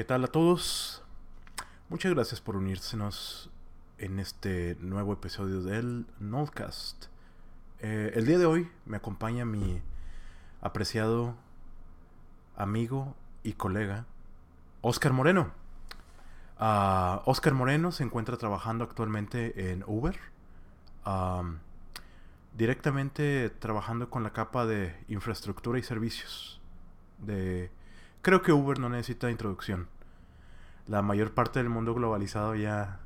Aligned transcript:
¿Qué 0.00 0.04
tal 0.04 0.24
a 0.24 0.28
todos? 0.28 1.02
Muchas 1.90 2.14
gracias 2.14 2.40
por 2.40 2.56
unírsenos 2.56 3.50
en 3.98 4.18
este 4.18 4.78
nuevo 4.80 5.12
episodio 5.12 5.60
del 5.60 6.06
Nodcast. 6.18 7.08
Eh, 7.80 8.10
el 8.14 8.24
día 8.24 8.38
de 8.38 8.46
hoy 8.46 8.70
me 8.86 8.96
acompaña 8.96 9.44
mi 9.44 9.82
apreciado 10.62 11.36
amigo 12.56 13.14
y 13.42 13.52
colega 13.52 14.06
Oscar 14.80 15.12
Moreno. 15.12 15.52
Ah, 16.58 17.20
Oscar 17.26 17.52
Moreno 17.52 17.92
se 17.92 18.02
encuentra 18.02 18.38
trabajando 18.38 18.84
actualmente 18.84 19.70
en 19.70 19.84
Uber. 19.86 20.18
directamente 22.56 23.50
trabajando 23.50 24.08
con 24.08 24.22
la 24.22 24.32
capa 24.32 24.64
de 24.64 24.96
infraestructura 25.08 25.78
y 25.78 25.82
servicios 25.82 26.58
de 27.18 27.70
Creo 28.22 28.42
que 28.42 28.52
Uber 28.52 28.78
no 28.78 28.90
necesita 28.90 29.30
introducción. 29.30 29.88
La 30.86 31.00
mayor 31.00 31.32
parte 31.32 31.58
del 31.58 31.70
mundo 31.70 31.94
globalizado 31.94 32.54
ya, 32.54 33.00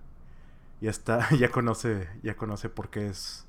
ya 0.81 0.91
está, 0.91 1.29
ya 1.39 1.51
conoce, 1.51 2.09
ya 2.23 2.37
conoce 2.37 2.69
por 2.69 2.91
qué 2.91 3.09
es, 3.09 3.45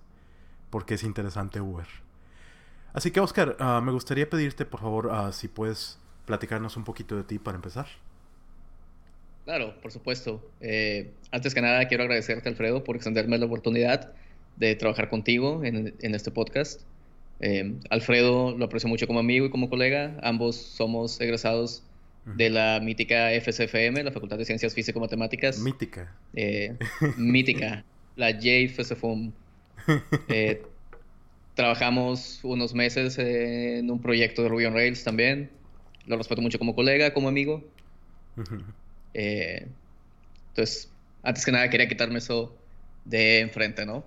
por 0.69 0.85
qué 0.85 0.95
es 0.95 1.03
interesante 1.03 1.61
Uber. 1.61 1.87
Así 2.93 3.11
que 3.11 3.19
Oscar, 3.19 3.57
ah, 3.59 3.81
me 3.83 3.91
gustaría 3.91 4.29
pedirte 4.29 4.65
por 4.65 4.79
favor 4.79 5.09
ah, 5.11 5.31
si 5.31 5.47
puedes 5.47 5.97
platicarnos 6.25 6.77
un 6.77 6.83
poquito 6.83 7.15
de 7.15 7.23
ti 7.23 7.39
para 7.39 7.55
empezar. 7.55 7.87
Claro, 9.43 9.79
por 9.81 9.91
supuesto. 9.91 10.41
Eh, 10.61 11.11
antes 11.31 11.53
que 11.53 11.61
nada, 11.61 11.87
quiero 11.87 12.03
agradecerte, 12.03 12.49
Alfredo, 12.49 12.83
por 12.83 12.95
extenderme 12.95 13.37
la 13.37 13.45
oportunidad 13.45 14.11
de 14.55 14.75
trabajar 14.75 15.09
contigo 15.09 15.63
en 15.63 16.15
este 16.15 16.31
podcast. 16.31 16.81
Eh, 17.39 17.75
Alfredo 17.89 18.57
lo 18.57 18.65
aprecio 18.65 18.87
mucho 18.87 19.07
como 19.07 19.19
amigo 19.19 19.45
y 19.45 19.49
como 19.49 19.69
colega. 19.69 20.17
Ambos 20.21 20.55
somos 20.55 21.19
egresados 21.19 21.83
de 22.25 22.49
la 22.49 22.79
mítica 22.81 23.31
FCFM, 23.33 24.03
la 24.03 24.11
Facultad 24.11 24.37
de 24.37 24.45
Ciencias 24.45 24.73
Físico-Matemáticas. 24.73 25.59
Mítica. 25.59 26.15
Eh, 26.33 26.75
mítica. 27.17 27.83
La 28.15 28.31
JFCFUM. 28.31 29.31
Eh, 30.29 30.63
trabajamos 31.53 32.39
unos 32.41 32.73
meses 32.73 33.19
en 33.19 33.91
un 33.91 34.01
proyecto 34.01 34.41
de 34.41 34.49
Ruby 34.49 34.65
on 34.65 34.73
Rails 34.73 35.03
también. 35.03 35.51
Lo 36.07 36.17
respeto 36.17 36.41
mucho 36.41 36.57
como 36.57 36.73
colega, 36.73 37.13
como 37.13 37.27
amigo. 37.29 37.63
entonces, 39.13 40.91
antes 41.21 41.45
que 41.45 41.51
nada 41.51 41.69
quería 41.69 41.87
quitarme 41.87 42.17
eso 42.17 42.57
de 43.05 43.41
enfrente, 43.41 43.85
¿no? 43.85 44.03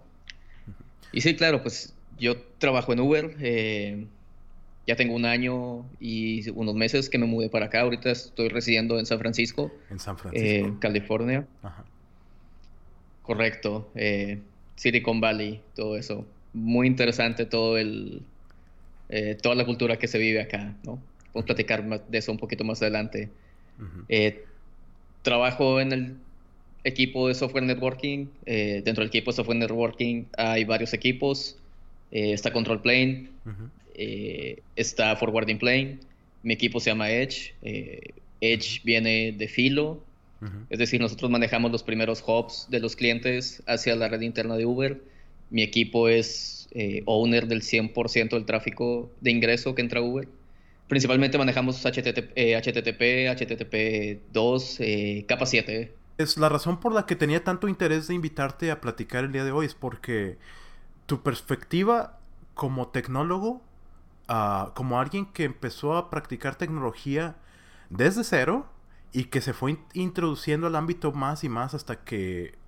Y 1.12 1.20
sí, 1.20 1.36
claro, 1.36 1.62
pues 1.62 1.94
yo 2.18 2.36
trabajo 2.58 2.92
en 2.92 3.00
Uber. 3.00 3.36
Eh, 3.40 4.06
ya 4.86 4.96
tengo 4.96 5.14
un 5.14 5.26
año 5.26 5.84
y 6.00 6.48
unos 6.50 6.74
meses 6.74 7.10
que 7.10 7.18
me 7.18 7.26
mudé 7.26 7.50
para 7.50 7.66
acá. 7.66 7.80
Ahorita 7.82 8.10
estoy 8.10 8.48
residiendo 8.48 8.98
en 8.98 9.06
San 9.06 9.18
Francisco. 9.18 9.70
En 9.90 9.98
San 9.98 10.16
Francisco. 10.16 10.46
Eh, 10.46 10.74
California. 10.80 11.46
Ajá. 11.62 11.84
Correcto. 13.22 13.90
Eh, 13.94 14.40
Silicon 14.76 15.20
Valley, 15.20 15.60
todo 15.74 15.96
eso. 15.96 16.26
Muy 16.54 16.86
interesante 16.86 17.44
todo 17.44 17.76
el, 17.76 18.22
toda 19.42 19.54
la 19.54 19.66
cultura 19.66 19.98
que 19.98 20.08
se 20.08 20.18
vive 20.18 20.40
acá, 20.40 20.74
¿no? 20.84 20.98
Podemos 21.32 21.44
platicar 21.44 22.08
de 22.08 22.18
eso 22.18 22.32
un 22.32 22.38
poquito 22.38 22.64
más 22.64 22.80
adelante. 22.80 23.28
trabajo 25.22 25.80
en 25.80 25.92
el 25.92 26.16
equipo 26.84 27.28
de 27.28 27.34
software 27.34 27.64
networking. 27.64 28.28
dentro 28.46 29.02
del 29.02 29.08
equipo 29.08 29.30
de 29.30 29.36
software 29.36 29.58
networking 29.58 30.24
hay 30.38 30.64
varios 30.64 30.94
equipos. 30.94 31.58
Eh, 32.10 32.32
está 32.32 32.52
Control 32.52 32.80
Plane, 32.80 33.28
eh, 33.94 34.62
está 34.76 35.14
Forwarding 35.16 35.58
Plane, 35.58 35.98
mi 36.42 36.54
equipo 36.54 36.80
se 36.80 36.90
llama 36.90 37.10
Edge, 37.10 37.54
eh, 37.62 38.14
Edge 38.40 38.80
viene 38.84 39.32
de 39.32 39.48
filo, 39.48 40.02
es 40.70 40.78
decir, 40.78 41.00
nosotros 41.00 41.28
manejamos 41.32 41.72
los 41.72 41.82
primeros 41.82 42.22
hubs 42.24 42.68
de 42.70 42.78
los 42.78 42.94
clientes 42.94 43.60
hacia 43.66 43.96
la 43.96 44.08
red 44.08 44.20
interna 44.20 44.56
de 44.56 44.64
Uber, 44.64 45.02
mi 45.50 45.62
equipo 45.62 46.08
es 46.08 46.68
owner 47.06 47.48
del 47.48 47.62
100% 47.62 48.30
del 48.30 48.44
tráfico 48.44 49.10
de 49.20 49.32
ingreso 49.32 49.74
que 49.74 49.82
entra 49.82 50.00
a 50.00 50.02
Uber. 50.02 50.28
Principalmente 50.86 51.38
manejamos 51.38 51.84
HTTP, 51.84 52.36
HTTP, 52.36 53.26
HTTP 53.34 54.20
2, 54.32 54.78
capa 55.26 55.46
7. 55.46 55.92
Es 56.18 56.36
la 56.36 56.48
razón 56.48 56.78
por 56.78 56.94
la 56.94 57.04
que 57.04 57.16
tenía 57.16 57.42
tanto 57.42 57.66
interés 57.66 58.06
de 58.06 58.14
invitarte 58.14 58.70
a 58.70 58.80
platicar 58.80 59.24
el 59.24 59.32
día 59.32 59.44
de 59.44 59.50
hoy, 59.50 59.66
es 59.66 59.74
porque 59.74 60.36
tu 61.08 61.22
perspectiva 61.22 62.18
como 62.52 62.88
tecnólogo, 62.88 63.62
ah, 64.28 64.72
como 64.74 65.00
alguien 65.00 65.24
que 65.24 65.44
empezó 65.44 65.96
a 65.96 66.10
practicar 66.10 66.56
tecnología 66.56 67.36
desde 67.88 68.24
cero 68.24 68.66
y 69.10 69.24
que 69.24 69.40
se 69.40 69.54
fue 69.54 69.78
introduciendo 69.94 70.66
al 70.66 70.76
ámbito 70.76 71.10
más 71.12 71.44
y 71.44 71.48
más 71.48 71.72
hasta 71.72 72.04
que, 72.04 72.58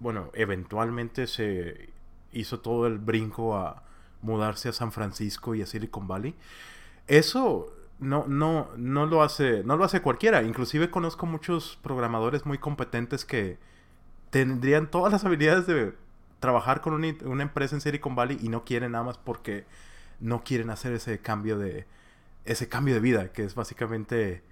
bueno, 0.00 0.30
eventualmente 0.32 1.26
se 1.26 1.90
hizo 2.32 2.60
todo 2.60 2.86
el 2.86 2.96
brinco 2.98 3.54
a 3.54 3.82
mudarse 4.22 4.70
a 4.70 4.72
San 4.72 4.90
Francisco 4.90 5.54
y 5.54 5.60
a 5.60 5.66
Silicon 5.66 6.08
Valley. 6.08 6.34
Eso 7.06 7.70
no, 7.98 8.24
no, 8.26 8.70
no 8.78 9.04
lo 9.04 9.22
hace, 9.22 9.62
no 9.62 9.76
lo 9.76 9.84
hace 9.84 10.00
cualquiera. 10.00 10.42
Inclusive 10.42 10.90
conozco 10.90 11.26
muchos 11.26 11.78
programadores 11.82 12.46
muy 12.46 12.56
competentes 12.56 13.26
que 13.26 13.58
tendrían 14.30 14.90
todas 14.90 15.12
las 15.12 15.26
habilidades 15.26 15.66
de 15.66 16.02
trabajar 16.44 16.82
con 16.82 16.92
una, 16.92 17.42
empresa 17.42 17.74
en 17.74 17.80
Silicon 17.80 18.14
Valley 18.14 18.38
y 18.42 18.50
no 18.50 18.66
quieren 18.66 18.92
nada 18.92 19.02
más 19.02 19.16
porque 19.16 19.64
no 20.20 20.44
quieren 20.44 20.68
hacer 20.68 20.92
ese 20.92 21.18
cambio 21.18 21.56
de 21.56 21.86
ese 22.44 22.68
cambio 22.68 22.92
de 22.92 23.00
vida, 23.00 23.32
que 23.32 23.44
es 23.44 23.54
básicamente 23.54 24.42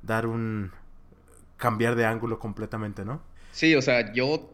dar 0.00 0.26
un 0.26 0.72
cambiar 1.58 1.94
de 1.94 2.06
ángulo 2.06 2.38
completamente, 2.38 3.04
¿no? 3.04 3.20
Sí, 3.52 3.74
o 3.74 3.82
sea, 3.82 4.14
yo 4.14 4.50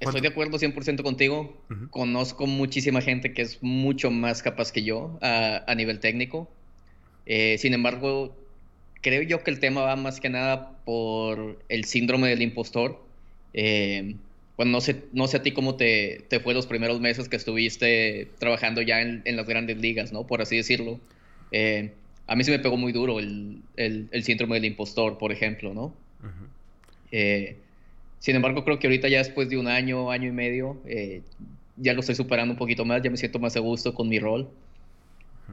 estoy 0.00 0.22
de 0.22 0.26
acuerdo 0.26 0.58
100% 0.58 1.04
contigo. 1.04 1.56
Conozco 1.90 2.48
muchísima 2.48 3.00
gente 3.00 3.32
que 3.32 3.42
es 3.42 3.62
mucho 3.62 4.10
más 4.10 4.42
capaz 4.42 4.72
que 4.72 4.82
yo 4.82 5.16
a, 5.22 5.72
nivel 5.76 6.00
técnico. 6.00 6.50
Eh, 7.26 7.58
sin 7.60 7.74
embargo, 7.74 8.36
creo 9.02 9.22
yo 9.22 9.44
que 9.44 9.52
el 9.52 9.60
tema 9.60 9.82
va 9.82 9.94
más 9.94 10.18
que 10.18 10.30
nada 10.30 10.72
por 10.84 11.62
el 11.68 11.84
síndrome 11.84 12.26
del 12.28 12.42
impostor. 12.42 13.00
Eh, 13.52 14.16
bueno, 14.56 14.72
no 14.72 14.80
sé, 14.80 15.04
no 15.12 15.26
sé 15.26 15.38
a 15.38 15.42
ti 15.42 15.52
cómo 15.52 15.74
te, 15.76 16.24
te 16.28 16.40
fue 16.40 16.54
los 16.54 16.66
primeros 16.66 17.00
meses 17.00 17.28
que 17.28 17.36
estuviste 17.36 18.28
trabajando 18.38 18.82
ya 18.82 19.00
en, 19.00 19.22
en 19.24 19.36
las 19.36 19.46
grandes 19.46 19.78
ligas, 19.78 20.12
¿no? 20.12 20.26
Por 20.26 20.42
así 20.42 20.56
decirlo. 20.56 21.00
Eh, 21.50 21.92
a 22.26 22.36
mí 22.36 22.44
se 22.44 22.50
me 22.50 22.58
pegó 22.58 22.76
muy 22.76 22.92
duro 22.92 23.18
el, 23.18 23.62
el, 23.76 24.08
el 24.10 24.24
síndrome 24.24 24.54
del 24.56 24.66
impostor, 24.66 25.18
por 25.18 25.32
ejemplo, 25.32 25.74
¿no? 25.74 25.94
Eh, 27.10 27.56
sin 28.18 28.36
embargo, 28.36 28.64
creo 28.64 28.78
que 28.78 28.86
ahorita 28.86 29.08
ya 29.08 29.18
después 29.18 29.50
de 29.50 29.58
un 29.58 29.68
año, 29.68 30.10
año 30.10 30.28
y 30.28 30.32
medio, 30.32 30.80
eh, 30.86 31.22
ya 31.76 31.92
lo 31.92 32.00
estoy 32.00 32.14
superando 32.14 32.52
un 32.52 32.58
poquito 32.58 32.84
más, 32.84 33.02
ya 33.02 33.10
me 33.10 33.16
siento 33.16 33.38
más 33.38 33.56
a 33.56 33.60
gusto 33.60 33.94
con 33.94 34.08
mi 34.08 34.18
rol. 34.18 34.48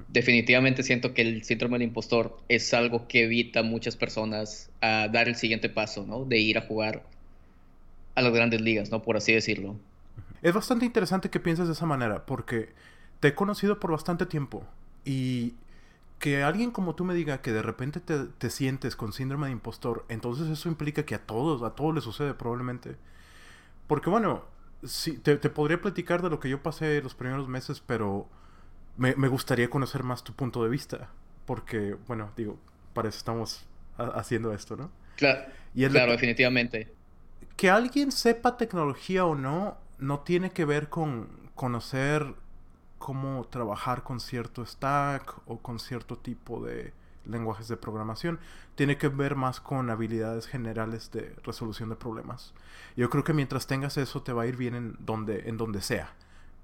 Definitivamente 0.07 0.83
siento 0.83 1.13
que 1.13 1.21
el 1.21 1.43
síndrome 1.43 1.77
del 1.77 1.89
impostor 1.89 2.39
es 2.47 2.73
algo 2.73 3.07
que 3.07 3.23
evita 3.23 3.59
a 3.59 3.63
muchas 3.63 3.97
personas 3.97 4.69
a 4.79 5.09
dar 5.09 5.27
el 5.27 5.35
siguiente 5.35 5.67
paso, 5.67 6.05
¿no? 6.05 6.23
De 6.23 6.39
ir 6.39 6.57
a 6.57 6.61
jugar 6.61 7.03
a 8.15 8.21
las 8.21 8.33
grandes 8.33 8.61
ligas, 8.61 8.91
¿no? 8.91 9.01
Por 9.01 9.17
así 9.17 9.33
decirlo. 9.33 9.75
Es 10.41 10.53
bastante 10.53 10.85
interesante 10.85 11.29
que 11.29 11.39
pienses 11.39 11.67
de 11.67 11.73
esa 11.73 11.85
manera, 11.85 12.25
porque 12.25 12.73
te 13.19 13.29
he 13.29 13.35
conocido 13.35 13.79
por 13.79 13.91
bastante 13.91 14.25
tiempo 14.25 14.65
y 15.05 15.53
que 16.19 16.43
alguien 16.43 16.71
como 16.71 16.95
tú 16.95 17.03
me 17.03 17.13
diga 17.13 17.41
que 17.41 17.51
de 17.51 17.61
repente 17.61 17.99
te, 17.99 18.49
sientes 18.49 18.95
con 18.95 19.13
síndrome 19.13 19.47
de 19.47 19.53
impostor, 19.53 20.05
entonces 20.09 20.47
eso 20.49 20.69
implica 20.69 21.03
que 21.03 21.15
a 21.15 21.19
todos, 21.19 21.63
a 21.63 21.75
todos 21.75 21.95
les 21.95 22.03
sucede 22.03 22.33
probablemente. 22.33 22.95
Porque 23.87 24.09
bueno, 24.09 24.45
sí, 24.83 25.17
te, 25.17 25.37
podría 25.37 25.81
platicar 25.81 26.21
de 26.21 26.29
lo 26.29 26.39
que 26.39 26.49
yo 26.49 26.61
pasé 26.61 27.01
los 27.01 27.15
primeros 27.15 27.47
meses, 27.47 27.81
pero 27.85 28.27
me, 28.97 29.13
gustaría 29.27 29.69
conocer 29.69 30.03
más 30.03 30.23
tu 30.23 30.33
punto 30.33 30.63
de 30.63 30.69
vista. 30.69 31.09
Porque, 31.45 31.95
bueno, 32.07 32.31
digo, 32.37 32.59
para 32.93 33.09
eso 33.09 33.17
estamos 33.17 33.65
haciendo 33.97 34.53
esto, 34.53 34.77
¿no? 34.77 34.91
Claro, 35.17 35.51
claro 35.73 36.11
definitivamente 36.11 37.00
que 37.55 37.69
alguien 37.69 38.11
sepa 38.11 38.57
tecnología 38.57 39.25
o 39.25 39.35
no, 39.35 39.77
no 39.99 40.19
tiene 40.19 40.51
que 40.51 40.65
ver 40.65 40.89
con 40.89 41.29
conocer 41.55 42.35
cómo 42.97 43.45
trabajar 43.45 44.03
con 44.03 44.19
cierto 44.19 44.65
stack 44.65 45.41
o 45.47 45.57
con 45.59 45.79
cierto 45.79 46.17
tipo 46.17 46.63
de 46.63 46.93
lenguajes 47.25 47.67
de 47.67 47.77
programación. 47.77 48.39
Tiene 48.75 48.97
que 48.97 49.09
ver 49.09 49.35
más 49.35 49.59
con 49.59 49.89
habilidades 49.89 50.47
generales 50.47 51.11
de 51.11 51.35
resolución 51.43 51.89
de 51.89 51.95
problemas. 51.95 52.53
Yo 52.95 53.09
creo 53.09 53.23
que 53.23 53.33
mientras 53.33 53.67
tengas 53.67 53.97
eso 53.97 54.21
te 54.21 54.33
va 54.33 54.43
a 54.43 54.47
ir 54.47 54.55
bien 54.55 54.75
en 54.75 54.95
donde, 54.99 55.49
en 55.49 55.57
donde 55.57 55.81
sea. 55.81 56.13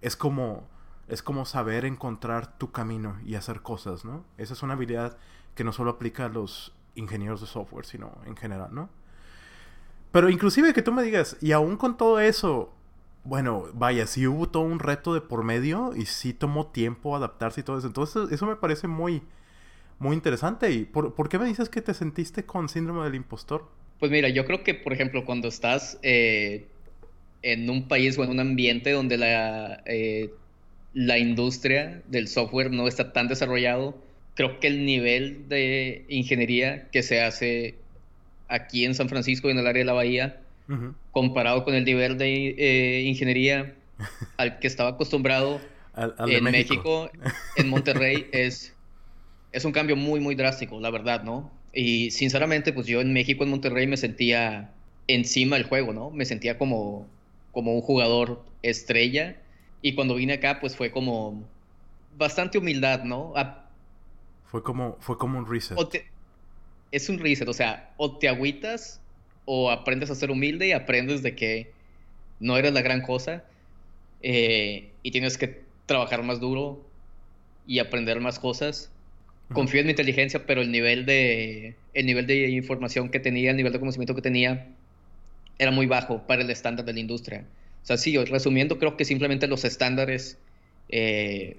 Es 0.02 0.16
como, 0.16 0.68
es 1.08 1.24
como 1.24 1.46
saber 1.46 1.86
encontrar 1.86 2.58
tu 2.58 2.72
camino 2.72 3.18
y 3.26 3.36
hacer 3.36 3.62
cosas, 3.62 4.06
¿no? 4.06 4.24
Esa 4.38 4.54
es 4.54 4.64
una 4.64 4.74
habilidad 4.74 5.18
que 5.56 5.64
no 5.64 5.74
solo 5.74 5.92
aplica 5.92 6.26
a 6.26 6.30
los 6.30 6.76
ingenieros 6.96 7.42
de 7.42 7.48
software, 7.48 7.86
sino 7.86 8.12
en 8.26 8.36
general, 8.36 8.70
¿no? 8.74 8.90
Pero 10.12 10.30
inclusive 10.30 10.74
que 10.74 10.82
tú 10.82 10.92
me 10.92 11.04
digas, 11.04 11.38
y 11.42 11.52
aún 11.52 11.78
con 11.78 11.98
todo 11.98 12.20
eso, 12.20 12.74
bueno, 13.24 13.66
vaya, 13.74 14.08
sí 14.08 14.26
hubo 14.26 14.48
todo 14.48 14.64
un 14.64 14.80
reto 14.80 15.14
de 15.14 15.22
por 15.22 15.44
medio 15.44 15.94
y 15.96 16.06
sí 16.06 16.34
tomó 16.34 16.68
tiempo 16.68 17.16
adaptarse 17.16 17.62
y 17.62 17.64
todo 17.64 17.78
eso. 17.78 17.88
Entonces, 17.88 18.32
eso 18.32 18.46
me 18.46 18.56
parece 18.56 18.88
muy, 18.88 19.22
muy 20.00 20.16
interesante. 20.16 20.72
¿Y 20.72 20.86
por, 20.86 21.14
por, 21.14 21.28
qué 21.28 21.38
me 21.38 21.46
dices 21.46 21.70
que 21.70 21.82
te 21.82 21.94
sentiste 21.94 22.46
con 22.46 22.70
síndrome 22.70 23.04
del 23.04 23.16
impostor? 23.16 23.70
Pues 24.00 24.12
mira, 24.12 24.30
yo 24.30 24.46
creo 24.46 24.64
que, 24.64 24.74
por 24.74 24.94
ejemplo, 24.94 25.26
cuando 25.26 25.50
estás 25.50 26.00
eh, 26.04 26.68
en 27.42 27.70
un 27.70 27.88
país 27.88 28.18
o 28.18 28.24
en 28.24 28.30
un 28.30 28.40
ambiente 28.40 28.92
donde 28.92 29.18
la, 29.18 29.82
eh, 29.86 30.32
la 30.94 31.18
industria 31.18 32.02
del 32.08 32.28
software 32.28 32.72
no 32.72 32.88
está 32.88 33.12
tan 33.12 33.28
desarrollado, 33.28 33.98
creo 34.36 34.60
que 34.60 34.68
el 34.68 34.86
nivel 34.86 35.50
de 35.50 36.06
ingeniería 36.10 36.90
que 36.92 37.04
se 37.04 37.22
hace 37.22 37.76
aquí 38.48 38.86
en 38.86 38.96
San 38.96 39.10
Francisco 39.10 39.48
y 39.48 39.52
en 39.52 39.60
el 39.60 39.68
área 39.68 39.82
de 39.82 39.86
la 39.86 39.94
Bahía, 39.94 40.42
comparado 41.12 41.64
con 41.64 41.74
el 41.74 41.86
nivel 41.86 42.18
de 42.18 42.56
eh, 42.58 43.02
ingeniería 43.04 43.76
al 44.38 44.60
que 44.60 44.68
estaba 44.68 44.92
acostumbrado 44.92 45.62
en 45.96 46.44
México. 46.44 47.10
en 47.56 47.70
Monterrey, 47.70 48.28
es, 48.34 48.76
es 49.52 49.66
un 49.66 49.72
cambio 49.72 49.96
muy, 49.96 50.20
muy 50.20 50.36
drástico, 50.36 50.80
la 50.80 50.90
verdad, 50.90 51.24
¿no? 51.24 51.52
Y 51.74 52.12
sinceramente, 52.12 52.74
pues 52.74 52.88
yo 52.88 53.02
en 53.02 53.14
México, 53.14 53.44
en 53.44 53.50
Monterrey, 53.50 53.88
me 53.88 53.98
sentía 53.98 54.72
encima 55.08 55.58
del 55.58 55.66
juego, 55.66 55.94
¿no? 55.94 56.10
Me 56.10 56.26
sentía 56.26 56.58
como, 56.58 57.08
como 57.52 57.74
un 57.74 57.82
jugador 57.82 58.44
estrella. 58.64 59.38
Y 59.82 59.94
cuando 59.94 60.16
vine 60.16 60.34
acá, 60.34 60.60
pues 60.60 60.76
fue 60.76 60.92
como 60.92 61.44
bastante 62.18 62.58
humildad, 62.58 63.04
¿no? 63.04 63.34
fue, 64.46 64.64
como, 64.64 64.98
fue 65.00 65.18
como 65.18 65.38
un 65.38 65.50
reset. 65.50 65.78
Es 66.92 67.10
un 67.10 67.20
reset, 67.20 67.48
o 67.48 67.54
sea, 67.54 67.94
o 67.98 68.18
te 68.18 68.28
agüitas 68.30 69.02
o 69.46 69.72
aprendes 69.72 70.10
a 70.10 70.16
ser 70.16 70.32
humilde 70.32 70.68
y 70.68 70.72
aprendes 70.72 71.24
de 71.24 71.36
que 71.36 71.72
no 72.40 72.58
eres 72.58 72.74
la 72.74 72.82
gran 72.82 73.02
cosa 73.02 73.44
eh, 74.22 74.92
y 75.04 75.12
tienes 75.12 75.38
que 75.38 75.62
trabajar 75.86 76.24
más 76.24 76.40
duro 76.40 76.86
y 77.66 77.80
aprender 77.80 78.20
más 78.20 78.40
cosas. 78.40 78.92
Confío 79.54 79.80
en 79.80 79.88
mi 79.88 79.92
inteligencia, 79.92 80.46
pero 80.46 80.62
el 80.62 80.72
nivel 80.72 81.06
de 81.06 81.76
el 81.94 82.06
nivel 82.06 82.28
de 82.28 82.50
información 82.50 83.10
que 83.10 83.20
tenía, 83.20 83.52
el 83.52 83.58
nivel 83.58 83.72
de 83.72 83.80
conocimiento 83.80 84.14
que 84.14 84.22
tenía 84.22 84.68
era 85.58 85.72
muy 85.72 85.86
bajo 85.86 86.28
para 86.28 86.42
el 86.42 86.50
estándar 86.50 86.86
de 86.86 86.94
la 86.94 87.00
industria. 87.00 87.46
O 87.84 87.86
sea, 87.86 87.98
sí, 87.98 88.18
resumiendo, 88.18 88.78
creo 88.78 88.98
que 88.98 89.06
simplemente 89.06 89.48
los 89.48 89.64
estándares 89.64 90.38
eh, 90.90 91.58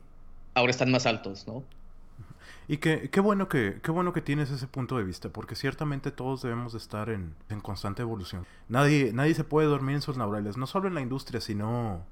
ahora 0.53 0.71
están 0.71 0.91
más 0.91 1.07
altos, 1.07 1.47
¿no? 1.47 1.65
Y 2.69 2.77
qué, 2.79 3.21
bueno 3.21 3.49
que, 3.49 3.81
qué 3.83 3.91
bueno 3.91 4.13
que 4.13 4.21
tienes 4.21 4.51
ese 4.51 4.67
punto 4.67 4.99
de 4.99 5.05
vista, 5.05 5.31
porque 5.31 5.55
ciertamente 5.55 6.11
todos 6.11 6.43
debemos 6.43 6.73
de 6.73 6.79
estar 6.79 7.09
en, 7.09 7.35
en 7.49 7.61
constante 7.61 8.03
evolución. 8.03 8.47
Nadie, 8.69 9.11
nadie 9.15 9.35
se 9.35 9.43
puede 9.43 9.67
dormir 9.67 9.97
en 9.97 10.03
sus 10.03 10.19
laureles, 10.19 10.59
no 10.59 10.67
solo 10.67 10.87
en 10.87 10.95
la 10.95 11.01
industria, 11.01 11.41
sino 11.41 12.05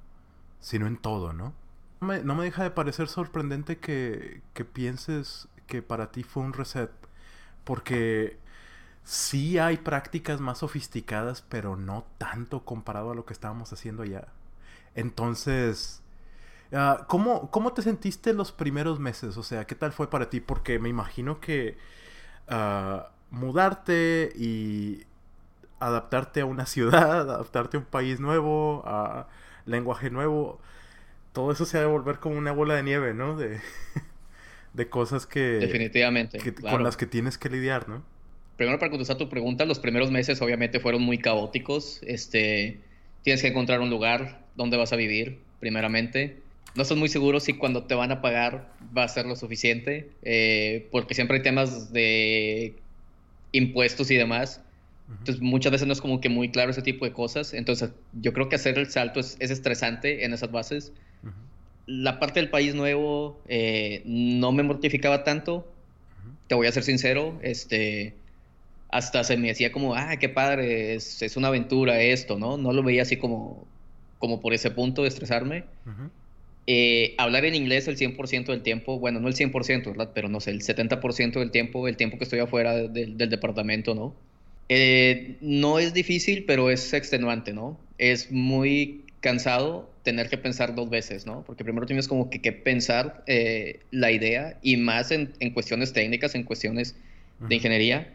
sino 0.60 0.86
en 0.86 0.96
todo, 0.96 1.32
¿no? 1.32 1.54
No 2.00 2.34
me, 2.34 2.44
deja 2.44 2.62
de 2.62 2.70
parecer 2.70 3.08
sorprendente 3.08 3.78
que, 3.78 4.42
que 4.52 4.64
pienses 4.64 5.48
que 5.66 5.82
para 5.82 6.10
ti 6.10 6.22
fue 6.22 6.42
un 6.42 6.52
reset, 6.52 6.90
porque 7.64 8.38
sí 9.04 9.58
hay 9.58 9.76
prácticas 9.78 10.40
más 10.40 10.58
sofisticadas, 10.58 11.42
pero 11.42 11.76
no 11.76 12.04
tanto 12.18 12.64
comparado 12.64 13.12
a 13.12 13.14
lo 13.14 13.24
que 13.24 13.32
estábamos 13.32 13.72
haciendo 13.72 14.02
allá. 14.02 14.28
Entonces, 14.94 16.02
uh, 16.72 17.04
¿cómo, 17.06 17.50
¿cómo, 17.50 17.72
te 17.72 17.82
sentiste 17.82 18.32
los 18.32 18.52
primeros 18.52 19.00
meses? 19.00 19.36
O 19.36 19.42
sea, 19.42 19.66
¿qué 19.66 19.74
tal 19.74 19.92
fue 19.92 20.10
para 20.10 20.30
ti? 20.30 20.40
Porque 20.40 20.78
me 20.78 20.88
imagino 20.88 21.40
que 21.40 21.76
uh, 22.50 23.00
mudarte 23.30 24.32
y 24.36 25.04
adaptarte 25.80 26.40
a 26.40 26.46
una 26.46 26.66
ciudad, 26.66 27.20
adaptarte 27.30 27.76
a 27.76 27.80
un 27.80 27.86
país 27.86 28.20
nuevo, 28.20 28.82
a 28.86 29.28
lenguaje 29.66 30.10
nuevo, 30.10 30.60
todo 31.32 31.52
eso 31.52 31.66
se 31.66 31.78
va 31.78 31.84
a 31.84 31.88
volver 31.88 32.18
como 32.18 32.38
una 32.38 32.52
bola 32.52 32.74
de 32.76 32.82
nieve, 32.82 33.12
¿no? 33.12 33.36
De, 33.36 33.60
de 34.72 34.88
cosas 34.88 35.26
que... 35.26 35.40
Definitivamente. 35.40 36.38
Con 36.62 36.82
las 36.82 36.96
que 36.96 37.06
tienes 37.06 37.38
que 37.38 37.50
lidiar, 37.50 37.88
¿no? 37.88 38.02
Primero 38.56 38.78
para 38.78 38.90
contestar 38.90 39.18
tu 39.18 39.28
pregunta, 39.28 39.66
los 39.66 39.78
primeros 39.78 40.10
meses 40.10 40.40
obviamente 40.40 40.80
fueron 40.80 41.02
muy 41.02 41.18
caóticos. 41.18 42.00
Este, 42.06 42.80
tienes 43.22 43.42
que 43.42 43.48
encontrar 43.48 43.80
un 43.80 43.90
lugar 43.90 44.40
donde 44.54 44.78
vas 44.78 44.94
a 44.94 44.96
vivir, 44.96 45.40
primeramente. 45.60 46.40
No 46.74 46.82
estás 46.82 46.98
muy 46.98 47.08
seguro 47.08 47.40
si 47.40 47.54
cuando 47.54 47.84
te 47.84 47.94
van 47.94 48.12
a 48.12 48.20
pagar 48.20 48.72
va 48.96 49.04
a 49.04 49.08
ser 49.08 49.26
lo 49.26 49.36
suficiente, 49.36 50.10
eh, 50.22 50.88
porque 50.90 51.14
siempre 51.14 51.38
hay 51.38 51.42
temas 51.42 51.92
de 51.92 52.74
impuestos 53.52 54.10
y 54.10 54.16
demás. 54.16 54.60
Entonces, 55.08 55.40
muchas 55.40 55.70
veces 55.70 55.86
no 55.86 55.92
es 55.92 56.00
como 56.00 56.20
que 56.20 56.28
muy 56.28 56.50
claro 56.50 56.72
ese 56.72 56.82
tipo 56.82 57.04
de 57.04 57.12
cosas. 57.12 57.54
Entonces, 57.54 57.90
yo 58.20 58.32
creo 58.32 58.48
que 58.48 58.56
hacer 58.56 58.76
el 58.76 58.90
salto 58.90 59.20
es, 59.20 59.36
estresante 59.40 60.24
en 60.24 60.32
esas 60.32 60.50
bases. 60.50 60.92
La 61.86 62.18
parte 62.18 62.40
del 62.40 62.50
país 62.50 62.74
nuevo 62.74 63.40
eh, 63.46 64.02
no 64.04 64.50
me 64.50 64.64
mortificaba 64.64 65.22
tanto. 65.22 65.70
Te 66.48 66.56
voy 66.56 66.66
a 66.66 66.72
ser 66.72 66.82
sincero. 66.82 67.38
Este, 67.42 68.14
hasta 68.90 69.24
se 69.24 69.36
me 69.36 69.48
decía 69.48 69.72
como, 69.72 69.94
ah, 69.94 70.16
qué 70.16 70.28
padre, 70.28 70.94
es, 70.94 71.22
es, 71.22 71.36
una 71.36 71.48
aventura 71.48 72.00
esto, 72.00 72.38
¿no? 72.38 72.56
No 72.56 72.72
lo 72.72 72.82
veía 72.82 73.02
así 73.02 73.16
como, 73.16 73.64
como 74.18 74.40
por 74.40 74.54
ese 74.54 74.70
punto 74.70 75.02
de 75.02 75.08
estresarme. 75.08 75.64
Eh, 76.68 77.14
hablar 77.18 77.44
en 77.44 77.54
inglés 77.54 77.86
el 77.86 77.96
100% 77.96 78.46
del 78.46 78.62
tiempo, 78.62 78.98
bueno, 78.98 79.20
no 79.20 79.28
el 79.28 79.34
100%, 79.34 79.84
¿verdad? 79.84 80.10
Pero 80.14 80.28
no 80.28 80.40
sé, 80.40 80.50
el 80.50 80.62
70% 80.62 81.38
del 81.38 81.50
tiempo, 81.50 81.86
el 81.86 81.96
tiempo 81.96 82.18
que 82.18 82.24
estoy 82.24 82.40
afuera 82.40 82.74
del 82.74 83.16
departamento, 83.16 83.94
¿no? 83.94 84.14
Eh, 84.68 85.36
no 85.40 85.78
es 85.78 85.94
difícil, 85.94 86.44
pero 86.44 86.70
es 86.70 86.92
extenuante, 86.92 87.52
¿no? 87.52 87.78
Es 87.98 88.32
muy 88.32 89.04
cansado 89.20 89.90
tener 90.02 90.28
que 90.28 90.38
pensar 90.38 90.74
dos 90.74 90.90
veces, 90.90 91.24
¿no? 91.24 91.44
Porque 91.44 91.64
primero 91.64 91.86
tienes 91.86 92.08
como 92.08 92.30
que, 92.30 92.52
pensar 92.52 93.22
eh, 93.26 93.80
la 93.90 94.10
idea 94.10 94.58
y 94.62 94.76
más 94.76 95.10
en, 95.12 95.32
cuestiones 95.52 95.92
técnicas, 95.92 96.34
en 96.34 96.42
cuestiones 96.42 96.96
de 97.40 97.54
ingeniería. 97.54 98.12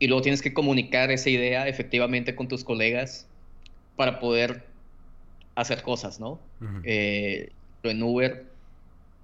Y 0.00 0.06
luego 0.06 0.22
tienes 0.22 0.42
que 0.42 0.52
comunicar 0.52 1.10
esa 1.10 1.30
idea 1.30 1.66
efectivamente 1.66 2.34
con 2.34 2.46
tus 2.46 2.62
colegas 2.62 3.26
para 3.96 4.20
poder 4.20 4.64
hacer 5.56 5.82
cosas, 5.82 6.20
¿no? 6.20 6.40
Eh, 6.84 7.50
en 7.82 8.02
Uber 8.02 8.44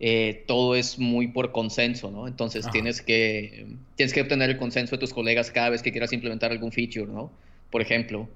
eh, 0.00 0.44
todo 0.46 0.74
es 0.74 0.98
muy 0.98 1.28
por 1.28 1.52
consenso, 1.52 2.10
¿no? 2.10 2.26
Entonces 2.26 2.68
tienes 2.72 3.00
que, 3.00 3.66
tienes 3.96 4.12
que 4.12 4.22
obtener 4.22 4.50
el 4.50 4.58
consenso 4.58 4.96
de 4.96 5.00
tus 5.00 5.14
colegas 5.14 5.50
cada 5.50 5.70
vez 5.70 5.82
que 5.82 5.92
quieras 5.92 6.12
implementar 6.12 6.50
algún 6.50 6.72
feature, 6.72 7.06
¿no? 7.06 7.30
Por 7.70 7.80
ejemplo. 7.80 8.28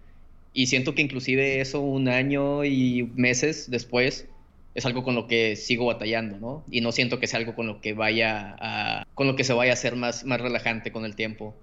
Y 0.54 0.68
siento 0.68 0.94
que 0.94 1.02
inclusive 1.02 1.60
eso 1.60 1.80
un 1.80 2.08
año 2.08 2.64
y 2.64 3.10
meses 3.16 3.70
después 3.70 4.26
es 4.74 4.86
algo 4.86 5.02
con 5.02 5.14
lo 5.16 5.26
que 5.26 5.56
sigo 5.56 5.86
batallando, 5.86 6.38
¿no? 6.38 6.64
Y 6.70 6.80
no 6.80 6.92
siento 6.92 7.18
que 7.18 7.26
sea 7.26 7.40
algo 7.40 7.54
con 7.54 7.66
lo 7.66 7.80
que 7.80 7.92
vaya 7.92 8.56
a, 8.60 9.06
con 9.14 9.26
lo 9.26 9.34
que 9.34 9.44
se 9.44 9.52
vaya 9.52 9.72
a 9.72 9.74
hacer 9.74 9.96
más, 9.96 10.24
más 10.24 10.40
relajante 10.40 10.92
con 10.92 11.04
el 11.04 11.16
tiempo. 11.16 11.54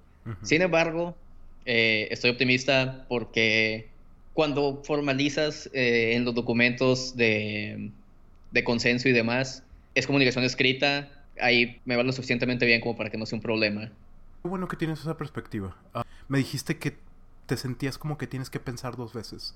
Sin 0.41 0.61
embargo, 0.61 1.15
eh, 1.65 2.07
estoy 2.11 2.31
optimista 2.31 3.05
porque 3.07 3.87
cuando 4.33 4.81
formalizas 4.83 5.69
eh, 5.73 6.13
en 6.15 6.25
los 6.25 6.35
documentos 6.35 7.15
de, 7.15 7.91
de 8.55 8.63
consenso 8.63 9.09
y 9.09 9.11
demás, 9.11 9.63
es 9.95 10.07
comunicación 10.07 10.45
escrita, 10.45 11.11
ahí 11.39 11.81
me 11.83 11.97
va 11.97 12.03
lo 12.03 12.13
suficientemente 12.13 12.65
bien 12.65 12.79
como 12.79 12.95
para 12.95 13.09
que 13.09 13.17
no 13.17 13.25
sea 13.25 13.35
un 13.35 13.41
problema. 13.43 13.91
Qué 14.41 14.47
bueno 14.47 14.69
que 14.69 14.77
tienes 14.77 15.01
esa 15.01 15.17
perspectiva. 15.17 15.75
Ah, 15.93 16.05
me 16.29 16.37
dijiste 16.37 16.77
que 16.77 16.97
te 17.47 17.57
sentías 17.57 17.97
como 17.97 18.17
que 18.17 18.27
tienes 18.27 18.49
que 18.49 18.61
pensar 18.61 18.95
dos 18.95 19.13
veces. 19.13 19.55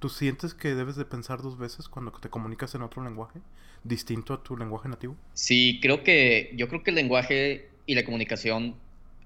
¿Tú 0.00 0.10
sientes 0.10 0.52
que 0.52 0.74
debes 0.74 0.96
de 0.96 1.06
pensar 1.06 1.40
dos 1.40 1.56
veces 1.56 1.88
cuando 1.88 2.12
te 2.12 2.28
comunicas 2.28 2.74
en 2.74 2.82
otro 2.82 3.02
lenguaje 3.02 3.40
distinto 3.84 4.34
a 4.34 4.42
tu 4.42 4.54
lenguaje 4.54 4.90
nativo? 4.90 5.16
Sí, 5.32 5.78
creo 5.80 6.04
que 6.04 6.52
yo 6.56 6.68
creo 6.68 6.82
que 6.82 6.90
el 6.90 6.96
lenguaje 6.96 7.70
y 7.86 7.94
la 7.94 8.04
comunicación 8.04 8.74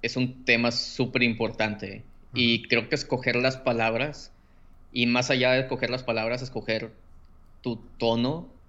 es 0.03 0.17
un 0.17 0.45
tema 0.45 0.71
súper 0.71 1.25
importante 1.25 2.05
y 2.33 2.63
creo 2.69 2.89
que 2.89 2.95
escoger 2.95 3.35
las 3.35 3.57
palabras 3.57 4.33
y 4.93 5.07
más 5.07 5.31
allá 5.31 5.51
de 5.51 5.63
escoger 5.63 5.91
las 5.91 6.05
palabras, 6.05 6.43
escoger 6.43 6.93
tu 7.61 7.77
tono 7.99 8.60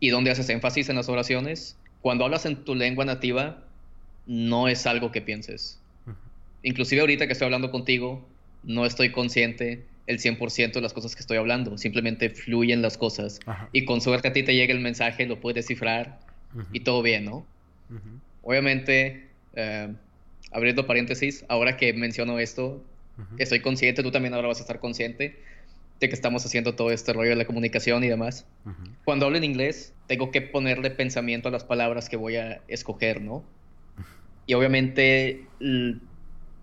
y 0.00 0.10
donde 0.10 0.30
haces 0.30 0.48
énfasis 0.48 0.88
en 0.88 0.96
las 0.96 1.08
oraciones, 1.08 1.76
cuando 2.00 2.24
hablas 2.24 2.46
en 2.46 2.64
tu 2.64 2.74
lengua 2.74 3.04
nativa, 3.04 3.62
no 4.26 4.68
es 4.68 4.86
algo 4.86 5.12
que 5.12 5.20
pienses. 5.20 5.78
Inclusive 6.62 7.00
ahorita 7.00 7.26
que 7.26 7.32
estoy 7.32 7.46
hablando 7.46 7.70
contigo, 7.70 8.26
no 8.62 8.86
estoy 8.86 9.10
consciente 9.10 9.84
el 10.06 10.18
100% 10.18 10.72
de 10.72 10.80
las 10.80 10.92
cosas 10.92 11.14
que 11.14 11.20
estoy 11.20 11.36
hablando, 11.36 11.78
simplemente 11.78 12.30
fluyen 12.30 12.82
las 12.82 12.98
cosas. 12.98 13.40
Y 13.72 13.84
con 13.84 14.00
suerte 14.00 14.28
a 14.28 14.32
ti 14.32 14.42
te 14.42 14.54
llega 14.54 14.72
el 14.72 14.80
mensaje, 14.80 15.26
lo 15.26 15.40
puedes 15.40 15.56
descifrar 15.56 16.18
y 16.72 16.80
todo 16.80 17.02
bien, 17.02 17.24
¿no? 17.24 17.46
Obviamente, 18.42 19.28
eh, 19.54 19.92
abriendo 20.50 20.86
paréntesis, 20.86 21.44
ahora 21.48 21.76
que 21.76 21.92
menciono 21.92 22.38
esto, 22.38 22.82
estoy 23.38 23.60
consciente, 23.60 24.02
tú 24.02 24.10
también 24.10 24.34
ahora 24.34 24.48
vas 24.48 24.58
a 24.58 24.62
estar 24.62 24.80
consciente 24.80 25.36
que 26.08 26.14
estamos 26.14 26.44
haciendo 26.44 26.74
todo 26.74 26.90
este 26.90 27.12
rollo 27.12 27.30
de 27.30 27.36
la 27.36 27.44
comunicación 27.44 28.04
y 28.04 28.08
demás. 28.08 28.46
Cuando 29.04 29.26
hablo 29.26 29.38
en 29.38 29.44
inglés, 29.44 29.94
tengo 30.06 30.30
que 30.30 30.42
ponerle 30.42 30.90
pensamiento 30.90 31.48
a 31.48 31.52
las 31.52 31.64
palabras 31.64 32.08
que 32.08 32.16
voy 32.16 32.36
a 32.36 32.62
escoger, 32.68 33.20
¿no? 33.20 33.44
Y 34.46 34.54
obviamente 34.54 35.46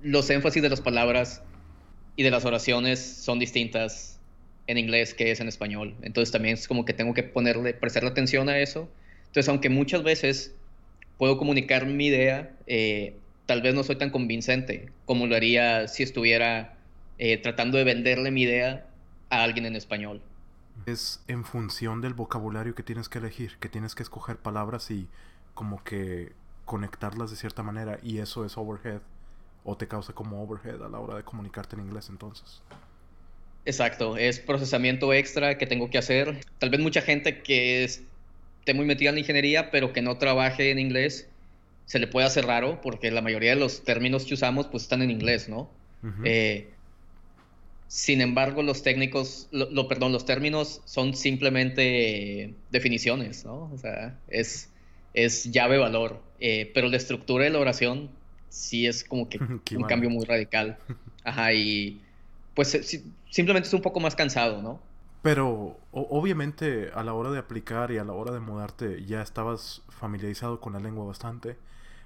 los 0.02 0.30
énfasis 0.30 0.62
de 0.62 0.70
las 0.70 0.82
palabras 0.82 1.42
y 2.16 2.24
de 2.24 2.32
las 2.32 2.46
oraciones 2.46 3.00
son 3.00 3.40
distintas 3.40 4.20
en 4.68 4.78
inglés 4.78 5.14
que 5.14 5.32
es 5.32 5.40
en 5.40 5.48
español. 5.48 5.96
Entonces 6.02 6.32
también 6.32 6.56
es 6.56 6.68
como 6.68 6.86
que 6.86 6.94
tengo 6.94 7.14
que 7.14 7.24
ponerle, 7.24 7.74
prestarle 7.74 8.10
atención 8.10 8.50
a 8.50 8.60
eso. 8.60 8.90
Entonces, 9.28 9.50
aunque 9.50 9.70
muchas 9.70 10.04
veces 10.04 10.56
puedo 11.18 11.38
comunicar 11.38 11.86
mi 11.86 12.08
idea, 12.08 12.52
eh, 12.68 13.14
tal 13.46 13.62
vez 13.62 13.74
no 13.74 13.84
soy 13.84 13.96
tan 13.96 14.12
convincente 14.12 14.90
como 15.06 15.26
lo 15.26 15.36
haría 15.36 15.88
si 15.88 16.04
estuviera 16.04 16.78
eh, 17.18 17.38
tratando 17.38 17.78
de 17.78 17.84
venderle 17.84 18.32
mi 18.32 18.44
idea 18.44 18.89
a 19.30 19.44
alguien 19.44 19.66
en 19.66 19.76
español. 19.76 20.22
Es 20.86 21.22
en 21.28 21.44
función 21.44 22.02
del 22.02 22.14
vocabulario 22.14 22.76
que 22.76 22.84
tienes 22.84 23.10
que 23.10 23.20
elegir, 23.20 23.58
que 23.60 23.70
tienes 23.70 23.96
que 23.96 24.04
escoger 24.04 24.38
palabras 24.38 24.92
y 24.92 25.08
como 25.54 25.84
que 25.84 26.32
conectarlas 26.66 27.32
de 27.32 27.36
cierta 27.36 27.64
manera 27.64 28.00
y 28.04 28.20
eso 28.20 28.46
es 28.46 28.58
overhead 28.58 29.02
o 29.64 29.76
te 29.76 29.88
causa 29.88 30.14
como 30.14 30.42
overhead 30.42 30.82
a 30.84 30.90
la 30.90 31.00
hora 31.00 31.16
de 31.16 31.24
comunicarte 31.24 31.76
en 31.76 31.82
inglés 31.82 32.10
entonces. 32.10 32.62
Exacto, 33.66 34.18
es 34.18 34.40
procesamiento 34.40 35.14
extra 35.14 35.58
que 35.58 35.68
tengo 35.68 35.90
que 35.90 35.98
hacer. 35.98 36.40
Tal 36.60 36.70
vez 36.70 36.80
mucha 36.80 37.02
gente 37.02 37.42
que 37.42 37.84
esté 37.84 38.74
muy 38.74 38.86
metida 38.86 39.10
en 39.10 39.16
la 39.16 39.22
ingeniería 39.22 39.72
pero 39.72 39.92
que 39.92 40.02
no 40.02 40.18
trabaje 40.18 40.72
en 40.72 40.80
inglés 40.80 41.28
se 41.86 42.00
le 42.00 42.08
puede 42.08 42.28
hacer 42.28 42.46
raro 42.46 42.82
porque 42.82 43.10
la 43.10 43.22
mayoría 43.22 43.50
de 43.50 43.60
los 43.60 43.84
términos 43.84 44.26
que 44.26 44.36
usamos 44.36 44.68
pues 44.68 44.84
están 44.84 45.02
en 45.02 45.10
inglés, 45.10 45.50
¿no? 45.50 45.70
eh, 46.24 46.70
sin 47.90 48.22
embargo, 48.22 48.62
los 48.62 48.84
técnicos, 48.84 49.48
lo, 49.52 49.88
perdón, 49.88 50.12
los 50.12 50.24
términos 50.24 50.80
son 50.86 51.16
simplemente 51.16 52.54
definiciones, 52.70 53.46
¿no? 53.46 53.72
O 53.74 53.78
sea, 53.80 54.16
es, 54.28 54.70
es 55.16 55.52
llave-valor. 55.52 56.22
Eh, 56.40 56.72
pero 56.76 56.88
la 56.88 56.98
estructura 56.98 57.46
de 57.46 57.50
la 57.50 57.58
oración 57.58 58.12
sí 58.48 58.86
es 58.86 59.04
como 59.04 59.28
que 59.28 59.40
un 59.76 59.84
cambio 59.86 60.12
muy 60.12 60.24
radical. 60.24 60.78
Ajá, 61.24 61.52
y 61.54 62.00
pues 62.54 63.02
simplemente 63.32 63.68
es 63.68 63.74
un 63.74 63.82
poco 63.82 64.00
más 64.00 64.16
cansado, 64.16 64.62
¿no? 64.62 64.80
Pero 65.24 65.80
obviamente 65.92 66.92
a 66.94 67.04
la 67.04 67.14
hora 67.14 67.32
de 67.32 67.40
aplicar 67.40 67.90
y 67.90 67.98
a 67.98 68.04
la 68.04 68.14
hora 68.14 68.32
de 68.32 68.40
mudarte 68.40 69.04
ya 69.04 69.24
estabas 69.24 69.82
familiarizado 69.90 70.60
con 70.60 70.74
la 70.74 70.80
lengua 70.80 71.06
bastante. 71.06 71.58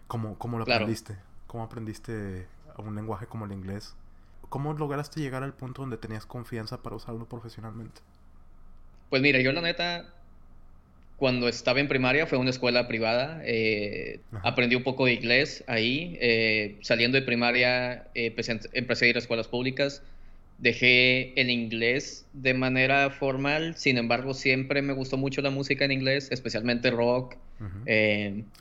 ¿Cómo, 0.08 0.38
cómo 0.38 0.58
lo 0.58 0.64
aprendiste? 0.64 1.18
¿Cómo 1.46 1.66
aprendiste 1.66 2.48
un 2.78 2.96
lenguaje 2.96 3.28
como 3.28 3.44
el 3.44 3.52
inglés? 3.52 3.96
¿Cómo 4.54 4.72
lograste 4.74 5.20
llegar 5.20 5.42
al 5.42 5.56
punto 5.56 5.82
donde 5.82 5.98
tenías 5.98 6.28
confianza 6.28 6.84
para 6.84 6.96
usarlo 6.96 7.26
profesionalmente? 7.26 8.02
Pues 9.10 9.20
mira, 9.20 9.42
yo 9.42 9.52
la 9.52 9.62
neta, 9.62 10.14
cuando 11.18 11.48
estaba 11.48 11.80
en 11.80 11.88
primaria 11.88 12.28
fue 12.28 12.38
una 12.38 12.52
escuela 12.52 12.88
privada, 12.88 13.42
eh, 13.46 14.20
aprendí 14.44 14.76
un 14.76 14.84
poco 14.84 15.08
de 15.08 15.14
inglés 15.14 15.64
ahí, 15.66 16.20
eh, 16.22 16.78
saliendo 16.84 17.18
de 17.18 17.24
primaria 17.24 18.12
eh, 18.14 18.36
empecé, 18.74 19.06
a 19.06 19.10
ir 19.10 19.16
a 19.16 19.20
escuelas 19.20 19.48
públicas, 19.48 20.04
dejé 20.64 21.40
el 21.40 21.50
inglés 21.50 22.26
de 22.34 22.54
manera 22.54 23.10
formal, 23.10 23.76
sin 23.78 23.98
embargo 23.98 24.34
siempre 24.34 24.82
me 24.82 24.94
gustó 24.94 25.18
mucho 25.18 25.42
la 25.42 25.50
música 25.50 25.86
en 25.86 25.92
inglés, 25.92 26.30
especialmente 26.32 26.90
rock, 26.90 27.36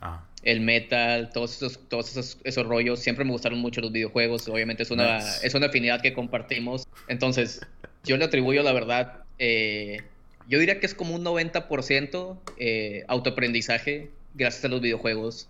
ah 0.01 0.23
el 0.43 0.59
metal, 0.59 1.29
todos 1.33 1.55
esos, 1.55 1.79
todos 1.87 2.37
esos, 2.43 2.67
rollos. 2.67 2.99
Siempre 2.99 3.25
me 3.25 3.31
gustaron 3.31 3.59
mucho 3.59 3.81
los 3.81 3.91
videojuegos. 3.91 4.47
Obviamente 4.47 4.83
es 4.83 4.91
una, 4.91 5.19
es 5.19 5.53
una 5.53 5.67
afinidad 5.67 6.01
que 6.01 6.13
compartimos. 6.13 6.85
Entonces, 7.07 7.61
yo 8.03 8.17
le 8.17 8.25
atribuyo 8.25 8.61
la 8.61 8.73
verdad. 8.73 9.23
Eh, 9.39 10.01
yo 10.47 10.59
diría 10.59 10.79
que 10.79 10.85
es 10.85 10.93
como 10.93 11.15
un 11.15 11.23
90% 11.23 12.37
eh, 12.57 13.05
autoaprendizaje 13.07 14.09
gracias 14.35 14.65
a 14.65 14.67
los 14.67 14.81
videojuegos 14.81 15.47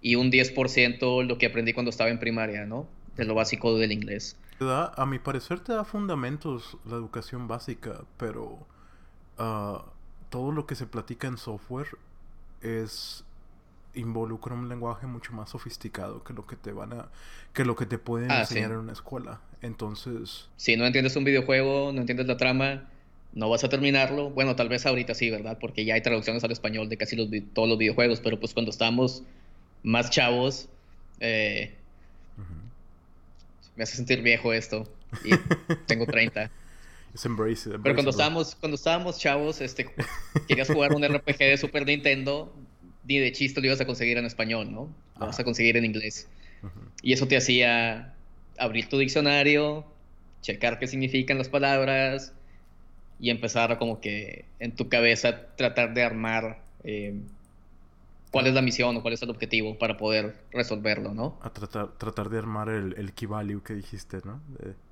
y 0.00 0.14
un 0.14 0.30
10% 0.30 1.26
lo 1.26 1.38
que 1.38 1.46
aprendí 1.46 1.72
cuando 1.72 1.90
estaba 1.90 2.10
en 2.10 2.20
primaria, 2.20 2.64
¿no? 2.64 2.88
De 3.16 3.24
lo 3.24 3.34
básico 3.34 3.76
del 3.76 3.90
inglés. 3.90 4.36
A 4.60 5.06
mi 5.06 5.18
parecer 5.18 5.60
te 5.60 5.72
da 5.72 5.84
fundamentos 5.84 6.78
la 6.84 6.96
educación 6.96 7.48
básica, 7.48 8.02
pero 8.16 8.58
ah, 9.38 9.84
todo 10.30 10.52
lo 10.52 10.66
que 10.66 10.74
se 10.74 10.86
platica 10.86 11.28
en 11.28 11.36
software 11.36 11.88
es 12.62 13.24
involucra 13.94 14.54
un 14.54 14.68
lenguaje 14.68 15.06
mucho 15.06 15.32
más 15.32 15.50
sofisticado 15.50 16.22
que 16.22 16.34
lo 16.34 16.46
que 16.46 16.56
te 16.56 16.72
van 16.72 16.92
a 16.92 17.08
que 17.54 17.64
lo 17.64 17.76
que 17.76 17.86
te 17.86 17.98
pueden 17.98 18.30
ah, 18.30 18.40
enseñar 18.40 18.72
en 18.72 18.78
una 18.78 18.92
escuela. 18.92 19.40
Entonces, 19.62 20.48
si 20.56 20.76
no 20.76 20.86
entiendes 20.86 21.16
un 21.16 21.24
videojuego, 21.24 21.92
no 21.92 22.00
entiendes 22.00 22.26
la 22.26 22.36
trama, 22.36 22.88
no 23.32 23.48
vas 23.48 23.64
a 23.64 23.68
terminarlo. 23.68 24.30
Bueno, 24.30 24.54
tal 24.56 24.68
vez 24.68 24.84
ahorita 24.84 25.14
sí, 25.14 25.30
¿verdad? 25.30 25.58
Porque 25.60 25.84
ya 25.84 25.94
hay 25.94 26.02
traducciones 26.02 26.44
al 26.44 26.52
español 26.52 26.88
de 26.88 26.96
casi 26.96 27.16
los, 27.16 27.28
todos 27.54 27.68
los 27.68 27.78
videojuegos, 27.78 28.20
pero 28.20 28.38
pues 28.38 28.52
cuando 28.52 28.70
estábamos 28.70 29.22
más 29.82 30.10
chavos, 30.10 30.68
eh, 31.20 31.74
me 33.76 33.84
hace 33.84 33.96
sentir 33.96 34.22
viejo 34.22 34.52
esto. 34.52 34.88
Y 35.24 35.30
tengo 35.86 36.06
30. 36.06 36.50
Pero 37.82 37.94
cuando 37.94 38.10
estábamos, 38.10 38.54
cuando 38.56 38.74
estábamos 38.74 39.18
chavos, 39.18 39.60
este, 39.60 39.88
querías 40.48 40.68
jugar 40.68 40.92
un 40.92 41.02
RPG 41.02 41.38
de 41.38 41.56
Super 41.56 41.86
Nintendo, 41.86 42.54
ni 43.04 43.18
de 43.18 43.32
chiste 43.32 43.60
lo 43.60 43.66
ibas 43.68 43.80
a 43.80 43.86
conseguir 43.86 44.18
en 44.18 44.26
español, 44.26 44.70
¿no? 44.70 44.94
Lo 45.18 45.26
vas 45.26 45.38
a 45.40 45.44
conseguir 45.44 45.76
en 45.76 45.84
inglés. 45.84 46.28
Y 47.02 47.12
eso 47.12 47.28
te 47.28 47.36
hacía 47.36 48.14
abrir 48.58 48.88
tu 48.88 48.98
diccionario, 48.98 49.86
checar 50.42 50.78
qué 50.78 50.86
significan 50.86 51.38
las 51.38 51.48
palabras 51.48 52.32
y 53.18 53.30
empezar 53.30 53.72
a 53.72 53.78
como 53.78 54.00
que 54.00 54.44
en 54.58 54.72
tu 54.72 54.88
cabeza 54.88 55.46
tratar 55.56 55.94
de 55.94 56.02
armar 56.02 56.62
eh, 56.84 57.14
cuál 58.36 58.48
es 58.48 58.52
la 58.52 58.60
misión 58.60 58.94
o 58.98 59.00
cuál 59.00 59.14
es 59.14 59.22
el 59.22 59.30
objetivo 59.30 59.78
para 59.78 59.96
poder 59.96 60.36
resolverlo, 60.52 61.14
¿no? 61.14 61.38
A 61.40 61.54
tratar, 61.54 61.96
tratar 61.96 62.28
de 62.28 62.36
armar 62.36 62.68
el, 62.68 62.94
el 62.98 63.14
key 63.14 63.24
value 63.24 63.62
que 63.62 63.72
dijiste, 63.72 64.20
¿no? 64.26 64.42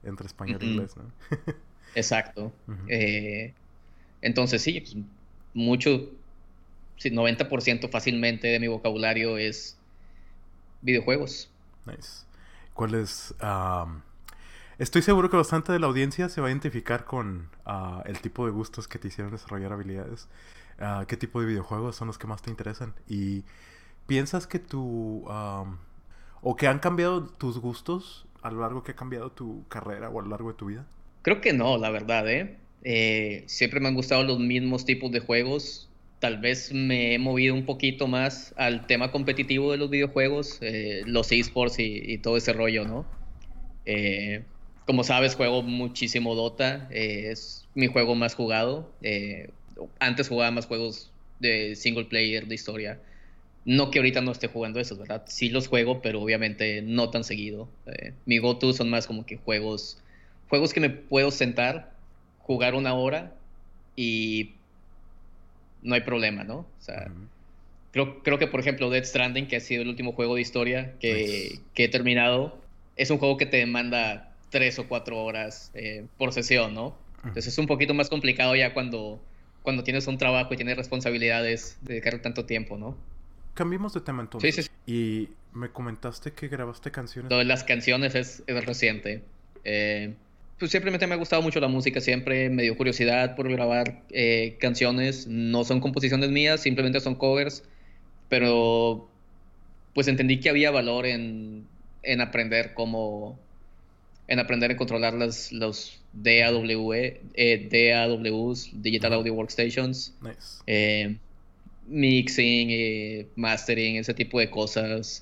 entre 0.03 0.27
español 0.27 0.63
e 0.63 0.65
inglés, 0.65 0.97
¿no? 0.97 1.13
Exacto. 1.95 2.55
Eh, 2.89 3.53
entonces 4.23 4.63
sí, 4.63 4.81
pues, 4.81 4.97
mucho 5.53 6.09
90% 6.99 7.91
fácilmente 7.91 8.49
de 8.49 8.61
mi 8.61 8.67
vocabulario 8.67 9.37
es 9.37 9.77
videojuegos. 10.81 11.51
Nice. 11.85 12.25
¿Cuál 12.73 12.95
es? 12.95 13.35
estoy 14.79 15.03
seguro 15.03 15.29
que 15.29 15.37
bastante 15.37 15.71
de 15.71 15.81
la 15.81 15.87
audiencia 15.87 16.31
se 16.31 16.41
va 16.41 16.47
a 16.47 16.51
identificar 16.51 17.05
con 17.05 17.51
ah, 17.67 18.03
el 18.07 18.21
tipo 18.21 18.47
de 18.47 18.53
gustos 18.53 18.89
que 18.89 18.99
te 18.99 19.09
hicieron 19.09 19.35
desarrollar 19.35 19.75
habilidades. 19.75 20.29
Ah, 20.79 21.05
¿Qué 21.09 21.17
tipo 21.17 21.41
de 21.41 21.47
videojuegos 21.47 21.97
son 21.97 22.09
los 22.09 22.19
que 22.19 22.27
más 22.27 22.43
te 22.43 22.51
interesan? 22.51 22.95
Y 23.09 23.45
piensas 24.07 24.47
que 24.47 24.59
tu... 24.59 25.25
o 25.27 26.57
que 26.57 26.67
han 26.67 26.79
cambiado 26.79 27.25
tus 27.25 27.59
gustos 27.59 28.27
a 28.43 28.51
lo 28.51 28.61
largo 28.61 28.83
que 28.83 28.93
ha 28.93 28.97
cambiado 28.97 29.31
tu 29.31 29.67
carrera 29.69 30.11
o 30.11 30.21
a 30.21 30.23
lo 30.23 30.29
largo 30.29 30.51
de 30.51 30.59
tu 30.59 30.67
vida? 30.67 30.87
Creo 31.23 31.41
que 31.41 31.53
no, 31.53 31.79
la 31.79 31.91
verdad, 31.91 32.29
¿eh? 32.31 32.59
eh 32.83 33.45
siempre 33.47 33.81
me 33.81 33.89
han 33.89 33.95
gustado 33.95 34.23
los 34.25 34.39
mismos 34.39 34.85
tipos 34.85 35.11
de 35.11 35.21
juegos 35.21 35.89
tal 36.25 36.39
vez 36.39 36.73
me 36.73 37.13
he 37.13 37.19
movido 37.19 37.53
un 37.53 37.67
poquito 37.67 38.07
más 38.09 38.55
al 38.57 38.87
tema 38.87 39.13
competitivo 39.13 39.73
de 39.73 39.77
los 39.77 39.91
videojuegos, 39.91 40.57
eh, 40.63 41.03
los 41.05 41.31
esports 41.31 41.79
y, 41.79 42.17
todo 42.17 42.39
ese 42.39 42.55
rollo, 42.55 42.87
¿no? 42.87 43.05
Eh, 43.85 44.43
como 44.87 45.05
sabes, 45.05 45.35
juego 45.35 45.63
muchísimo 45.63 46.35
Dota, 46.35 46.89
eh, 46.91 47.31
es 47.31 47.69
mi 47.75 47.89
juego 47.89 48.15
más 48.15 48.35
jugado. 48.35 48.91
Antes 49.99 50.29
jugaba 50.29 50.51
más 50.51 50.67
juegos 50.67 51.11
de 51.41 51.77
single 51.77 52.05
player, 52.05 52.47
de 52.47 52.55
historia. 52.55 53.01
No 53.65 53.91
que 53.91 53.99
ahorita 53.99 54.21
no 54.21 54.33
esté 54.33 54.49
jugando 54.49 54.79
esos, 54.81 54.99
¿verdad? 54.99 55.25
Sí 55.27 55.49
los 55.49 55.69
juego, 55.69 56.03
pero 56.03 56.21
obviamente 56.21 56.83
no 56.83 57.11
tan 57.11 57.25
seguido. 57.25 57.69
mi 58.27 58.39
go-to 58.39 58.73
son 58.73 58.91
más 58.91 59.07
como 59.07 59.25
que 59.25 59.37
juegos, 59.37 59.99
juegos 60.49 60.73
que 60.73 60.81
me 60.81 60.91
puedo 60.91 61.31
sentar, 61.31 61.93
jugar 62.41 62.75
una 62.75 62.95
hora 62.95 63.33
y 63.97 64.53
no 65.83 65.95
hay 65.95 66.03
problema, 66.03 66.45
¿no? 66.45 66.57
O 66.57 66.81
sea, 66.81 67.11
creo, 67.93 68.23
creo 68.23 68.39
que, 68.39 68.47
por 68.47 68.61
ejemplo, 68.61 68.91
Dead 68.91 69.05
Stranding, 69.05 69.47
que 69.47 69.57
ha 69.57 69.61
sido 69.61 69.83
el 69.83 69.89
último 69.89 70.13
juego 70.13 70.35
de 70.35 70.41
historia 70.41 70.95
que, 70.99 71.61
he 71.75 71.89
terminado, 71.89 72.59
es 72.97 73.11
un 73.11 73.19
juego 73.19 73.37
que 73.37 73.47
te 73.47 73.59
demanda 73.59 74.33
tres 74.51 74.79
o 74.79 74.89
cuatro 74.89 75.23
horas 75.23 75.71
eh, 75.75 76.05
por 76.19 76.33
sesión, 76.33 76.75
¿no? 76.75 76.97
Entonces 77.19 77.49
es 77.49 77.59
un 77.59 77.67
poquito 77.67 77.95
más 77.95 78.11
complicado 78.11 78.55
ya 78.55 78.75
cuando, 78.75 79.21
cuando 79.65 79.83
tienes 79.83 80.07
un 80.07 80.19
trabajo 80.19 80.53
y 80.53 80.57
tienes 80.57 80.77
responsabilidades 80.77 81.79
de 81.81 81.95
dedicar 81.95 82.21
tanto 82.21 82.45
tiempo, 82.45 82.77
¿no? 82.77 82.95
Cambiemos 83.55 83.95
de 83.95 84.03
tema 84.03 84.23
entonces. 84.23 84.55
Sí, 84.55 84.63
sí, 84.63 84.71
Y 84.87 85.29
me 85.57 85.71
comentaste 85.71 86.33
que 86.33 86.49
grabaste 86.49 86.91
canciones. 86.91 87.31
Lo 87.31 87.39
de 87.39 87.47
las 87.47 87.65
canciones 87.65 88.15
es, 88.15 88.43
es 88.47 88.67
reciente. 88.67 89.23
Eh, 89.65 90.13
pues 90.59 90.71
simplemente 90.71 91.07
me 91.07 91.15
ha 91.15 91.17
gustado 91.17 91.41
mucho 91.41 91.61
la 91.61 91.69
música, 91.69 92.03
siempre 92.03 92.51
me 92.51 92.63
dio 92.63 92.77
curiosidad 92.77 93.35
por 93.37 93.51
grabar 93.51 94.03
eh, 94.11 94.59
canciones, 94.61 95.27
no 95.29 95.65
son 95.65 95.81
composiciones 95.81 96.29
mías, 96.29 96.61
simplemente 96.61 97.01
son 97.01 97.15
covers, 97.15 97.65
pero 98.29 99.09
pues 99.95 100.09
entendí 100.09 100.41
que 100.41 100.51
había 100.51 100.71
valor 100.71 101.07
en, 101.07 101.67
en 102.03 102.21
aprender 102.21 102.75
cómo, 102.75 103.39
en 104.27 104.39
aprender 104.39 104.71
a 104.71 104.77
controlar 104.77 105.15
las, 105.15 105.53
los 105.53 106.01
DAW, 106.13 106.93
eh, 106.93 107.69
DAWs, 107.71 108.71
Digital 108.83 109.13
Audio 109.15 109.35
Workstations, 109.35 110.15
eh, 110.67 111.17
mixing, 111.87 113.29
mastering, 113.37 113.97
ese 113.97 114.15
tipo 114.15 114.41
de 114.41 114.49
cosas, 114.51 115.21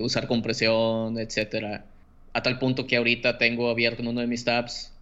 usar 0.00 0.26
compresión, 0.26 1.18
etcétera. 1.18 1.84
A 2.32 2.42
tal 2.42 2.58
punto 2.58 2.86
que 2.86 2.96
ahorita 2.96 3.38
tengo 3.38 3.70
abierto 3.70 4.02
en 4.02 4.08
uno 4.08 4.20
de 4.20 4.26
mis 4.26 4.44
tabs 4.44 4.92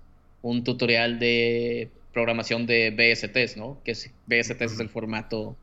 un 0.43 0.65
tutorial 0.65 1.19
de 1.19 1.91
programación 2.13 2.67
de 2.67 2.91
BSTs, 2.91 3.57
¿no? 3.57 3.81
Que 3.85 3.93
es, 3.93 4.11
BSTs 4.27 4.73
es 4.73 4.81
el 4.81 4.89
formato 4.89 5.57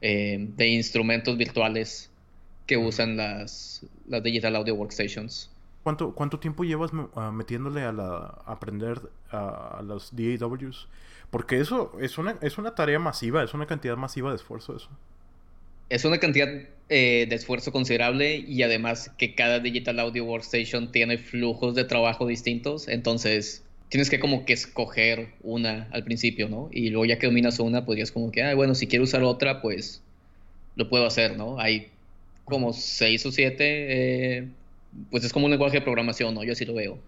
eh, 0.00 0.36
de 0.56 0.68
instrumentos 0.68 1.36
virtuales 1.36 2.10
que 2.66 2.76
usan 2.76 3.16
las, 3.16 3.86
las 4.08 4.22
Digital 4.22 4.56
Audio 4.56 4.74
Workstations. 4.74 5.50
¿Cuánto, 5.82 6.14
¿Cuánto 6.14 6.38
tiempo 6.38 6.64
llevas 6.64 6.92
ah, 7.16 7.32
metiéndole 7.32 7.82
a, 7.82 7.92
la, 7.92 8.38
aprender 8.46 9.00
a, 9.30 9.82
los 9.84 10.14
DAWs? 10.14 10.88
Porque 11.30 11.58
eso 11.58 11.92
es 12.00 12.18
una, 12.18 12.36
es 12.40 12.58
una 12.58 12.74
tarea 12.74 12.98
masiva, 12.98 13.42
es 13.42 13.52
una 13.54 13.66
cantidad 13.66 13.96
masiva 13.96 14.30
de 14.30 14.36
esfuerzo 14.36 14.76
eso. 14.76 14.88
Es 15.88 16.04
una 16.04 16.18
cantidad 16.18 16.48
eh, 16.88 17.26
de 17.28 17.34
esfuerzo 17.34 17.72
considerable 17.72 18.36
y 18.36 18.62
además 18.62 19.10
que 19.18 19.34
cada 19.34 19.58
Digital 19.58 19.98
Audio 19.98 20.24
Workstation 20.24 20.92
tiene 20.92 21.18
flujos 21.18 21.74
de 21.74 21.84
trabajo 21.84 22.26
distintos, 22.26 22.86
entonces 22.86 23.64
tienes 23.88 24.08
que 24.08 24.20
como 24.20 24.46
que 24.46 24.52
escoger 24.52 25.34
una 25.42 25.88
al 25.90 26.04
principio, 26.04 26.48
¿no? 26.48 26.70
Y 26.72 26.90
luego 26.90 27.04
ya 27.06 27.18
que 27.18 27.26
dominas 27.26 27.58
una, 27.58 27.84
pues 27.84 27.98
ya 27.98 28.04
es 28.04 28.12
como 28.12 28.30
que, 28.30 28.42
ah, 28.42 28.54
bueno, 28.54 28.74
si 28.74 28.86
quiero 28.86 29.04
usar 29.04 29.22
otra, 29.22 29.60
pues 29.60 30.00
lo 30.76 30.88
puedo 30.88 31.06
hacer, 31.06 31.36
¿no? 31.36 31.58
Hay 31.58 31.88
como 32.44 32.72
seis 32.72 33.26
o 33.26 33.32
siete 33.32 34.38
eh, 34.38 34.48
pues 35.10 35.24
es 35.24 35.32
como 35.32 35.46
un 35.46 35.50
lenguaje 35.50 35.78
de 35.78 35.82
programación, 35.82 36.34
¿no? 36.34 36.44
Yo 36.44 36.52
así 36.52 36.64
lo 36.64 36.74
veo. 36.74 36.98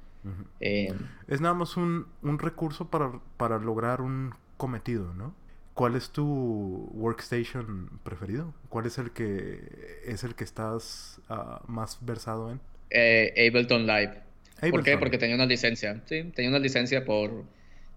Eh, 0.60 0.92
es 1.28 1.40
nada 1.40 1.54
más 1.54 1.76
un, 1.76 2.06
recurso 2.38 2.88
para, 2.90 3.58
lograr 3.58 4.00
un 4.00 4.34
cometido, 4.56 5.12
¿no? 5.14 5.34
¿Cuál 5.74 5.96
es 5.96 6.10
tu 6.10 6.88
workstation 6.94 7.90
preferido? 8.04 8.54
¿Cuál 8.68 8.86
es 8.86 8.96
el 8.98 9.10
que 9.10 9.60
es 10.06 10.22
el 10.22 10.34
que 10.34 10.44
estás 10.44 11.20
ah, 11.28 11.62
más 11.66 11.98
versado 12.00 12.50
en? 12.50 12.60
Eh, 12.90 13.48
Ableton 13.48 13.86
Live. 13.86 14.22
¿Por 14.70 14.84
qué? 14.84 14.96
Porque 14.96 15.18
tenía 15.18 15.34
una 15.34 15.46
licencia. 15.46 16.00
Sí, 16.06 16.30
tenía 16.34 16.48
una 16.48 16.60
licencia 16.60 17.04
por 17.04 17.44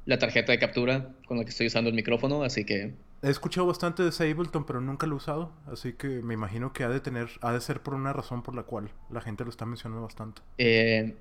la 0.06 0.18
tarjeta 0.18 0.52
de 0.52 0.60
captura 0.60 1.14
con 1.28 1.38
la 1.38 1.44
que 1.44 1.52
estoy 1.52 1.68
usando 1.68 1.90
el 1.90 1.96
micrófono, 1.96 2.44
así 2.44 2.66
que 2.66 2.94
He 3.24 3.30
escuchado 3.30 3.66
bastante 3.66 4.04
de 4.04 4.32
Ableton, 4.32 4.66
pero 4.66 4.80
nunca 4.80 5.08
lo 5.08 5.16
he 5.16 5.18
usado, 5.18 5.52
así 5.72 5.94
que 5.94 6.08
me 6.08 6.36
imagino 6.36 6.72
que 6.72 6.84
ha 6.84 6.90
de 6.90 7.00
tener, 7.00 7.30
ha 7.42 7.52
de 7.52 7.62
ser 7.62 7.82
por 7.82 7.96
una 7.96 8.14
razón 8.14 8.44
por 8.44 8.56
la 8.56 8.64
cual 8.64 8.92
la 9.10 9.22
gente 9.22 9.44
lo 9.44 9.50
está 9.50 9.66
mencionando 9.66 10.04
bastante. 10.04 10.42
Eh, 10.60 11.16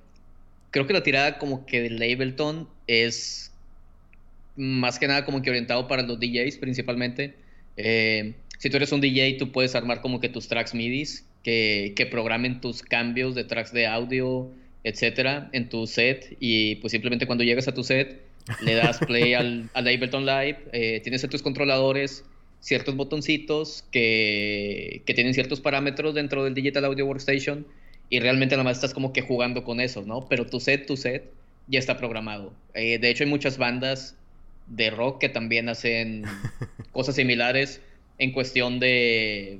creo 0.69 0.85
que 0.85 0.93
la 0.93 1.01
tirada 1.01 1.39
como 1.39 1.65
que 1.65 1.81
del 1.81 1.95
Ableton 1.95 2.69
es 2.85 3.51
más 4.55 4.99
que 4.99 5.07
nada 5.07 5.25
como 5.25 5.41
que 5.41 5.49
orientado 5.49 5.87
para 5.87 6.03
los 6.03 6.19
DJs 6.19 6.57
principalmente. 6.59 7.35
Eh, 7.77 8.35
si 8.59 8.69
tú 8.69 8.77
eres 8.77 8.91
un 8.91 9.01
DJ, 9.01 9.37
tú 9.39 9.51
puedes 9.51 9.73
armar 9.73 10.01
como 10.01 10.19
que 10.19 10.29
tus 10.29 10.47
tracks 10.47 10.75
MIDIs 10.75 11.25
que, 11.43 11.93
que 11.95 12.05
programen 12.05 12.61
tus 12.61 12.83
cambios 12.83 13.33
de 13.33 13.43
tracks 13.43 13.71
de 13.71 13.87
audio, 13.87 14.51
etcétera, 14.83 15.49
en 15.51 15.69
tu 15.69 15.87
set. 15.87 16.37
Y 16.39 16.75
pues 16.75 16.91
simplemente 16.91 17.25
cuando 17.25 17.43
llegas 17.43 17.67
a 17.67 17.73
tu 17.73 17.83
set, 17.83 18.21
le 18.61 18.75
das 18.75 18.99
play 18.99 19.33
al, 19.33 19.69
Ableton 19.73 20.25
Live, 20.25 20.57
eh, 20.71 20.99
tienes 21.01 21.27
tus 21.29 21.41
controladores, 21.41 22.23
ciertos 22.59 22.95
botoncitos 22.95 23.83
que, 23.91 25.01
tienen 25.05 25.33
ciertos 25.33 25.61
parámetros 25.61 26.15
dentro 26.15 26.43
del 26.43 26.53
Digital 26.53 26.85
Audio 26.85 27.05
Workstation 27.05 27.65
y 28.09 28.19
realmente 28.19 28.55
nada 28.55 28.63
más 28.63 28.77
estás 28.77 28.93
como 28.93 29.13
que 29.13 29.21
jugando 29.21 29.63
con 29.63 29.79
eso, 29.79 30.03
¿no? 30.05 30.27
Pero 30.27 30.45
tu 30.45 30.59
set, 30.59 30.85
tu 30.85 30.97
set 30.97 31.31
ya 31.67 31.79
está 31.79 31.97
programado. 31.97 32.53
Eh, 32.73 32.99
de 32.99 33.09
hecho 33.09 33.23
hay 33.23 33.29
muchas 33.29 33.57
bandas 33.57 34.15
de 34.67 34.89
rock 34.89 35.19
que 35.19 35.29
también 35.29 35.69
hacen 35.69 36.23
cosas 36.91 37.15
similares 37.15 37.81
en 38.17 38.31
cuestión 38.31 38.79
de, 38.79 39.59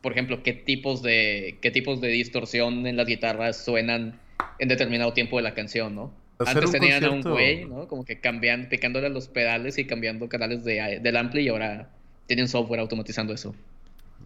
por 0.00 0.12
ejemplo, 0.12 0.42
qué 0.42 0.52
tipos 0.52 1.02
de, 1.02 1.56
qué 1.60 1.70
tipos 1.70 2.00
de 2.00 2.08
distorsión 2.08 2.86
en 2.86 2.96
las 2.96 3.06
guitarras 3.06 3.64
suenan 3.64 4.18
en 4.58 4.68
determinado 4.68 5.12
tiempo 5.12 5.36
de 5.36 5.42
la 5.42 5.54
canción, 5.54 5.94
¿no? 5.94 6.12
Antes 6.46 6.70
tenían 6.70 7.04
a 7.04 7.10
un 7.10 7.22
güey, 7.22 7.64
¿no? 7.64 7.88
Como 7.88 8.04
que 8.04 8.20
cambian, 8.20 8.68
picándole 8.68 9.08
los 9.08 9.28
pedales 9.28 9.78
y 9.78 9.86
cambiando 9.86 10.28
canales 10.28 10.64
de, 10.64 11.00
del 11.02 11.16
ampli 11.16 11.42
y 11.42 11.48
ahora 11.48 11.90
tienen 12.26 12.48
software 12.48 12.80
automatizando 12.80 13.32
eso. 13.32 13.54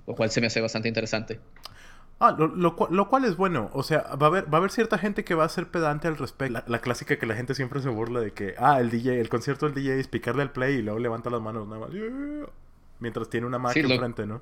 Lo 0.07 0.15
cual 0.15 0.31
se 0.31 0.41
me 0.41 0.47
hace 0.47 0.61
bastante 0.61 0.89
interesante. 0.89 1.41
Ah, 2.19 2.35
lo, 2.39 2.49
lo, 2.49 3.09
cual 3.09 3.25
es 3.25 3.37
bueno. 3.37 3.71
O 3.75 3.83
sea, 3.83 4.03
va 4.17 4.27
a, 4.27 4.31
haber, 4.31 4.45
va 4.45 4.55
a 4.55 4.57
haber 4.59 4.71
cierta 4.71 4.97
gente 4.97 5.23
que 5.23 5.35
va 5.35 5.45
a 5.45 5.49
ser 5.49 5.67
pedante 5.67 6.09
al 6.09 6.17
respecto. 6.17 6.63
La, 6.67 6.79
clásica 6.81 7.19
que 7.19 7.27
la 7.27 7.35
gente 7.35 7.55
siempre 7.55 7.81
se 7.83 7.91
burla 7.91 8.21
de 8.21 8.33
que, 8.33 8.55
ah, 8.59 8.81
el 8.81 8.91
DJ, 8.91 9.21
el 9.21 9.29
concierto 9.29 9.67
del 9.67 9.75
DJ 9.75 10.00
es 10.00 10.09
picarle 10.09 10.43
al 10.43 10.52
play 10.52 10.76
y 10.76 10.83
luego 10.83 10.99
levanta 10.99 11.29
las 11.29 11.43
manos 11.43 11.69
nada 11.69 11.81
más. 11.81 11.91
Mientras 13.00 13.29
tiene 13.29 13.47
una 13.47 13.59
máquina 13.59 13.93
enfrente, 13.93 14.26
¿no? 14.26 14.41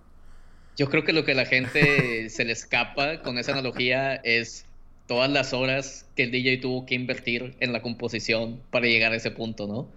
Yo 0.77 0.89
creo 0.89 1.05
que 1.05 1.13
lo 1.13 1.25
que 1.25 1.35
la 1.35 1.47
gente 1.47 2.29
se 2.31 2.45
le 2.45 2.53
escapa 2.53 3.23
con 3.23 3.39
esa 3.39 3.53
analogía 3.53 4.17
es 4.17 4.67
todas 5.07 5.31
las 5.31 5.53
horas 5.53 6.07
que 6.17 6.25
el 6.25 6.31
DJ 6.31 6.59
tuvo 6.59 6.87
que 6.87 6.95
invertir 6.95 7.55
en 7.61 7.73
la 7.73 7.83
composición 7.83 8.61
para 8.71 8.87
llegar 8.87 9.13
a 9.13 9.17
ese 9.17 9.31
punto, 9.31 9.67
¿no? 9.67 9.89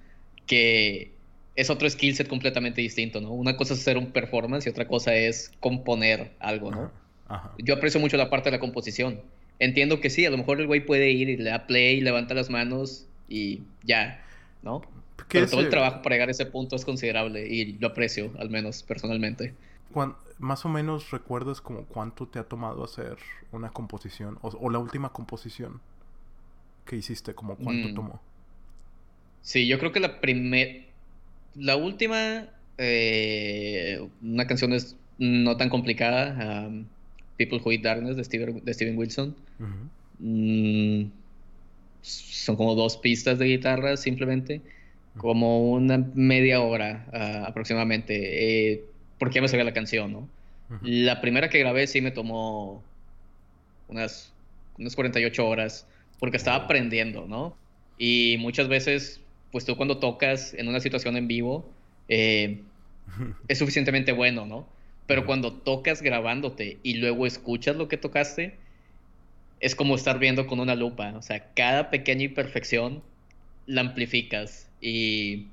Que 0.45 1.11
es 1.55 1.69
otro 1.69 1.89
skill 1.89 2.15
set 2.15 2.27
completamente 2.27 2.81
distinto, 2.81 3.21
¿no? 3.21 3.31
Una 3.31 3.57
cosa 3.57 3.73
es 3.73 3.81
hacer 3.81 3.97
un 3.97 4.11
performance 4.11 4.65
y 4.65 4.69
otra 4.69 4.87
cosa 4.87 5.15
es 5.15 5.51
componer 5.59 6.31
algo, 6.39 6.71
¿no? 6.71 6.91
Yo 7.57 7.73
aprecio 7.73 7.99
mucho 7.99 8.15
la 8.15 8.29
parte 8.29 8.49
de 8.49 8.55
la 8.55 8.59
composición. 8.59 9.21
Entiendo 9.59 9.99
que 9.99 10.09
sí, 10.09 10.25
a 10.25 10.29
lo 10.29 10.37
mejor 10.37 10.61
el 10.61 10.67
güey 10.67 10.85
puede 10.85 11.09
ir 11.11 11.29
y 11.29 11.37
le 11.37 11.49
da 11.49 11.65
play, 11.67 11.99
levanta 11.99 12.33
las 12.33 12.49
manos 12.49 13.05
y 13.27 13.61
ya, 13.83 14.23
¿no? 14.61 14.81
Pero 15.29 15.47
todo 15.47 15.61
el 15.61 15.69
trabajo 15.69 16.01
para 16.03 16.15
llegar 16.15 16.29
a 16.29 16.31
ese 16.31 16.45
punto 16.45 16.75
es 16.75 16.85
considerable 16.85 17.47
y 17.47 17.73
lo 17.73 17.87
aprecio, 17.87 18.31
al 18.37 18.49
menos 18.49 18.83
personalmente 18.83 19.53
más 20.39 20.65
o 20.65 20.69
menos 20.69 21.11
recuerdas 21.11 21.61
como 21.61 21.85
cuánto 21.85 22.27
te 22.27 22.39
ha 22.39 22.43
tomado 22.43 22.83
hacer 22.83 23.17
una 23.51 23.69
composición 23.69 24.37
o, 24.41 24.69
la 24.69 24.79
última 24.79 25.09
composición 25.09 25.81
que 26.85 26.95
hiciste, 26.95 27.33
como 27.33 27.55
cuánto 27.55 27.89
mm. 27.89 27.95
tomó. 27.95 28.21
Sí, 29.41 29.67
yo 29.67 29.79
creo 29.79 29.91
que 29.91 29.99
la 29.99 30.19
primera, 30.19 30.85
la 31.55 31.75
última, 31.75 32.47
eh, 32.77 34.07
una 34.21 34.45
canción 34.47 34.73
es 34.73 34.95
no 35.17 35.57
tan 35.57 35.69
complicada, 35.69 36.67
um, 36.67 36.85
People 37.37 37.61
Who 37.63 37.71
Eat 37.71 37.81
Darkness 37.81 38.17
de 38.17 38.23
Steven, 38.23 38.63
de 38.63 38.73
Steven 38.73 38.97
Wilson. 38.97 39.35
Mm, 40.19 41.05
son 42.01 42.55
como 42.55 42.75
dos 42.75 42.97
pistas 42.97 43.39
de 43.39 43.45
guitarra 43.45 43.97
simplemente, 43.97 44.61
como 45.17 45.71
una 45.71 45.97
media 46.13 46.61
hora 46.61 47.07
uh, 47.11 47.45
aproximadamente. 47.47 48.73
Eh, 48.73 48.85
porque 49.17 49.35
ya 49.35 49.41
me 49.41 49.47
sabía 49.47 49.63
la 49.63 49.73
canción, 49.73 50.11
¿no? 50.11 50.29
La 50.81 51.21
primera 51.21 51.49
que 51.49 51.59
grabé 51.59 51.87
sí 51.87 52.01
me 52.01 52.11
tomó 52.11 52.83
unas, 53.87 54.33
unas 54.77 54.95
48 54.95 55.47
horas, 55.47 55.87
porque 56.19 56.37
estaba 56.37 56.65
aprendiendo, 56.65 57.25
¿no? 57.27 57.55
Y 57.97 58.35
muchas 58.39 58.67
veces, 58.67 59.21
pues 59.51 59.65
tú 59.65 59.77
cuando 59.77 59.97
tocas 59.97 60.53
en 60.53 60.67
una 60.67 60.79
situación 60.79 61.15
en 61.15 61.27
vivo, 61.27 61.69
eh, 62.09 62.61
es 63.47 63.57
suficientemente 63.57 64.11
bueno, 64.11 64.45
¿no? 64.45 64.67
Pero 65.07 65.25
cuando 65.25 65.53
tocas 65.53 66.01
grabándote 66.01 66.79
y 66.83 66.95
luego 66.95 67.25
escuchas 67.25 67.77
lo 67.77 67.87
que 67.87 67.97
tocaste, 67.97 68.57
es 69.59 69.75
como 69.75 69.95
estar 69.95 70.19
viendo 70.19 70.47
con 70.47 70.59
una 70.59 70.75
lupa. 70.75 71.13
O 71.15 71.21
sea, 71.21 71.53
cada 71.53 71.89
pequeña 71.89 72.25
imperfección 72.25 73.01
la 73.65 73.81
amplificas. 73.81 74.67
Y 74.81 75.47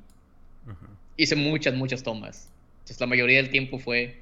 hice 1.17 1.37
muchas, 1.37 1.75
muchas 1.75 2.03
tomas. 2.03 2.51
Entonces, 2.85 3.01
la 3.01 3.07
mayoría 3.07 3.39
del 3.39 3.49
tiempo 3.49 3.79
fue 3.79 4.21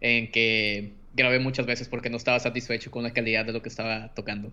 en 0.00 0.30
que 0.30 0.94
grabé 1.12 1.38
muchas 1.40 1.66
veces 1.66 1.88
porque 1.88 2.08
no 2.08 2.16
estaba 2.16 2.40
satisfecho 2.40 2.90
con 2.90 3.02
la 3.02 3.12
calidad 3.12 3.44
de 3.44 3.52
lo 3.52 3.60
que 3.60 3.68
estaba 3.68 4.14
tocando. 4.14 4.50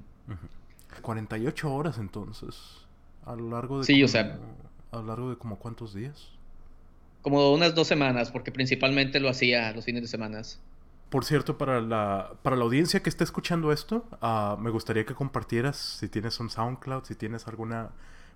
48 1.01 1.73
horas 1.73 1.97
entonces. 1.97 2.57
A 3.25 3.33
lo 3.35 3.49
largo 3.49 3.79
de. 3.79 3.85
Sí, 3.85 4.03
o 4.03 4.09
sea. 4.09 4.37
A 4.91 4.97
lo 4.97 5.03
largo 5.03 5.29
de 5.29 5.37
como 5.37 5.57
cuántos 5.57 5.93
días. 5.93 6.31
Como 7.21 7.53
unas 7.53 7.73
dos 7.75 7.87
semanas, 7.87 8.29
porque 8.29 8.51
principalmente 8.51 9.21
lo 9.21 9.29
hacía 9.29 9.71
los 9.71 9.85
fines 9.85 10.01
de 10.01 10.09
semana. 10.09 10.41
Por 11.09 11.23
cierto, 11.23 11.57
para 11.57 11.79
la, 11.79 12.33
para 12.43 12.57
la 12.57 12.63
audiencia 12.65 13.01
que 13.01 13.09
está 13.09 13.23
escuchando 13.23 13.71
esto, 13.71 14.05
ah, 14.21 14.57
me 14.59 14.69
gustaría 14.69 15.05
que 15.05 15.15
compartieras 15.15 15.77
si 15.77 16.09
tienes 16.09 16.41
un 16.41 16.49
SoundCloud, 16.49 17.05
si 17.05 17.15
tienes 17.15 17.47
alguna 17.47 17.91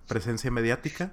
presencia 0.07 0.49
mediática 0.49 1.11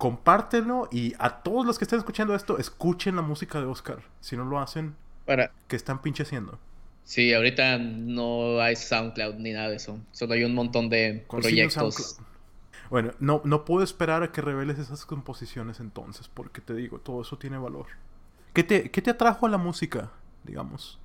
compártelo 0.00 0.88
y 0.90 1.12
a 1.18 1.42
todos 1.42 1.66
los 1.66 1.78
que 1.78 1.84
estén 1.84 1.98
escuchando 1.98 2.34
esto, 2.34 2.56
escuchen 2.56 3.16
la 3.16 3.22
música 3.22 3.60
de 3.60 3.66
Oscar. 3.66 3.98
Si 4.20 4.34
no 4.34 4.46
lo 4.46 4.58
hacen, 4.58 4.96
Para... 5.26 5.52
¿qué 5.68 5.76
están 5.76 6.00
pinche 6.00 6.22
haciendo? 6.22 6.58
Sí, 7.04 7.34
ahorita 7.34 7.76
no 7.76 8.62
hay 8.62 8.76
SoundCloud 8.76 9.34
ni 9.34 9.52
nada 9.52 9.68
de 9.68 9.76
eso. 9.76 10.00
Solo 10.12 10.32
hay 10.32 10.44
un 10.44 10.54
montón 10.54 10.88
de 10.88 11.26
proyectos. 11.28 12.18
Bueno, 12.88 13.12
no, 13.20 13.42
no 13.44 13.66
puedo 13.66 13.84
esperar 13.84 14.22
a 14.22 14.32
que 14.32 14.40
reveles 14.40 14.78
esas 14.78 15.04
composiciones 15.04 15.80
entonces, 15.80 16.28
porque 16.32 16.62
te 16.62 16.72
digo, 16.72 16.98
todo 17.00 17.20
eso 17.20 17.36
tiene 17.36 17.58
valor. 17.58 17.86
¿Qué 18.54 18.64
te, 18.64 18.90
qué 18.90 19.02
te 19.02 19.10
atrajo 19.10 19.44
a 19.44 19.50
la 19.50 19.58
música, 19.58 20.12
digamos? 20.44 20.98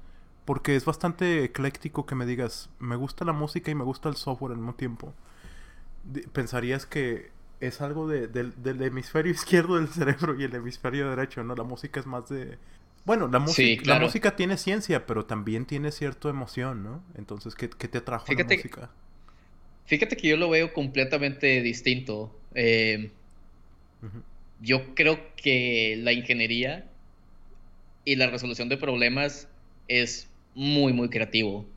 Porque 0.45 0.77
es 0.77 0.85
bastante 0.85 1.43
ecléctico 1.43 2.05
que 2.05 2.15
me 2.15 2.25
digas, 2.25 2.69
me 2.79 2.95
gusta 2.95 3.25
la 3.25 3.33
música 3.33 3.71
y 3.71 3.75
me 3.75 3.83
gusta 3.83 4.07
el 4.07 4.15
software 4.15 4.53
al 4.53 4.59
mismo 4.59 4.75
tiempo. 4.75 5.13
Pensarías 6.31 6.85
que 6.85 7.35
es 7.65 7.81
algo 7.81 8.07
de, 8.07 8.27
del 8.27 8.81
hemisferio 8.81 9.31
izquierdo 9.33 9.75
del 9.75 9.87
cerebro 9.87 10.39
y 10.39 10.43
el 10.43 10.55
hemisferio 10.55 11.09
derecho, 11.09 11.43
¿no? 11.43 11.55
La 11.55 11.63
música 11.63 11.99
es 11.99 12.05
más 12.05 12.29
de... 12.29 12.57
Bueno, 13.05 13.27
la, 13.27 13.37
música 13.37 13.83
la 13.85 13.99
música 13.99 14.35
tiene 14.35 14.57
ciencia, 14.57 15.05
pero 15.05 15.25
también 15.25 15.65
tiene 15.65 15.91
cierta 15.91 16.27
emoción, 16.29 16.83
¿no? 16.83 17.03
Entonces, 17.15 17.53
¿qué, 17.53 17.67
te 17.67 17.97
atrajo 17.99 18.25
a 18.27 18.33
la 18.33 18.43
música? 18.43 18.89
Fíjate 19.85 20.17
que 20.17 20.27
yo 20.27 20.37
lo 20.37 20.49
veo 20.49 20.73
completamente 20.73 21.61
distinto. 21.61 22.35
Eh, 22.55 23.11
yo 24.59 24.95
creo 24.95 25.19
que 25.35 25.99
la 26.01 26.13
ingeniería 26.13 26.89
y 28.05 28.15
la 28.15 28.27
resolución 28.27 28.69
de 28.69 28.77
problemas 28.77 29.47
es 29.87 30.27
muy, 30.55 30.93
muy 30.93 31.09
creativo. 31.09 31.67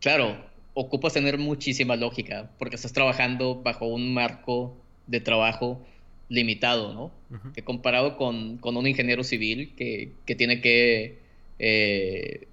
Claro, 0.00 0.44
ocupas 0.78 1.14
tener 1.14 1.38
muchísima 1.38 1.96
lógica, 1.96 2.50
porque 2.58 2.76
estás 2.76 2.92
trabajando 2.92 3.62
bajo 3.62 3.86
un 3.86 4.12
marco 4.12 4.76
de 5.06 5.20
trabajo 5.20 5.82
limitado, 6.28 6.92
¿no? 6.92 7.10
Que 7.54 7.64
comparado 7.64 8.18
con, 8.18 8.60
un 8.62 8.86
ingeniero 8.86 9.24
civil 9.24 9.72
que, 9.74 10.12
tiene 10.36 10.60
que 10.60 11.18
eh, 11.58 12.46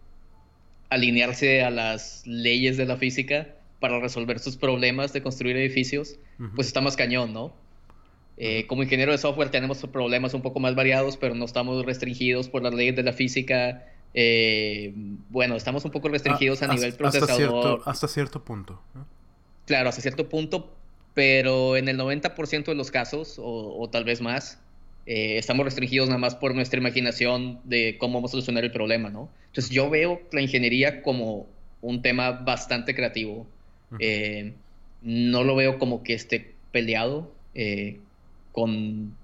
alinearse 0.90 1.64
a 1.64 1.70
las 1.70 2.26
leyes 2.26 2.78
de 2.78 2.86
la 2.86 2.96
física 2.96 3.56
para 3.82 4.00
resolver 4.00 4.40
sus 4.40 4.56
problemas 4.56 5.12
de 5.12 5.22
construir 5.22 5.58
edificios, 5.58 6.18
pues 6.56 6.68
está 6.68 6.80
más 6.80 6.96
cañón, 6.96 7.34
¿no? 7.34 7.54
Eh, 8.38 8.66
como 8.68 8.84
ingeniero 8.84 9.12
de 9.12 9.18
software 9.18 9.50
tenemos 9.50 9.80
problemas 9.92 10.34
un 10.34 10.42
poco 10.42 10.62
más 10.62 10.76
variados, 10.76 11.18
pero 11.18 11.36
no 11.36 11.44
estamos 11.44 11.86
restringidos 11.86 12.48
por 12.48 12.64
las 12.64 12.74
leyes 12.74 12.96
de 12.96 13.04
la 13.04 13.12
física. 13.12 13.86
Eh, 14.14 14.94
bueno, 15.30 15.56
estamos 15.56 15.86
un 15.86 15.92
poco 15.92 16.10
restringidos 16.10 16.62
a, 16.62 16.68
nivel 16.68 16.94
procesador. 16.94 17.32
Hasta 17.32 17.36
cierto, 17.36 17.90
hasta 17.90 18.08
cierto 18.08 18.44
punto. 18.44 18.82
Claro, 19.66 19.90
hasta 19.90 20.02
cierto 20.02 20.30
punto, 20.30 20.72
pero 21.14 21.78
en 21.78 21.88
el 21.88 21.98
90% 21.98 22.66
de 22.66 22.76
los 22.76 22.92
casos, 22.92 23.36
o, 23.40 23.90
tal 23.92 24.04
vez 24.04 24.22
más, 24.22 24.60
eh, 25.06 25.38
estamos 25.38 25.66
restringidos 25.66 26.10
nada 26.10 26.20
más 26.20 26.36
por 26.36 26.54
nuestra 26.54 26.80
imaginación 26.80 27.60
de 27.64 27.98
cómo 27.98 28.16
vamos 28.16 28.32
a 28.32 28.34
solucionar 28.34 28.64
el 28.64 28.72
problema, 28.72 29.10
¿no? 29.10 29.30
Entonces 29.48 29.72
yo 29.72 29.90
veo 29.90 30.22
la 30.32 30.42
ingeniería 30.42 31.02
como 31.02 31.48
un 31.82 32.02
tema 32.02 32.32
bastante 32.32 32.96
creativo. 32.96 33.48
no 35.02 35.44
lo 35.44 35.56
veo 35.56 35.80
como 35.80 36.04
que 36.04 36.14
esté 36.14 36.54
peleado 36.72 37.32
con 38.52 39.16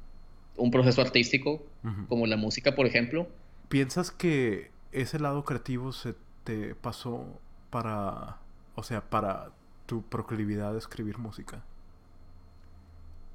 un 0.57 0.71
proceso 0.71 1.01
artístico, 1.01 1.63
como 2.07 2.27
la 2.27 2.37
música, 2.37 2.75
por 2.75 2.85
ejemplo. 2.85 3.27
¿Piensas 3.69 4.11
que 4.11 4.71
ese 4.91 5.19
lado 5.19 5.43
creativo 5.45 5.91
se 5.91 6.15
te 6.43 6.75
pasó 6.75 7.39
para, 7.69 8.37
o 8.75 8.83
sea, 8.83 9.01
para 9.01 9.51
tu 9.85 10.03
proclividad 10.03 10.73
de 10.73 10.79
escribir 10.79 11.17
música? 11.17 11.63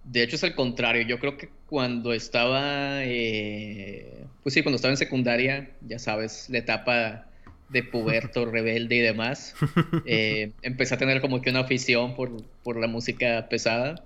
De 0.05 0.23
hecho 0.23 0.37
es 0.37 0.43
el 0.43 0.55
contrario. 0.55 1.03
Yo 1.03 1.19
creo 1.19 1.37
que 1.37 1.49
cuando 1.69 2.13
estaba, 2.13 3.05
eh, 3.05 4.27
pues 4.43 4.55
sí, 4.55 4.63
cuando 4.63 4.77
estaba 4.77 4.93
en 4.93 4.99
secundaria, 4.99 5.71
ya 5.87 5.99
sabes, 5.99 6.49
la 6.51 6.59
etapa 6.59 7.27
de 7.71 7.83
puberto, 7.83 8.45
rebelde 8.51 8.97
y 8.97 9.01
demás, 9.01 9.55
eh, 10.07 10.53
empecé 10.63 10.95
a 10.95 10.99
tener 10.99 11.21
como 11.21 11.41
que 11.41 11.51
una 11.51 11.61
afición 11.61 12.15
por, 12.15 12.43
por 12.63 12.79
la 12.79 12.87
música 12.87 13.49
pesada. 13.49 14.05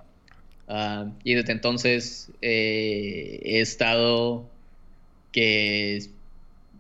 Ah, 0.69 1.11
y 1.25 1.35
desde 1.35 1.53
entonces 1.53 2.31
eh, 2.43 3.41
he 3.43 3.61
estado 3.61 4.47
que 5.33 6.11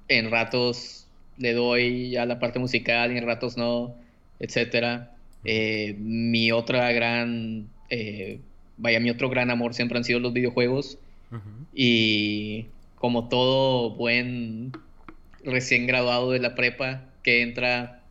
en 0.08 0.30
ratos 0.30 1.06
le 1.36 1.52
doy 1.52 2.16
a 2.16 2.26
la 2.26 2.38
parte 2.38 2.58
musical 2.58 3.12
y 3.12 3.18
en 3.18 3.26
ratos 3.26 3.56
no, 3.56 3.94
etcétera. 4.40 5.14
Eh, 5.44 5.96
mi 5.98 6.50
otra 6.50 6.90
gran, 6.92 7.68
eh, 7.90 8.40
vaya, 8.76 9.00
mi 9.00 9.10
otro 9.10 9.28
gran 9.30 9.50
amor 9.50 9.74
siempre 9.74 9.98
han 9.98 10.04
sido 10.04 10.20
los 10.20 10.32
videojuegos. 10.32 10.98
Y 11.74 12.66
como 12.96 13.28
todo 13.28 13.90
buen 13.90 14.72
recién 15.44 15.86
graduado 15.86 16.30
de 16.30 16.38
la 16.38 16.54
prepa 16.54 17.04
que 17.22 17.42
entra, 17.42 18.02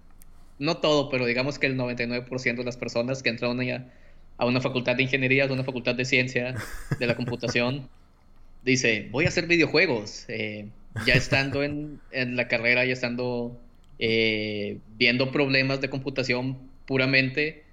no 0.60 0.78
todo, 0.78 1.10
pero 1.10 1.26
digamos 1.26 1.58
que 1.58 1.66
el 1.66 1.78
99% 1.78 2.56
de 2.56 2.64
las 2.64 2.78
personas 2.78 3.24
que 3.24 3.30
entran 3.30 3.60
a 3.60 3.86
a 4.38 4.46
una 4.46 4.62
facultad 4.62 4.96
de 4.96 5.04
ingeniería, 5.04 5.46
a 5.46 5.52
una 5.52 5.64
facultad 5.64 5.96
de 5.96 6.06
ciencia 6.06 6.56
de 7.00 7.08
la 7.08 7.16
computación, 7.16 7.90
dice, 8.64 9.08
voy 9.12 9.26
a 9.26 9.30
hacer 9.30 9.48
videojuegos. 9.48 10.26
Eh, 10.28 10.68
ya 11.06 11.14
estando 11.14 11.64
en, 11.64 12.00
la 12.12 12.48
carrera, 12.48 12.86
ya 12.86 12.94
estando 12.94 13.58
eh, 14.00 14.78
viendo 14.98 15.32
problemas 15.32 15.82
de 15.82 15.90
computación 15.90 16.58
puramente, 16.86 17.64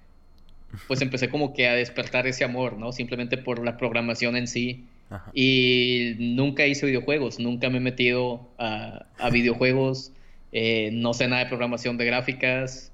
pues 0.87 1.01
empecé 1.01 1.29
como 1.29 1.53
que 1.53 1.67
a 1.67 1.73
despertar 1.73 2.27
ese 2.27 2.43
amor, 2.43 2.77
¿no? 2.77 2.91
Simplemente 2.91 3.37
por 3.37 3.63
la 3.63 3.77
programación 3.77 4.35
en 4.35 4.47
sí. 4.47 4.85
Y 5.33 6.15
nunca 6.17 6.65
hice 6.65 6.87
videojuegos, 6.87 7.39
nunca 7.39 7.69
me 7.69 7.77
he 7.77 7.81
metido 7.81 8.49
a, 8.57 9.05
videojuegos, 9.31 10.11
eh, 10.51 10.89
no 10.91 11.13
sé 11.13 11.27
nada 11.27 11.43
de 11.43 11.47
programación 11.47 11.97
de 11.97 12.05
gráficas, 12.05 12.91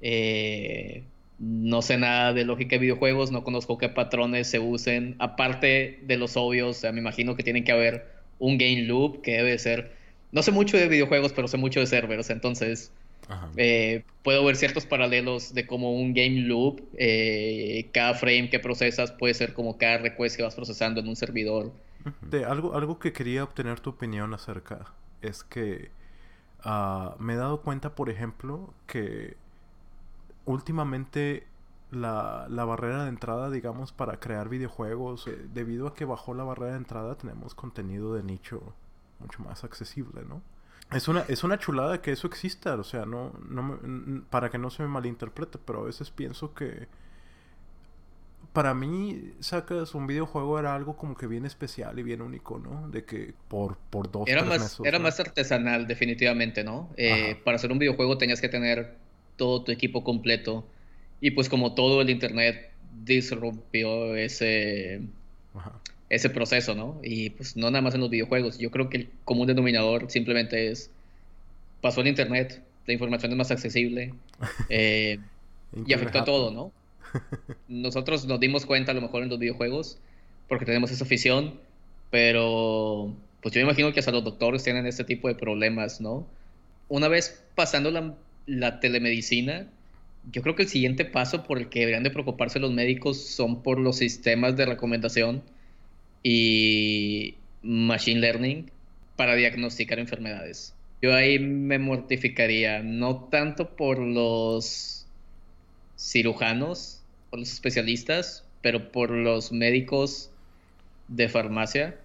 eh, 0.00 1.02
no 1.38 1.82
sé 1.82 1.98
nada 1.98 2.32
de 2.32 2.44
lógica 2.44 2.76
de 2.76 2.80
videojuegos, 2.80 3.32
no 3.32 3.42
conozco 3.42 3.76
qué 3.76 3.88
patrones 3.88 4.46
se 4.46 4.60
usen, 4.60 5.16
aparte 5.18 5.98
de 6.02 6.16
los 6.16 6.36
obvios, 6.36 6.84
me 6.84 7.00
imagino 7.00 7.34
que 7.34 7.42
tienen 7.42 7.64
que 7.64 7.72
haber 7.72 8.11
un 8.42 8.58
game 8.58 8.82
loop 8.82 9.22
que 9.22 9.36
debe 9.36 9.56
ser, 9.58 9.92
no 10.32 10.42
sé 10.42 10.50
mucho 10.50 10.76
de 10.76 10.88
videojuegos, 10.88 11.32
pero 11.32 11.46
sé 11.46 11.56
mucho 11.56 11.78
de 11.78 11.86
servers, 11.86 12.28
entonces 12.28 12.92
eh, 13.56 14.04
puedo 14.24 14.44
ver 14.44 14.56
ciertos 14.56 14.84
paralelos 14.84 15.54
de 15.54 15.64
cómo 15.64 15.94
un 15.94 16.12
game 16.12 16.40
loop, 16.40 16.82
eh, 16.98 17.88
cada 17.94 18.14
frame 18.14 18.50
que 18.50 18.58
procesas 18.58 19.12
puede 19.12 19.34
ser 19.34 19.54
como 19.54 19.78
cada 19.78 19.98
request 19.98 20.36
que 20.36 20.42
vas 20.42 20.56
procesando 20.56 21.00
en 21.00 21.08
un 21.08 21.14
servidor. 21.14 21.72
De 22.20 22.44
algo, 22.44 22.74
algo 22.74 22.98
que 22.98 23.12
quería 23.12 23.44
obtener 23.44 23.78
tu 23.78 23.90
opinión 23.90 24.34
acerca 24.34 24.92
es 25.22 25.44
que 25.44 25.90
ah, 26.64 27.14
me 27.20 27.34
he 27.34 27.36
dado 27.36 27.62
cuenta, 27.62 27.94
por 27.94 28.10
ejemplo, 28.10 28.74
que 28.88 29.36
últimamente 30.46 31.46
la, 31.92 32.46
barrera 32.48 33.04
de 33.04 33.10
entrada, 33.10 33.50
digamos, 33.50 33.92
para 33.92 34.18
crear 34.18 34.48
videojuegos, 34.48 35.28
eh, 35.28 35.38
debido 35.52 35.86
a 35.86 35.94
que 35.94 36.04
bajó 36.04 36.34
la 36.34 36.42
barrera 36.42 36.72
de 36.72 36.78
entrada, 36.78 37.16
tenemos 37.16 37.54
contenido 37.54 38.14
de 38.14 38.22
nicho 38.22 38.74
mucho 39.20 39.42
más 39.42 39.62
accesible, 39.62 40.22
¿no? 40.28 40.42
Es 40.92 41.06
una, 41.08 41.20
es 41.28 41.44
una 41.44 41.58
chulada 41.58 42.02
que 42.02 42.12
eso 42.12 42.26
exista, 42.26 42.74
o 42.74 42.84
sea, 42.84 43.06
no, 43.06 43.32
no 43.48 44.24
para 44.28 44.50
que 44.50 44.58
no 44.58 44.68
se 44.68 44.82
me 44.82 44.88
malinterprete, 44.88 45.58
pero 45.64 45.80
a 45.80 45.84
veces 45.84 46.10
pienso 46.10 46.52
que 46.54 46.88
para 48.52 48.74
mí, 48.74 49.32
sacas 49.40 49.94
un 49.94 50.06
videojuego 50.06 50.58
era 50.58 50.74
algo 50.74 50.96
como 50.96 51.16
que 51.16 51.26
bien 51.26 51.46
especial 51.46 51.98
y 51.98 52.02
bien 52.02 52.20
único, 52.20 52.58
¿no? 52.58 52.88
De 52.88 53.04
que 53.04 53.32
por, 53.48 53.78
por 53.78 54.10
dos, 54.10 54.28
era 54.28 54.44
más, 54.44 54.78
Era 54.84 54.98
más 54.98 55.18
artesanal, 55.20 55.86
definitivamente, 55.86 56.62
¿no? 56.62 56.90
Eh, 56.96 57.40
para 57.44 57.56
hacer 57.56 57.72
un 57.72 57.78
videojuego 57.78 58.18
tenías 58.18 58.40
que 58.40 58.50
tener 58.50 58.96
todo 59.36 59.64
tu 59.64 59.72
equipo 59.72 60.04
completo. 60.04 60.66
Y 61.22 61.30
pues 61.30 61.48
como 61.48 61.74
todo 61.74 62.02
el 62.02 62.10
Internet 62.10 62.70
disrumpió 63.04 64.16
ese, 64.16 65.00
ese 66.10 66.28
proceso, 66.28 66.74
¿no? 66.74 67.00
Y 67.02 67.30
pues 67.30 67.56
no 67.56 67.70
nada 67.70 67.80
más 67.80 67.94
en 67.94 68.00
los 68.00 68.10
videojuegos. 68.10 68.58
Yo 68.58 68.70
creo 68.70 68.90
que 68.90 68.96
el 68.98 69.08
común 69.24 69.46
denominador 69.46 70.10
simplemente 70.10 70.70
es, 70.70 70.90
pasó 71.80 72.02
el 72.02 72.08
Internet, 72.08 72.62
la 72.86 72.92
información 72.92 73.32
es 73.32 73.38
más 73.38 73.50
accesible 73.50 74.12
eh, 74.68 75.18
y 75.86 75.92
afectó 75.94 76.18
a 76.18 76.24
todo, 76.24 76.50
¿no? 76.50 76.72
Nosotros 77.68 78.26
nos 78.26 78.40
dimos 78.40 78.66
cuenta 78.66 78.92
a 78.92 78.94
lo 78.94 79.00
mejor 79.00 79.22
en 79.22 79.30
los 79.30 79.38
videojuegos 79.38 79.98
porque 80.48 80.66
tenemos 80.66 80.90
esa 80.90 81.04
afición, 81.04 81.60
pero 82.10 83.14
pues 83.40 83.54
yo 83.54 83.60
me 83.60 83.64
imagino 83.64 83.92
que 83.92 84.00
hasta 84.00 84.12
los 84.12 84.24
doctores 84.24 84.64
tienen 84.64 84.86
este 84.86 85.04
tipo 85.04 85.28
de 85.28 85.34
problemas, 85.36 86.00
¿no? 86.00 86.26
Una 86.88 87.08
vez 87.08 87.42
pasando 87.54 87.90
la 87.90 88.14
la 88.46 88.80
telemedicina, 88.80 89.66
yo 90.30 90.42
creo 90.42 90.54
que 90.54 90.62
el 90.62 90.68
siguiente 90.68 91.04
paso 91.04 91.42
por 91.44 91.58
el 91.58 91.68
que 91.68 91.80
deberían 91.80 92.02
de 92.02 92.10
preocuparse 92.10 92.60
los 92.60 92.72
médicos 92.72 93.24
son 93.24 93.62
por 93.62 93.78
los 93.78 93.98
sistemas 93.98 94.56
de 94.56 94.66
recomendación 94.66 95.42
y 96.22 97.36
machine 97.62 98.20
learning 98.20 98.70
para 99.16 99.34
diagnosticar 99.34 99.98
enfermedades. 99.98 100.74
Yo 101.00 101.14
ahí 101.14 101.38
me 101.38 101.78
mortificaría, 101.78 102.82
no 102.82 103.24
tanto 103.24 103.74
por 103.74 103.98
los 103.98 105.06
cirujanos, 105.98 107.02
por 107.30 107.40
los 107.40 107.52
especialistas, 107.52 108.44
pero 108.60 108.92
por 108.92 109.10
los 109.10 109.50
médicos 109.50 110.30
de 111.08 111.28
farmacia 111.28 111.96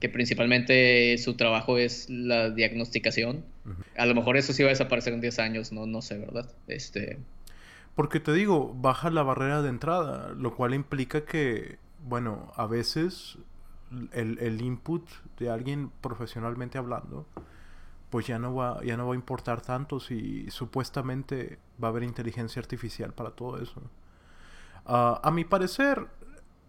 que 0.00 0.08
principalmente 0.08 1.18
su 1.18 1.34
trabajo 1.34 1.78
es 1.78 2.08
la 2.08 2.50
diagnosticación. 2.50 3.44
A 3.96 4.06
lo 4.06 4.14
mejor 4.14 4.36
eso 4.36 4.52
sí 4.52 4.62
va 4.62 4.68
a 4.68 4.70
desaparecer 4.70 5.12
en 5.12 5.20
10 5.20 5.38
años, 5.38 5.72
no, 5.72 5.86
no 5.86 6.02
sé, 6.02 6.18
¿verdad? 6.18 6.50
Este... 6.66 7.18
Porque 7.94 8.20
te 8.20 8.32
digo, 8.32 8.74
baja 8.74 9.10
la 9.10 9.22
barrera 9.22 9.62
de 9.62 9.70
entrada, 9.70 10.28
lo 10.36 10.54
cual 10.54 10.74
implica 10.74 11.24
que, 11.24 11.78
bueno, 12.04 12.52
a 12.56 12.66
veces 12.66 13.38
el, 14.12 14.38
el 14.38 14.60
input 14.60 15.08
de 15.38 15.48
alguien 15.50 15.90
profesionalmente 16.02 16.76
hablando, 16.76 17.26
pues 18.10 18.26
ya 18.26 18.38
no 18.38 18.54
va, 18.54 18.82
ya 18.84 18.96
no 18.96 19.06
va 19.06 19.14
a 19.14 19.16
importar 19.16 19.60
tanto 19.60 20.00
si 20.00 20.50
supuestamente 20.50 21.58
va 21.82 21.88
a 21.88 21.90
haber 21.90 22.02
inteligencia 22.02 22.60
artificial 22.60 23.12
para 23.12 23.30
todo 23.30 23.60
eso. 23.60 23.82
Ah, 24.84 25.20
a 25.22 25.30
mi 25.30 25.44
parecer, 25.44 26.06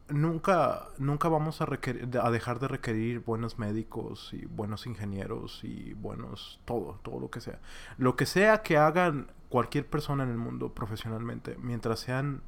nunca, 0.10 0.90
nunca 0.98 1.30
vamos 1.30 1.62
a, 1.62 1.66
a 1.66 2.32
dejar 2.32 2.60
de 2.60 2.68
requerir 2.68 3.20
buenos 3.20 3.60
médicos 3.60 4.32
y 4.34 4.46
buenos 4.46 4.88
ingenieros 4.88 5.64
y 5.64 5.94
buenos 5.94 6.60
todo, 6.66 7.00
todo 7.04 7.20
lo 7.20 7.30
que 7.30 7.42
sea. 7.42 7.60
Lo 7.98 8.16
que 8.16 8.26
sea 8.26 8.62
que 8.62 8.78
hagan 8.78 9.32
cualquier 9.50 9.88
persona 9.88 10.24
en 10.24 10.30
el 10.30 10.38
mundo 10.38 10.74
profesionalmente, 10.74 11.58
mientras 11.60 12.00
sean 12.00 12.42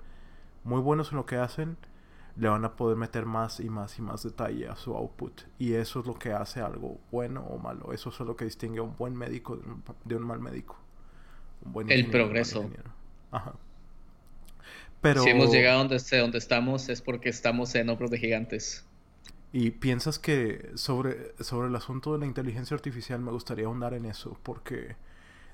muy 0.63 0.82
buenos 0.82 1.12
en 1.12 1.17
lo 1.17 1.26
que 1.26 1.38
hacen, 1.38 1.78
le 2.36 2.48
van 2.48 2.63
a 2.63 2.76
poder 2.76 2.98
meter 2.98 3.26
más 3.26 3.60
y 3.60 3.69
más 3.69 3.98
y 4.00 4.02
más 4.02 4.24
detalle 4.24 4.67
a 4.67 4.76
su 4.76 4.95
output. 4.95 5.41
Y 5.58 5.74
eso 5.74 6.00
es 6.00 6.06
lo 6.06 6.13
que 6.13 6.32
hace 6.32 6.62
algo 6.62 7.00
bueno 7.12 7.41
o 7.41 7.58
malo. 7.58 7.91
Eso 7.91 8.10
es 8.10 8.19
lo 8.19 8.36
que 8.36 8.45
distingue 8.45 8.80
a 8.80 8.84
un 8.84 8.95
buen 8.98 9.15
médico 9.15 9.60
de 10.06 10.15
un, 10.15 10.24
mal 10.24 10.39
médico. 10.39 10.78
El 11.88 12.10
progreso. 12.10 12.69
Ajá. 13.32 13.54
Pero... 15.02 15.24
Si 15.24 15.30
hemos 15.30 15.52
llegado 15.52 15.80
donde, 15.80 16.18
donde 16.18 16.38
estamos 16.38 16.90
es 16.90 17.02
porque 17.02 17.30
estamos 17.30 17.74
en 17.76 17.90
hombros 17.90 18.12
de 18.12 18.18
gigantes. 18.18 18.86
Y 19.52 19.72
piensas 19.72 20.20
que 20.20 20.72
sobre, 20.76 21.34
sobre 21.44 21.70
el 21.70 21.76
asunto 21.76 22.14
de 22.14 22.20
la 22.20 22.26
inteligencia 22.26 22.76
artificial 22.76 23.20
me 23.20 23.32
gustaría 23.32 23.66
ahondar 23.66 23.94
en 23.94 24.06
eso, 24.06 24.38
porque 24.44 24.96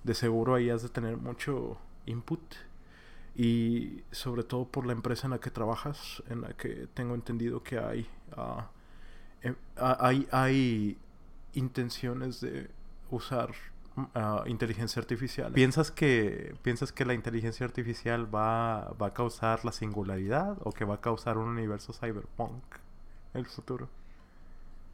de 0.03 0.13
seguro 0.13 0.55
ahí 0.55 0.69
has 0.69 0.83
de 0.83 0.89
tener 0.89 1.17
mucho 1.17 1.77
input. 2.05 2.41
Y 3.37 4.03
sobre 4.11 4.43
todo 4.43 4.65
por 4.65 4.85
la 4.85 4.93
empresa 4.93 5.27
en 5.27 5.31
la 5.31 5.39
que 5.39 5.51
trabajas, 5.51 6.23
en 6.29 6.41
la 6.41 6.53
que 6.53 6.87
tengo 6.93 7.15
entendido 7.15 7.63
que 7.63 7.77
hay, 7.77 8.07
ah, 8.37 8.69
em, 9.41 9.55
hay, 9.77 10.27
hay 10.31 10.97
intenciones 11.53 12.39
de 12.41 12.69
usar 13.11 13.53
ah, 14.13 14.43
inteligencia 14.47 14.99
artificial. 14.99 15.51
¿Piensas 15.53 15.91
que, 15.91 16.53
¿Piensas 16.61 16.91
que 16.91 17.05
la 17.05 17.13
inteligencia 17.13 17.65
artificial 17.65 18.33
va, 18.33 18.93
va 19.01 19.07
a 19.07 19.13
causar 19.13 19.65
la 19.65 19.71
singularidad 19.71 20.57
o 20.63 20.71
que 20.71 20.85
va 20.85 20.95
a 20.95 21.01
causar 21.01 21.37
un 21.37 21.47
universo 21.47 21.93
cyberpunk? 21.93 22.63
el 23.35 23.45
futuro? 23.45 23.89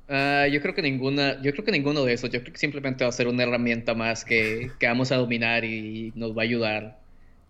Ah, 0.10 0.48
yo 0.48 0.62
creo 0.62 0.74
que 0.74 0.82
ninguna, 0.82 1.42
yo 1.42 1.52
creo 1.54 1.64
que 1.64 1.72
ninguno 1.72 2.04
de 2.04 2.14
esos. 2.14 2.30
Yo 2.30 2.42
creo 2.42 2.54
que 2.54 2.60
simplemente 2.60 3.04
va 3.04 3.10
a 3.10 3.14
ser 3.14 3.28
una 3.28 3.44
herramienta 3.44 3.94
más 3.94 4.26
que, 4.26 4.72
vamos 4.82 5.12
a 5.12 5.18
dominar 5.18 5.64
y 5.64 6.12
nos 6.16 6.38
va 6.38 6.42
a 6.42 6.46
ayudar. 6.46 7.00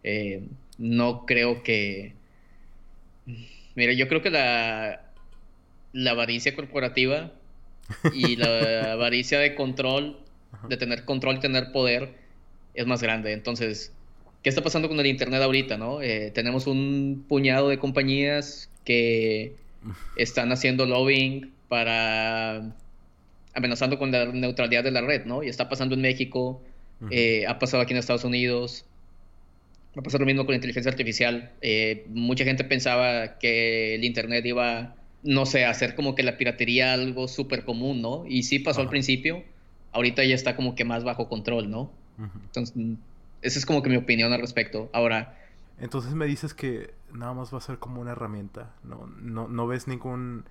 Eh, 0.03 0.43
no 0.77 1.25
creo 1.25 1.63
que. 1.63 2.13
Mira, 3.75 3.93
yo 3.93 4.07
creo 4.07 4.21
que 4.21 4.29
la, 4.29 5.11
la 5.93 6.11
avaricia 6.11 6.55
corporativa 6.55 7.31
y 8.13 8.35
la 8.35 8.91
avaricia 8.93 9.39
de 9.39 9.55
control, 9.55 10.17
de 10.67 10.77
tener 10.77 11.05
control 11.05 11.37
y 11.37 11.39
tener 11.39 11.71
poder, 11.71 12.13
es 12.73 12.85
más 12.85 13.01
grande. 13.01 13.33
Entonces, 13.33 13.93
¿qué 14.43 14.49
está 14.49 14.61
pasando 14.61 14.87
con 14.87 14.99
el 14.99 15.05
Internet 15.05 15.41
ahorita, 15.41 15.77
no? 15.77 16.01
Eh, 16.01 16.31
tenemos 16.33 16.67
un 16.67 17.25
puñado 17.27 17.69
de 17.69 17.77
compañías 17.77 18.69
que 18.85 19.55
están 20.15 20.51
haciendo 20.51 20.85
lobbying 20.85 21.51
para 21.67 22.73
amenazando 23.53 23.97
con 23.97 24.11
la 24.11 24.25
neutralidad 24.25 24.83
de 24.83 24.91
la 24.91 25.01
red, 25.01 25.25
¿no? 25.25 25.43
Y 25.43 25.49
está 25.49 25.69
pasando 25.69 25.95
en 25.95 26.01
México, 26.01 26.61
eh, 27.09 27.45
ha 27.47 27.59
pasado 27.59 27.83
aquí 27.83 27.93
en 27.93 27.99
Estados 27.99 28.23
Unidos, 28.23 28.85
va 29.97 30.01
a 30.01 30.03
pasar 30.03 30.21
lo 30.21 30.25
mismo 30.25 30.45
con 30.45 30.53
la 30.53 30.57
inteligencia 30.57 30.91
artificial. 30.91 31.51
Eh, 31.61 32.05
mucha 32.09 32.45
gente 32.45 32.63
pensaba 32.63 33.39
que 33.39 33.95
el 33.95 34.03
Internet 34.03 34.45
iba, 34.45 34.95
no 35.23 35.45
sé, 35.45 35.65
a 35.65 35.71
hacer 35.71 35.95
como 35.95 36.15
que 36.15 36.23
la 36.23 36.37
piratería 36.37 36.93
algo 36.93 37.27
súper 37.27 37.65
común, 37.65 38.01
¿no? 38.01 38.25
Y 38.27 38.43
sí 38.43 38.59
pasó 38.59 38.81
al 38.81 38.89
principio, 38.89 39.43
ahorita 39.91 40.23
ya 40.23 40.35
está 40.35 40.55
como 40.55 40.75
que 40.75 40.85
más 40.85 41.03
bajo 41.03 41.27
control, 41.27 41.69
¿no? 41.69 41.91
Entonces, 42.45 42.75
esa 43.41 43.59
es 43.59 43.65
como 43.65 43.81
que 43.81 43.89
mi 43.89 43.97
opinión 43.97 44.31
al 44.31 44.41
respecto. 44.41 44.89
Ahora, 44.93 45.37
entonces 45.79 46.13
me 46.13 46.27
dices 46.27 46.53
que 46.53 46.91
nada 47.11 47.33
más 47.33 47.51
va 47.53 47.57
a 47.57 47.61
ser 47.61 47.79
como 47.79 47.99
una 47.99 48.11
herramienta. 48.11 48.73
No, 48.83 49.07
no, 49.19 49.47
no 49.47 49.67
ves 49.67 49.87
ningún 49.87 50.45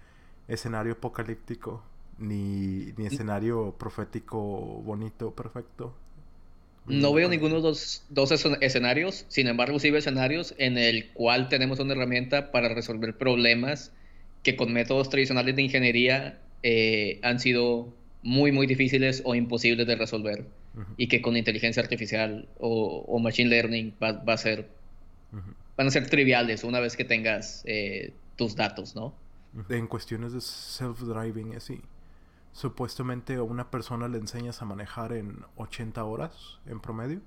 escenario 0.49 0.95
apocalíptico, 0.95 1.83
ni, 2.19 2.93
ni 2.97 3.07
escenario 3.07 3.75
profético 3.79 4.41
bonito, 4.41 5.31
perfecto. 5.31 5.95
No 6.87 7.13
veo 7.13 7.29
ninguno 7.29 7.57
de 7.57 7.63
los 7.63 8.03
dos 8.09 8.33
escenarios, 8.33 9.25
sin 9.29 9.47
embargo 9.47 9.79
sí 9.79 9.91
veo 9.91 9.99
escenarios 9.99 10.55
en 10.59 10.77
el 10.77 11.11
cual 11.11 11.49
tenemos 11.49 11.79
una 11.79 11.93
herramienta 11.93 12.51
para 12.51 12.69
resolver 12.69 13.17
problemas 13.17 13.93
que 14.43 14.57
con 14.57 14.73
métodos 14.73 15.11
tradicionales 15.11 15.55
de 15.55 15.63
ingeniería 15.63 16.41
eh, 16.63 17.21
han 17.23 17.39
sido 17.39 17.93
muy, 18.23 18.53
muy 18.53 18.67
difíciles 18.67 19.23
o 19.25 19.35
imposibles 19.35 19.87
de 19.87 19.97
resolver 19.97 20.47
y 20.97 21.09
que 21.09 21.21
con 21.21 21.37
inteligencia 21.37 21.83
artificial 21.83 22.49
o, 22.59 23.19
machine 23.19 23.51
learning 23.51 23.95
va, 24.03 24.13
va, 24.13 24.35
a 24.35 24.37
ser 24.37 24.69
van 25.77 25.87
a 25.87 25.91
ser 25.91 26.09
triviales 26.09 26.65
una 26.65 26.81
vez 26.81 26.97
que 26.97 27.05
tengas 27.05 27.63
eh, 27.67 28.13
tus 28.37 28.57
datos, 28.57 28.95
¿no? 28.95 29.15
En 29.69 29.87
cuestiones 29.87 30.33
de 30.33 30.41
self-driving, 30.41 31.57
así. 31.57 31.81
Supuestamente 32.53 33.37
a 33.37 33.43
una 33.43 33.71
persona 33.71 34.09
le 34.09 34.19
enseñas 34.19 34.61
a 34.63 34.65
manejar 34.65 35.13
en 35.13 35.39
80 35.57 36.05
horas 36.05 36.59
en 36.67 36.81
promedio 36.81 37.21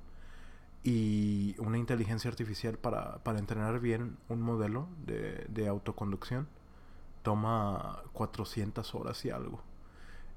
y 0.83 1.55
una 1.59 1.77
inteligencia 1.77 2.29
artificial 2.29 2.77
para, 2.77 3.23
para 3.23 3.39
entrenar 3.39 3.79
bien 3.79 4.17
un 4.29 4.41
modelo 4.41 4.87
de, 5.05 5.45
de, 5.49 5.67
autoconducción 5.67 6.47
toma 7.23 8.03
400 8.11 8.93
horas 8.95 9.23
y 9.25 9.29
algo. 9.29 9.63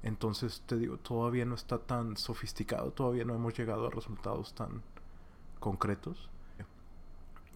Entonces 0.03 0.63
te 0.65 0.77
digo, 0.77 0.97
todavía 0.97 1.45
no 1.45 1.55
está 1.55 1.79
tan 1.79 2.17
sofisticado, 2.17 2.91
todavía 2.91 3.25
no 3.25 3.35
hemos 3.35 3.57
llegado 3.57 3.87
a 3.87 3.89
resultados 3.89 4.53
tan 4.53 4.81
concretos. 5.59 6.29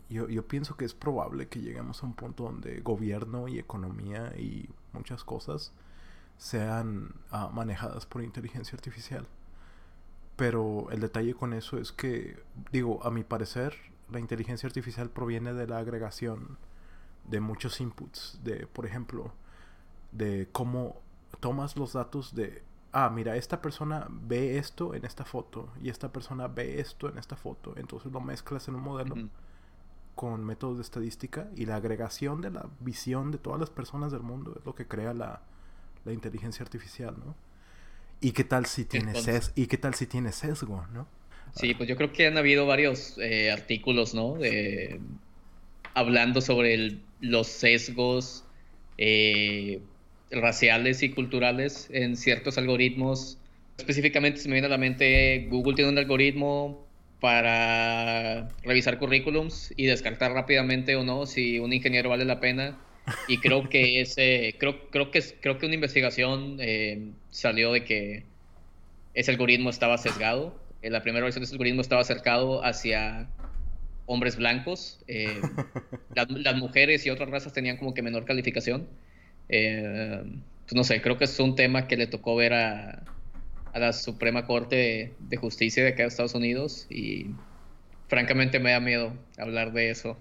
Yo, 0.10 0.28
yo 0.28 0.46
pienso 0.46 0.76
que 0.76 0.84
es 0.84 0.94
probable 0.94 1.48
que 1.48 1.62
lleguemos 1.62 2.04
a 2.04 2.06
un 2.06 2.14
punto 2.14 2.44
donde 2.44 2.82
gobierno 2.82 3.48
y 3.48 3.60
economía 3.60 4.34
y 4.38 4.70
muchas 4.92 5.24
cosas 5.24 5.72
sean 6.38 7.14
ah, 7.30 7.50
manejadas 7.54 8.06
por 8.06 8.24
inteligencia 8.24 8.76
artificial. 8.76 9.28
Pero 10.36 10.90
el 10.90 11.00
detalle 11.00 11.36
con 11.36 11.54
eso 11.54 11.78
es 11.78 11.92
que, 11.92 12.42
digo, 12.72 13.06
a 13.06 13.12
mi 13.12 13.24
parecer, 13.24 13.76
la 14.12 14.20
inteligencia 14.20 14.66
artificial 14.66 15.12
proviene 15.12 15.54
de 15.54 15.68
la 15.68 15.78
agregación 15.78 16.58
de 17.28 17.40
muchos 17.40 17.80
inputs, 17.80 18.40
de, 18.44 18.66
por 18.66 18.88
ejemplo, 18.88 19.32
de 20.12 20.50
cómo 20.52 21.00
tomas 21.40 21.78
los 21.78 21.94
datos 21.94 22.36
de, 22.36 22.64
ah, 22.92 23.10
mira, 23.10 23.36
esta 23.36 23.62
persona 23.62 24.08
ve 24.10 24.58
esto 24.58 24.94
en 24.94 25.06
esta 25.06 25.26
foto 25.26 25.70
y 25.82 25.90
esta 25.90 26.12
persona 26.12 26.48
ve 26.48 26.80
esto 26.80 27.10
en 27.10 27.18
esta 27.18 27.36
foto, 27.36 27.74
entonces 27.78 28.12
lo 28.12 28.22
mezclas 28.22 28.68
en 28.68 28.76
un 28.76 28.82
modelo 28.82 29.16
con 30.16 30.46
métodos 30.46 30.78
de 30.78 30.84
estadística 30.84 31.50
y 31.56 31.66
la 31.66 31.78
agregación 31.78 32.42
de 32.42 32.52
la 32.52 32.70
visión 32.80 33.32
de 33.32 33.38
todas 33.38 33.60
las 33.60 33.70
personas 33.70 34.12
del 34.12 34.22
mundo 34.22 34.56
es 34.60 34.66
lo 34.66 34.76
que 34.76 34.86
crea 34.86 35.14
la, 35.14 35.42
inteligencia 36.06 36.64
artificial, 36.64 37.16
¿no? 37.24 37.36
¿Y 38.20 38.32
qué 38.32 38.44
tal 38.44 38.66
si 38.66 38.86
tiene, 38.86 39.14
¿y 39.56 39.68
qué 39.68 39.78
tal 39.78 39.94
si 39.94 40.06
tiene 40.08 40.32
sesgo, 40.32 40.86
¿no? 40.92 41.08
Sí, 41.56 41.74
pues 41.74 41.90
yo 41.90 41.96
creo 41.96 42.12
que 42.12 42.28
han 42.28 42.38
habido 42.38 42.66
varios 42.66 43.18
eh, 43.18 43.52
artículos, 43.52 44.14
¿no? 44.14 44.38
hablando 45.94 46.42
sobre 46.42 47.00
los 47.20 47.48
sesgos 47.48 48.46
eh, 48.98 49.82
raciales 50.32 51.04
y 51.04 51.10
culturales 51.10 51.90
en 51.92 52.16
ciertos 52.16 52.58
algoritmos. 52.58 53.38
Específicamente 53.78 54.40
se 54.40 54.48
me 54.48 54.54
viene 54.54 54.68
a 54.68 54.70
la 54.70 54.78
mente, 54.78 55.48
Google 55.50 55.76
tiene 55.76 55.92
un 55.92 55.98
algoritmo 55.98 56.86
para 57.20 58.48
revisar 58.64 58.98
currículums 58.98 59.74
y 59.78 59.86
descartar 59.86 60.34
rápidamente 60.34 60.96
o 60.96 61.04
no 61.04 61.26
si 61.26 61.60
un 61.60 61.72
ingeniero 61.72 62.10
vale 62.10 62.26
la 62.26 62.40
pena. 62.40 62.78
Y 63.28 63.38
creo 63.38 63.70
que 63.70 64.02
ese, 64.02 64.56
creo, 64.58 64.90
creo 64.90 65.12
que 65.12 65.22
creo 65.40 65.58
que 65.58 65.66
una 65.68 65.76
investigación 65.76 66.58
eh, 66.60 67.12
salió 67.30 67.72
de 67.72 67.84
que 67.84 68.24
ese 69.14 69.32
algoritmo 69.32 69.70
estaba 69.70 69.98
sesgado. 69.98 70.60
Eh, 70.82 70.90
la 70.90 71.04
primera 71.04 71.24
versión 71.24 71.42
de 71.42 71.46
ese 71.46 71.54
algoritmo 71.54 71.82
estaba 71.82 72.02
acercado 72.02 72.64
hacia 72.66 73.30
hombres 74.06 74.36
blancos. 74.36 75.00
Eh, 75.08 75.42
las, 76.16 76.56
mujeres 76.56 77.06
y 77.06 77.10
otras 77.10 77.30
razas 77.30 77.54
tenían 77.54 77.78
como 77.78 77.94
que 77.94 78.02
menor 78.02 78.26
calificación. 78.26 78.88
Pues 79.48 80.74
no 80.74 80.84
sé, 80.84 81.02
creo 81.02 81.18
que 81.18 81.26
es 81.26 81.40
un 81.40 81.56
tema 81.56 81.88
que 81.88 81.98
le 81.98 82.08
tocó 82.08 82.36
ver 82.36 82.54
a, 82.54 83.04
a 83.74 83.80
la 83.80 83.94
Suprema 83.94 84.46
Corte 84.46 85.14
de, 85.20 85.38
Justicia 85.38 85.84
de 85.84 85.90
acá 85.90 86.04
de 86.04 86.10
Estados 86.10 86.36
Unidos 86.36 86.88
y 86.90 87.32
francamente 88.08 88.60
me 88.60 88.72
da 88.72 88.80
miedo 88.80 89.14
hablar 89.38 89.72
de 89.74 89.90
eso 89.90 90.18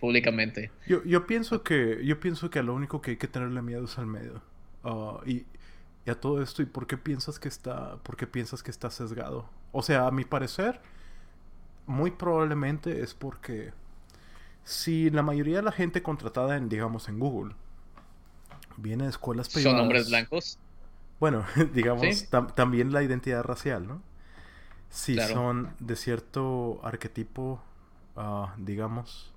públicamente. 0.00 0.70
Yo, 0.86 1.02
yo 1.04 1.26
pienso 1.26 1.62
que 1.62 2.04
yo 2.04 2.20
pienso 2.20 2.50
que 2.50 2.58
a 2.58 2.62
lo 2.62 2.74
único 2.74 3.00
que 3.00 3.12
hay 3.12 3.16
que 3.16 3.28
tenerle 3.28 3.62
miedo 3.62 3.84
es 3.84 3.98
al 3.98 4.06
medio. 4.06 4.42
Ah, 4.84 5.20
y, 5.26 5.44
a 6.08 6.14
todo 6.14 6.40
esto, 6.40 6.62
¿y 6.62 6.66
por 6.66 6.86
qué 6.86 6.96
piensas 6.96 7.40
que 7.40 7.48
está 7.48 7.96
por 8.04 8.16
qué 8.16 8.28
piensas 8.28 8.62
que 8.62 8.70
está 8.70 8.90
sesgado? 8.90 9.50
O 9.72 9.82
sea, 9.82 10.06
a 10.06 10.10
mi 10.12 10.24
parecer 10.24 10.80
muy 11.86 12.12
probablemente 12.12 13.02
es 13.02 13.12
porque 13.12 13.72
si 14.62 15.10
la 15.10 15.22
mayoría 15.22 15.56
de 15.56 15.62
la 15.62 15.72
gente 15.72 16.02
contratada 16.02 16.56
en 16.56 16.68
digamos 16.68 17.08
en 17.08 17.18
Google 17.18 17.54
viene 18.76 19.04
de 19.04 19.10
escuelas 19.10 19.48
privadas 19.48 19.72
¿Son 19.72 19.80
hombres 19.80 20.08
blancos? 20.08 20.58
Bueno, 21.18 21.44
digamos, 21.74 22.28
también 22.54 22.92
la 22.92 23.02
identidad 23.02 23.42
racial, 23.42 23.86
¿no? 23.86 24.02
Si 24.88 25.18
son 25.18 25.74
de 25.80 25.96
cierto 25.96 26.80
arquetipo, 26.82 27.60
ah, 28.16 28.54
digamos, 28.56 29.32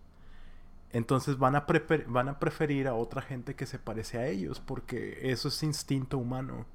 entonces 0.91 1.37
van 1.37 1.55
a, 1.55 1.65
van 2.07 2.29
a 2.29 2.39
preferir 2.39 2.87
a 2.87 2.93
otra 2.93 3.21
gente 3.21 3.55
que 3.55 3.65
se 3.65 3.77
parece 3.77 4.17
a 4.17 4.27
ellos, 4.27 4.59
porque 4.59 5.19
eso 5.31 5.49
es 5.49 5.63
instinto 5.63 6.17
humano. 6.17 6.65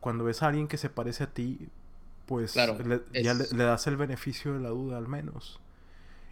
Cuando 0.00 0.24
ves 0.24 0.42
a 0.42 0.48
alguien 0.48 0.66
que 0.66 0.76
se 0.76 0.90
parece 0.90 1.24
a 1.24 1.26
ti, 1.28 1.68
pues 2.26 2.54
ya 2.54 2.74
le, 3.34 3.64
das 3.64 3.86
el 3.86 3.96
beneficio 3.96 4.54
de 4.54 4.60
la 4.60 4.70
duda 4.70 4.98
al 4.98 5.06
menos. 5.06 5.60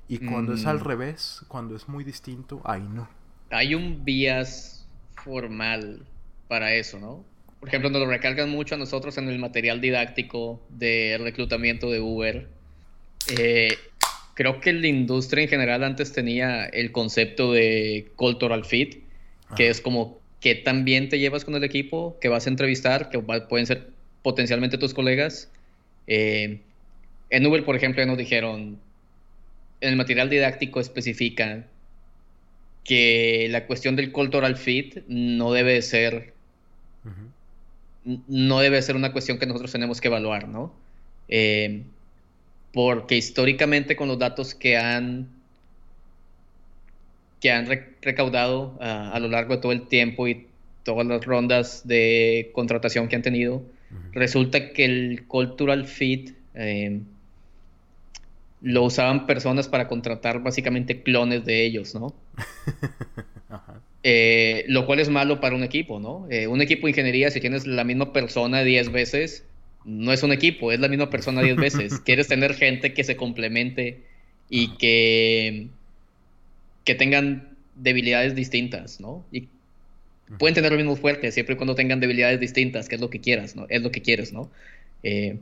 Y 0.09 0.19
cuando 0.19 0.55
es 0.55 0.67
al 0.67 0.81
mm. 0.81 0.85
revés, 0.85 1.45
cuando 1.47 1.77
es 1.77 1.89
muy 1.89 2.03
distinto, 2.03 2.61
ahí 2.65 2.83
no. 2.83 3.09
hay 3.51 3.77
un 3.77 4.05
vías 4.05 4.80
formal 5.25 6.07
para 6.49 6.75
eso, 6.75 6.99
¿no? 6.99 7.25
Por 7.61 7.69
ejemplo, 7.69 7.91
nos 7.91 8.01
lo 8.01 8.09
recargan 8.09 8.49
mucho 8.49 8.75
a 8.75 8.79
nosotros 8.79 9.19
en 9.19 9.29
el 9.29 9.39
material 9.39 9.81
didáctico 9.81 10.63
de 10.71 11.19
reclutamiento 11.21 11.91
de 11.91 12.01
Uber. 12.01 12.49
Eh, 13.39 13.77
creo 14.35 14.61
que 14.61 14.73
la 14.73 14.87
industria 14.87 15.45
en 15.45 15.51
general 15.51 15.85
antes 15.85 16.13
tenía 16.13 16.65
el 16.65 16.91
concepto 16.91 17.53
de 17.53 18.11
cultural 18.17 18.65
fit, 18.65 19.03
que 19.57 19.69
es 19.69 19.81
como 19.81 20.19
que 20.41 20.55
también 20.55 21.11
te 21.11 21.19
llevas 21.19 21.45
con 21.45 21.55
el 21.55 21.65
equipo, 21.65 22.17
que 22.21 22.29
vas 22.29 22.47
a 22.47 22.51
entrevistar, 22.51 23.11
que 23.11 23.19
pueden 23.19 23.67
ser 23.67 23.91
potencialmente 24.23 24.79
tus 24.79 24.95
colegas. 24.95 25.51
Eh, 26.07 26.61
en 27.29 27.47
Uber, 27.47 27.65
por 27.65 27.77
ejemplo, 27.77 28.03
ya 28.03 28.07
nos 28.07 28.17
dijeron, 28.17 28.81
en 29.83 29.89
el 29.91 29.97
material 29.97 30.31
didáctico 30.31 30.81
especifica 30.81 31.67
que 32.85 33.49
la 33.51 33.67
cuestión 33.67 33.97
del 33.97 34.13
cultural 34.13 34.57
fit 34.57 34.99
no 35.09 35.53
debe 35.53 35.83
ser 35.83 36.35
no 38.05 38.61
debe 38.61 38.81
ser 38.81 38.97
una 38.97 39.13
cuestión 39.13 39.39
que 39.39 39.47
nosotros 39.47 39.73
tenemos 39.73 40.01
que 40.01 40.09
evaluar, 40.09 40.49
¿no? 40.49 40.73
Eh, 41.29 41.83
porque 42.73 43.17
históricamente 43.17 43.95
con 43.95 44.09
los 44.09 44.19
datos 44.19 44.55
que 44.55 44.77
han 44.77 45.29
que 47.41 47.51
han 47.51 47.67
recaudado 48.03 48.77
ah, 48.81 49.11
a 49.13 49.21
lo 49.21 49.29
largo 49.29 49.57
de 49.57 49.63
todo 49.63 49.73
el 49.73 49.89
tiempo 49.89 50.29
y 50.29 50.47
todas 50.85 51.07
las 51.07 51.25
rondas 51.25 51.87
de 51.87 52.51
contratación 52.53 53.09
que 53.09 53.17
han 53.17 53.23
tenido, 53.23 53.63
resulta 54.13 54.73
que 54.73 54.85
el 54.85 55.25
cultural 55.27 55.87
fit 55.87 56.33
eh, 56.55 57.01
lo 58.63 58.85
usaban 58.85 59.27
personas 59.27 59.69
para 59.69 59.89
contratar 59.89 60.43
básicamente 60.43 61.03
clones 61.03 61.45
de 61.45 61.65
ellos, 61.65 61.95
¿no? 61.95 62.15
Eh, 64.03 64.65
lo 64.69 64.87
cual 64.87 64.99
es 64.99 65.11
malo 65.11 65.41
para 65.41 65.55
un 65.55 65.63
equipo, 65.63 66.01
¿no? 66.01 66.27
Eh, 66.31 66.47
un 66.47 66.63
equipo 66.63 66.87
de 66.87 66.93
ingeniería, 66.93 67.31
si 67.31 67.39
tienes 67.39 67.67
la 67.67 67.85
misma 67.85 68.15
persona 68.15 68.63
10 68.63 68.93
veces, 68.93 69.45
no 69.85 70.11
es 70.11 70.23
un 70.23 70.33
equipo, 70.33 70.73
es 70.73 70.81
la 70.81 70.89
misma 70.89 71.11
persona 71.11 71.43
10 71.43 71.57
veces. 71.57 72.01
Quieres 72.07 72.27
tener 72.27 72.55
gente 72.55 72.95
que 72.95 73.05
se 73.05 73.17
complemente 73.17 74.01
y 74.49 74.69
que, 74.77 75.67
que 76.85 76.95
tengan 76.95 77.51
debilidades 77.75 78.35
distintas, 78.35 79.01
¿no? 79.01 79.23
Y 79.33 79.49
pueden 80.39 80.55
tener 80.55 80.73
lo 80.73 80.79
mismo 80.79 80.97
fuerte 80.97 81.31
siempre 81.33 81.55
y 81.55 81.57
cuando 81.59 81.75
tengan 81.75 82.01
debilidades 82.01 82.41
distintas, 82.41 82.89
que 82.89 82.95
es 82.95 83.01
lo 83.01 83.11
que 83.11 83.21
quieras, 83.21 83.55
¿no? 83.55 83.67
Es 83.69 83.83
lo 83.83 83.91
que 83.91 84.01
quieres, 84.01 84.33
¿no? 84.33 84.51
Eh, 85.03 85.37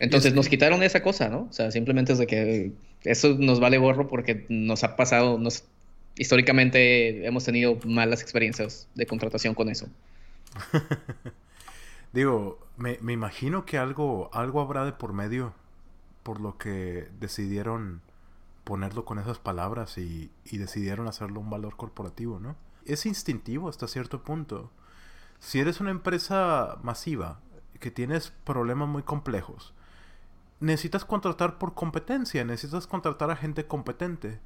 entonces 0.00 0.34
nos 0.34 0.48
quitaron 0.48 0.82
esa 0.82 1.02
cosa, 1.02 1.28
¿no? 1.28 1.48
O 1.50 1.52
sea, 1.52 1.70
simplemente 1.70 2.12
es 2.12 2.18
de 2.18 2.26
que 2.26 2.72
eso 3.02 3.36
nos 3.38 3.60
vale 3.60 3.78
gorro 3.78 4.08
porque 4.08 4.46
nos 4.48 4.84
ha 4.84 4.96
pasado, 4.96 5.38
nos 5.38 5.64
históricamente 6.16 7.26
hemos 7.26 7.44
tenido 7.44 7.78
malas 7.84 8.22
experiencias 8.22 8.88
de 8.94 9.06
contratación 9.06 9.54
con 9.54 9.68
eso. 9.68 9.88
Digo, 12.12 12.58
me, 12.76 12.98
imagino 13.12 13.66
que 13.66 13.78
algo, 13.78 14.30
algo 14.32 14.60
habrá 14.60 14.84
de 14.84 14.92
por 14.92 15.12
medio 15.12 15.54
por 16.22 16.40
lo 16.40 16.58
que 16.58 17.08
decidieron 17.20 18.02
ponerlo 18.64 19.04
con 19.04 19.18
esas 19.18 19.38
palabras 19.38 19.98
y, 19.98 20.30
y 20.44 20.58
decidieron 20.58 21.08
hacerlo 21.08 21.40
un 21.40 21.50
valor 21.50 21.76
corporativo, 21.76 22.38
¿no? 22.38 22.56
Es 22.84 23.06
instintivo 23.06 23.68
hasta 23.68 23.88
cierto 23.88 24.22
punto. 24.22 24.70
Si 25.40 25.60
eres 25.60 25.80
una 25.80 25.90
empresa 25.90 26.78
masiva 26.82 27.40
que 27.80 27.90
tienes 27.90 28.32
problemas 28.44 28.88
muy 28.88 29.02
complejos, 29.02 29.74
necesitas 30.60 31.04
contratar 31.04 31.58
por 31.58 31.74
competencia, 31.74 32.44
necesitas 32.44 32.86
contratar 32.86 33.30
a 33.30 33.36
gente 33.36 33.66
competente. 33.66 34.40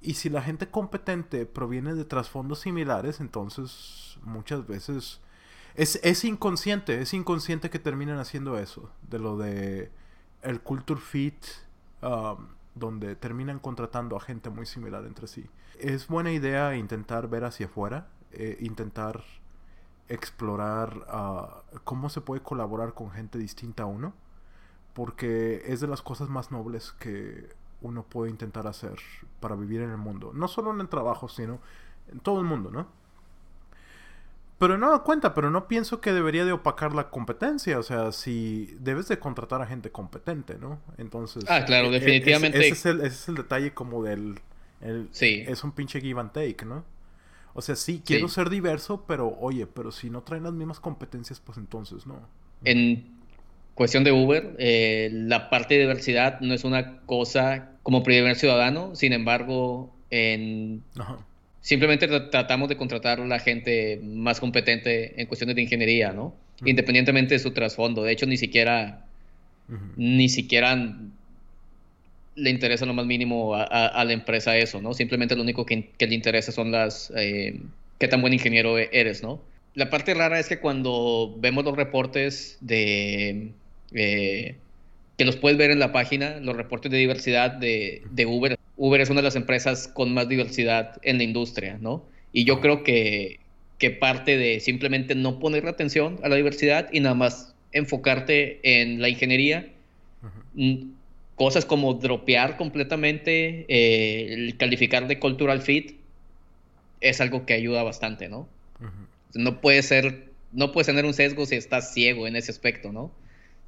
Y 0.00 0.14
si 0.14 0.30
la 0.30 0.42
gente 0.42 0.68
competente 0.68 1.46
proviene 1.46 1.94
de 1.94 2.04
trasfondos 2.04 2.60
similares, 2.60 3.20
entonces 3.20 4.18
muchas 4.22 4.66
veces 4.66 5.20
es, 5.74 6.00
es 6.02 6.24
inconsciente, 6.24 7.00
es 7.00 7.14
inconsciente 7.14 7.70
que 7.70 7.78
terminen 7.78 8.18
haciendo 8.18 8.58
eso, 8.58 8.90
de 9.02 9.18
lo 9.18 9.36
de 9.36 9.90
el 10.42 10.60
culture 10.60 11.00
fit, 11.00 11.44
um, 12.02 12.48
donde 12.74 13.16
terminan 13.16 13.58
contratando 13.58 14.16
a 14.16 14.20
gente 14.20 14.50
muy 14.50 14.66
similar 14.66 15.04
entre 15.04 15.26
sí. 15.26 15.46
Es 15.78 16.06
buena 16.06 16.32
idea 16.32 16.76
intentar 16.76 17.28
ver 17.28 17.44
hacia 17.44 17.66
afuera, 17.66 18.08
eh, 18.32 18.56
intentar 18.60 19.24
explorar 20.08 21.06
uh, 21.12 21.78
cómo 21.84 22.08
se 22.08 22.20
puede 22.20 22.42
colaborar 22.42 22.94
con 22.94 23.10
gente 23.10 23.38
distinta 23.38 23.82
a 23.82 23.86
uno, 23.86 24.14
porque 24.98 25.62
es 25.64 25.78
de 25.78 25.86
las 25.86 26.02
cosas 26.02 26.28
más 26.28 26.50
nobles 26.50 26.90
que 26.98 27.50
uno 27.82 28.02
puede 28.02 28.32
intentar 28.32 28.66
hacer 28.66 28.96
para 29.38 29.54
vivir 29.54 29.80
en 29.80 29.90
el 29.90 29.96
mundo. 29.96 30.32
No 30.34 30.48
solo 30.48 30.72
en 30.72 30.80
el 30.80 30.88
trabajo, 30.88 31.28
sino 31.28 31.60
en 32.10 32.18
todo 32.18 32.40
el 32.40 32.46
mundo, 32.46 32.72
¿no? 32.72 32.88
Pero 34.58 34.76
no 34.76 34.90
da 34.90 35.04
cuenta, 35.04 35.34
pero 35.34 35.52
no 35.52 35.68
pienso 35.68 36.00
que 36.00 36.12
debería 36.12 36.44
de 36.44 36.50
opacar 36.50 36.96
la 36.96 37.10
competencia. 37.10 37.78
O 37.78 37.84
sea, 37.84 38.10
si 38.10 38.76
debes 38.80 39.06
de 39.06 39.20
contratar 39.20 39.62
a 39.62 39.66
gente 39.66 39.92
competente, 39.92 40.58
¿no? 40.58 40.80
Entonces... 40.96 41.44
Ah, 41.46 41.64
claro, 41.64 41.86
e-, 41.86 41.90
e-, 41.90 42.00
definitivamente. 42.00 42.58
ese, 42.58 42.70
es 42.70 42.86
el, 42.86 43.00
ese, 43.02 43.06
es 43.06 43.28
el, 43.28 43.36
detalle 43.36 43.72
como 43.72 44.02
del... 44.02 44.40
El, 44.80 45.10
sí. 45.12 45.44
Es 45.46 45.62
un 45.62 45.70
pinche 45.70 46.00
give 46.00 46.20
and 46.20 46.32
take, 46.32 46.64
¿no? 46.64 46.84
O 47.54 47.62
sea, 47.62 47.76
sí, 47.76 48.02
quiero 48.04 48.26
ser 48.26 48.50
diverso, 48.50 49.04
pero 49.06 49.28
oye, 49.38 49.68
pero 49.68 49.92
si 49.92 50.10
no 50.10 50.22
traen 50.22 50.42
las 50.42 50.54
mismas 50.54 50.80
competencias, 50.80 51.38
pues 51.38 51.56
entonces 51.56 52.04
no. 52.04 52.18
En 52.64 53.16
cuestión 53.78 54.02
de 54.02 54.10
Uber, 54.10 54.56
eh, 54.58 55.08
la 55.12 55.50
parte 55.50 55.74
de 55.74 55.80
diversidad 55.82 56.40
no 56.40 56.52
es 56.52 56.64
una 56.64 56.98
cosa 57.06 57.70
como 57.84 58.02
primer 58.02 58.34
ciudadano, 58.34 58.96
sin 58.96 59.12
embargo, 59.12 59.94
en... 60.10 60.82
simplemente 61.60 62.08
tratamos 62.08 62.68
de 62.68 62.76
contratar 62.76 63.20
a 63.20 63.24
la 63.24 63.38
gente 63.38 64.00
más 64.02 64.40
competente 64.40 65.20
en 65.20 65.28
cuestiones 65.28 65.54
de 65.54 65.62
ingeniería, 65.62 66.12
¿no? 66.12 66.34
Independientemente 66.64 67.34
de 67.34 67.38
su 67.38 67.52
trasfondo. 67.52 68.02
De 68.02 68.10
hecho, 68.10 68.26
ni 68.26 68.36
siquiera, 68.36 69.06
ni 69.96 70.28
siquiera 70.28 70.74
le 72.34 72.50
interesa 72.50 72.84
lo 72.84 72.94
más 72.94 73.06
mínimo 73.06 73.54
a, 73.54 74.04
la 74.04 74.12
empresa 74.12 74.56
eso, 74.56 74.82
¿no? 74.82 74.92
Simplemente 74.92 75.36
lo 75.36 75.42
único 75.42 75.64
que, 75.64 75.88
le 76.00 76.14
interesa 76.14 76.50
son 76.50 76.72
las... 76.72 77.12
Eh, 77.16 77.60
qué 78.00 78.08
tan 78.08 78.22
buen 78.22 78.32
ingeniero 78.32 78.76
e-, 78.76 78.90
eres, 78.92 79.22
¿no? 79.22 79.40
La 79.74 79.88
parte 79.88 80.14
rara 80.14 80.40
es 80.40 80.48
que 80.48 80.58
cuando 80.58 81.36
vemos 81.38 81.64
los 81.64 81.76
reportes 81.76 82.58
de 82.60 83.52
eh, 83.92 84.56
que 85.16 85.24
los 85.24 85.36
puedes 85.36 85.58
ver 85.58 85.70
en 85.70 85.78
la 85.78 85.92
página, 85.92 86.38
los 86.40 86.56
reportes 86.56 86.90
de 86.90 86.98
diversidad 86.98 87.50
de, 87.50 88.02
Uber. 88.26 88.58
Uber 88.76 89.00
es 89.00 89.10
una 89.10 89.20
de 89.20 89.24
las 89.24 89.36
empresas 89.36 89.88
con 89.88 90.14
más 90.14 90.28
diversidad 90.28 90.98
en 91.02 91.18
la 91.18 91.24
industria, 91.24 91.78
¿no? 91.80 92.04
Y 92.32 92.44
yo 92.44 92.60
creo 92.60 92.84
que, 92.84 93.40
que 93.78 93.90
parte 93.90 94.36
de 94.36 94.60
simplemente 94.60 95.14
no 95.14 95.38
poner 95.40 95.66
atención 95.66 96.20
a 96.22 96.28
la 96.28 96.36
diversidad 96.36 96.88
y 96.92 97.00
nada 97.00 97.14
más 97.14 97.54
enfocarte 97.72 98.60
en 98.62 99.00
la 99.00 99.08
ingeniería, 99.08 99.68
cosas 101.34 101.64
como 101.64 101.94
dropear 101.94 102.56
completamente, 102.56 103.64
eh, 103.68 104.34
el 104.34 104.56
calificar 104.56 105.06
de 105.06 105.18
cultural 105.18 105.62
fit, 105.62 105.96
es 107.00 107.20
algo 107.20 107.46
que 107.46 107.54
ayuda 107.54 107.82
bastante, 107.82 108.28
¿no? 108.28 108.48
No 109.34 109.60
puede 109.60 109.82
ser, 109.82 110.28
no 110.52 110.72
puedes 110.72 110.86
tener 110.86 111.04
un 111.04 111.14
sesgo 111.14 111.46
si 111.46 111.54
estás 111.54 111.92
ciego 111.92 112.26
en 112.26 112.34
ese 112.36 112.50
aspecto, 112.50 112.92
¿no? 112.92 113.12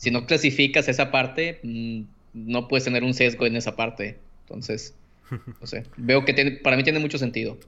Si 0.01 0.11
no 0.11 0.25
clasificas 0.25 0.89
esa 0.89 1.11
parte, 1.11 1.61
mm, 1.63 2.01
no 2.33 2.69
puedes 2.69 2.85
tener 2.85 3.05
un 3.05 3.13
sesgo 3.13 3.45
en 3.45 3.55
esa 3.55 3.77
parte. 3.77 4.17
Entonces, 4.45 4.95
no 5.61 5.67
sé, 5.67 5.85
veo 5.99 6.25
que 6.25 6.33
tiene, 6.33 6.53
para 6.53 6.79
mí 6.79 6.83
tiene 6.83 7.01
mucho 7.01 7.19
sentido. 7.19 7.59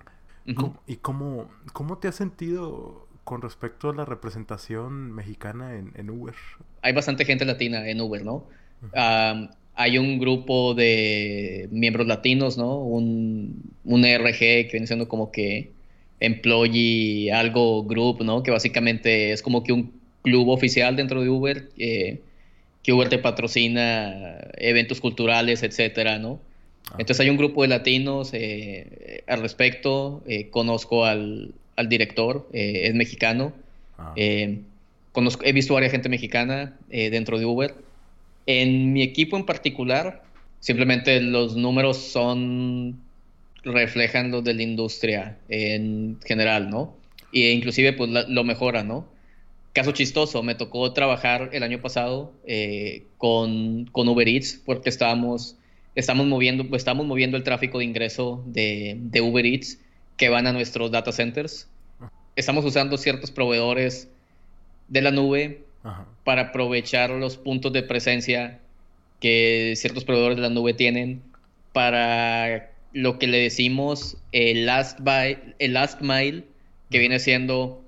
¿Y 0.87 0.97
cómo, 0.97 1.51
cómo 1.75 1.99
te 1.99 2.09
has 2.09 2.17
sentido 2.17 3.07
con 3.23 3.43
respecto 3.43 3.91
a 3.91 3.95
la 3.95 4.07
representación 4.07 5.13
mexicana 5.13 5.77
en, 5.77 6.11
Uber? 6.11 6.35
Hay 6.81 6.95
bastante 6.95 7.27
gente 7.27 7.45
latina 7.45 7.87
en 7.87 8.01
Uber, 8.01 8.25
¿no? 8.25 8.47
hay 9.75 9.97
un 9.97 10.19
grupo 10.19 10.75
de 10.75 11.69
miembros 11.71 12.07
latinos, 12.07 12.59
¿no? 12.59 12.79
Un, 12.79 13.63
un 13.85 14.05
RG 14.05 14.39
que 14.39 14.69
viene 14.73 14.87
siendo 14.87 15.09
como 15.09 15.31
que 15.31 15.71
employee 16.21 17.31
algo 17.31 17.85
group, 17.85 18.23
¿no? 18.23 18.43
Que 18.43 18.51
básicamente 18.51 19.33
es 19.33 19.41
como 19.43 19.63
que 19.63 19.73
un 19.73 20.02
club 20.23 20.49
oficial 20.49 20.97
dentro 20.97 21.21
de 21.23 21.29
Uber, 21.29 21.69
eh, 21.77 22.21
que 22.83 22.93
Uber 22.93 23.09
te 23.09 23.19
patrocina 23.19 24.39
eventos 24.57 25.01
culturales, 25.01 25.63
etcétera, 25.63 26.19
¿no? 26.19 26.41
Ah. 26.91 26.97
Entonces 26.99 27.21
hay 27.21 27.31
un 27.31 27.37
grupo 27.37 27.63
de 27.63 27.69
latinos 27.69 28.31
eh, 28.33 29.23
al 29.27 29.41
respecto. 29.41 30.23
Eh, 30.27 30.49
conozco 30.51 31.05
al, 31.05 31.55
director, 31.89 32.49
es 32.53 32.95
mexicano. 32.95 33.53
Ah. 33.99 34.15
Conozco, 35.11 35.45
he 35.45 35.53
visto 35.53 35.75
a 35.75 35.77
varias 35.77 35.91
gente 35.91 36.09
mexicana 36.09 36.77
dentro 36.89 37.39
de 37.41 37.45
Uber. 37.45 37.75
En 38.47 38.93
mi 38.93 39.03
equipo 39.03 39.37
en 39.37 39.45
particular, 39.45 40.23
simplemente 40.61 41.21
los 41.21 41.57
números 41.57 41.99
son 41.99 43.01
reflejan 43.65 44.31
los 44.31 44.45
de 44.45 44.55
la 44.55 44.63
industria 44.63 45.39
en 45.49 46.19
general, 46.25 46.71
¿no? 46.71 46.95
E 47.33 47.51
inclusive 47.51 47.93
pues 47.93 48.11
lo 48.11 48.45
mejora, 48.45 48.85
¿no? 48.85 49.07
Caso 49.73 49.93
chistoso, 49.93 50.43
me 50.43 50.55
tocó 50.55 50.93
trabajar 50.93 51.51
el 51.53 51.63
año 51.63 51.81
pasado 51.81 52.33
eh, 52.47 53.05
con, 53.17 53.87
con, 53.87 54.07
Uber 54.09 54.29
Eats 54.29 54.61
porque 54.65 54.91
estábamos, 54.91 55.57
estamos, 55.95 56.27
moviendo, 56.27 56.77
estamos 56.77 57.07
moviendo 57.07 57.39
el 57.39 57.43
tráfico 57.43 57.79
de 57.79 57.87
ingreso 57.87 58.43
de, 58.47 58.97
de 58.99 59.21
Uber 59.23 59.47
Eats 59.47 59.79
que 60.17 60.29
van 60.29 60.47
a 60.47 60.53
nuestros 60.53 60.91
data 60.91 61.11
centers. 61.11 61.69
Estamos 62.37 62.65
usando 62.65 62.99
ciertos 62.99 63.31
proveedores 63.31 64.09
de 64.89 65.03
la 65.03 65.11
nube 65.11 65.65
para 66.25 66.43
aprovechar 66.43 67.11
los 67.11 67.37
puntos 67.37 67.73
de 67.73 67.83
presencia 67.83 68.61
que 69.21 69.73
ciertos 69.77 70.05
proveedores 70.05 70.37
de 70.37 70.43
la 70.43 70.51
nube 70.51 70.75
tienen 70.75 71.23
para 71.73 72.71
lo 72.93 73.19
que 73.19 73.27
le 73.27 73.39
decimos 73.39 74.17
el 74.33 74.67
last, 74.67 75.01
el 75.59 75.73
last 75.73 76.01
mile, 76.03 76.45
que 76.91 76.99
viene 76.99 77.19
siendo 77.19 77.82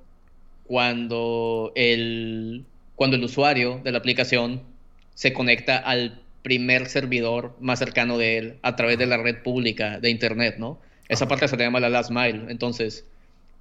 cuando 0.66 1.72
el, 1.74 2.64
cuando 2.96 3.16
el 3.16 3.24
usuario 3.24 3.80
de 3.84 3.92
la 3.92 3.98
aplicación 3.98 4.62
se 5.14 5.32
conecta 5.32 5.76
al 5.76 6.20
primer 6.42 6.86
servidor 6.86 7.56
más 7.60 7.78
cercano 7.78 8.18
de 8.18 8.38
él 8.38 8.58
a 8.62 8.76
través 8.76 8.98
de 8.98 9.06
la 9.06 9.16
red 9.16 9.42
pública 9.42 10.00
de 10.00 10.10
Internet, 10.10 10.56
¿no? 10.58 10.78
Esa 11.08 11.28
parte 11.28 11.48
se 11.48 11.56
llama 11.56 11.80
la 11.80 11.88
last 11.88 12.10
mile. 12.10 12.46
Entonces, 12.48 13.04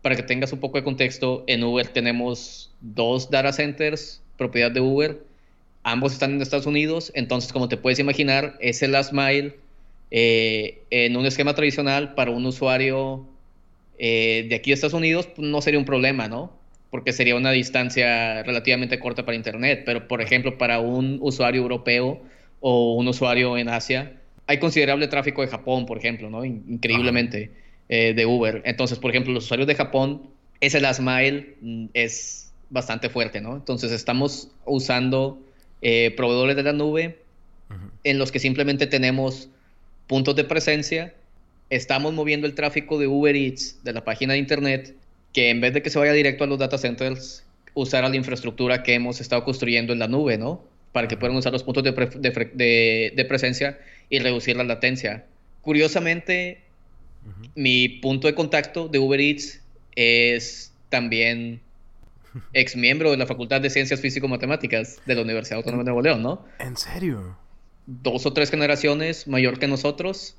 para 0.02 0.16
que 0.16 0.24
tengas 0.24 0.52
un 0.52 0.60
poco 0.60 0.78
de 0.78 0.84
contexto, 0.84 1.44
en 1.48 1.64
Uber 1.64 1.88
tenemos 1.88 2.72
dos 2.82 3.30
data 3.30 3.54
centers, 3.54 4.22
propiedad 4.38 4.72
de 4.72 4.82
Uber. 4.82 5.24
Ambos 5.84 6.14
están 6.14 6.34
en 6.34 6.42
Estados 6.42 6.66
Unidos. 6.66 7.12
Entonces, 7.16 7.54
como 7.54 7.70
te 7.70 7.78
puedes 7.78 8.00
imaginar, 8.00 8.58
ese 8.60 8.88
last 8.88 9.14
mile 9.14 9.56
eh, 10.12 10.84
en 10.90 11.16
un 11.16 11.26
esquema 11.26 11.56
tradicional 11.56 12.16
para 12.16 12.32
un 12.32 12.46
usuario 12.46 13.26
eh, 13.98 14.46
de 14.50 14.56
aquí 14.56 14.72
de 14.72 14.76
Estados 14.76 14.94
Unidos 14.94 15.28
pues, 15.28 15.48
no 15.48 15.62
sería 15.62 15.80
un 15.80 15.86
problema, 15.86 16.28
¿no? 16.28 16.52
Porque 16.94 17.12
sería 17.12 17.36
una 17.36 17.50
distancia 17.50 18.44
relativamente 18.44 19.00
corta 19.00 19.26
para 19.26 19.36
Internet. 19.36 19.82
Pero, 19.84 20.08
por 20.08 20.22
ejemplo, 20.22 20.60
para 20.60 20.80
un 20.80 21.18
usuario 21.22 21.64
europeo 21.64 22.22
o 22.60 22.94
un 22.94 23.08
usuario 23.08 23.58
en 23.58 23.68
Asia, 23.68 24.14
hay 24.46 24.60
considerable 24.60 25.08
tráfico 25.08 25.42
de 25.42 25.48
Japón, 25.48 25.88
por 25.88 25.98
ejemplo, 25.98 26.30
¿no? 26.30 26.46
Increíblemente 26.46 27.50
eh, 27.90 28.14
de 28.16 28.26
Uber. 28.28 28.62
Entonces, 28.64 29.00
por 29.00 29.10
ejemplo, 29.10 29.34
los 29.34 29.46
usuarios 29.46 29.68
de 29.68 29.74
Japón, 29.74 30.22
ese 30.62 30.80
last 30.80 31.00
mile 31.00 31.56
mm, 31.62 31.86
es 31.96 32.54
bastante 32.70 33.10
fuerte, 33.10 33.42
¿no? 33.42 33.56
Entonces, 33.56 33.92
estamos 33.92 34.52
usando 34.66 35.40
proveedores 36.16 36.56
de 36.56 36.64
la 36.64 36.74
nube 36.74 37.18
en 38.04 38.20
los 38.20 38.32
que 38.32 38.40
simplemente 38.40 38.88
tenemos 38.88 39.50
puntos 40.08 40.36
de 40.36 40.44
presencia, 40.44 41.14
estamos 41.70 42.14
moviendo 42.14 42.46
el 42.46 42.54
tráfico 42.54 43.00
de 43.00 43.08
Uber 43.08 43.36
Eats 43.36 43.84
de 43.84 43.94
la 43.94 44.04
página 44.04 44.34
de 44.34 44.40
internet, 44.40 44.96
que 45.34 45.50
en 45.50 45.62
vez 45.62 45.74
de 45.74 45.82
que 45.82 45.90
se 45.90 46.00
vaya 46.00 46.14
directo 46.14 46.44
a 46.44 46.48
los 46.48 46.60
data 46.60 46.78
centers, 46.78 47.46
usar 47.74 48.08
la 48.08 48.16
infraestructura 48.16 48.84
que 48.84 48.94
hemos 48.94 49.20
estado 49.20 49.44
construyendo 49.44 49.94
en 49.94 50.00
la 50.00 50.08
nube, 50.08 50.38
¿no? 50.38 50.64
Para 50.92 51.08
que 51.08 51.18
puedan 51.18 51.36
usar 51.36 51.52
los 51.52 51.64
puntos 51.64 51.84
de, 51.84 53.26
presencia 53.28 53.80
y 54.10 54.20
reducir 54.20 54.56
la 54.56 54.64
latencia. 54.64 55.26
Curiosamente, 55.62 56.62
mi 57.56 57.90
punto 57.90 58.28
de 58.28 58.36
contacto 58.36 58.88
de 58.88 59.00
Uber 59.00 59.20
Eats 59.20 59.62
es 59.96 60.72
también 60.90 61.62
ex 62.54 62.76
miembro 62.76 63.10
de 63.12 63.18
la 63.18 63.26
Facultad 63.26 63.60
de 63.62 63.72
Ciencias 63.72 64.00
Físico-Matemáticas 64.02 65.02
de 65.06 65.16
la 65.16 65.22
Universidad 65.22 65.58
Autónoma 65.58 65.84
de 65.84 65.86
Nuevo 65.86 66.02
León, 66.02 66.22
¿no? 66.22 66.46
¿En 66.60 66.78
serio? 66.78 67.38
dos 67.86 68.26
o 68.26 68.34
tres 68.34 68.50
generaciones 68.50 69.28
mayor 69.28 69.60
que 69.60 69.68
nosotros, 69.68 70.36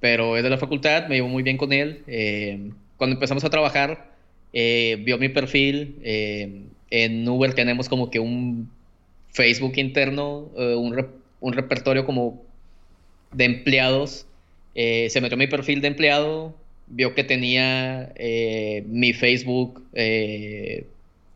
pero 0.00 0.36
es 0.36 0.42
de 0.42 0.50
la 0.50 0.58
facultad, 0.58 1.08
me 1.08 1.16
llevo 1.16 1.28
muy 1.28 1.42
bien 1.42 1.56
con 1.56 1.72
él. 1.72 2.04
Eh, 2.06 2.70
cuando 2.96 3.14
empezamos 3.14 3.44
a 3.44 3.50
trabajar, 3.50 4.12
eh, 4.58 4.96
vio 5.04 5.18
mi 5.18 5.28
perfil. 5.28 5.98
Eh, 6.02 6.62
en 6.90 7.28
Uber 7.28 7.52
tenemos 7.52 7.90
como 7.90 8.10
que 8.10 8.20
un 8.20 8.70
Facebook 9.28 9.74
interno, 9.76 10.50
un, 10.56 11.06
un, 11.40 11.52
repertorio 11.52 12.06
como 12.06 12.42
de 13.32 13.44
empleados. 13.44 14.26
se 14.74 15.20
metió 15.20 15.36
mi 15.36 15.46
perfil 15.46 15.82
de 15.82 15.88
empleado, 15.88 16.54
vio 16.86 17.14
que 17.14 17.22
tenía 17.22 18.14
mi 18.86 19.12
Facebook 19.12 19.82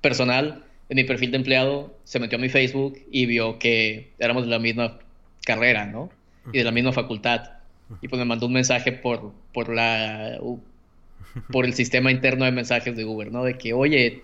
personal 0.00 0.64
en 0.90 0.96
mi 0.96 1.04
perfil 1.04 1.30
de 1.30 1.36
empleado, 1.36 1.94
se 2.04 2.18
metió 2.18 2.36
a 2.36 2.40
mi 2.40 2.48
Facebook 2.48 2.98
y 3.10 3.26
vio 3.26 3.58
que 3.58 4.10
éramos 4.18 4.44
de 4.44 4.50
la 4.50 4.58
misma 4.58 4.98
carrera, 5.44 5.86
¿no? 5.86 6.10
Y 6.52 6.58
de 6.58 6.64
la 6.64 6.72
misma 6.72 6.92
facultad. 6.92 7.50
Y 8.02 8.08
pues 8.08 8.18
me 8.18 8.24
mandó 8.24 8.46
un 8.46 8.52
mensaje 8.52 8.92
por, 8.92 9.32
por 9.52 9.72
la 9.72 10.38
por 11.53 11.64
el 11.64 11.74
sistema 11.74 12.11
interno 12.11 12.45
de 12.45 12.53
mensajes 12.53 12.97
de 12.97 13.05
Uber, 13.05 13.31
¿no? 13.31 13.45
De 13.45 13.57
que, 13.59 13.72
oye, 13.72 14.22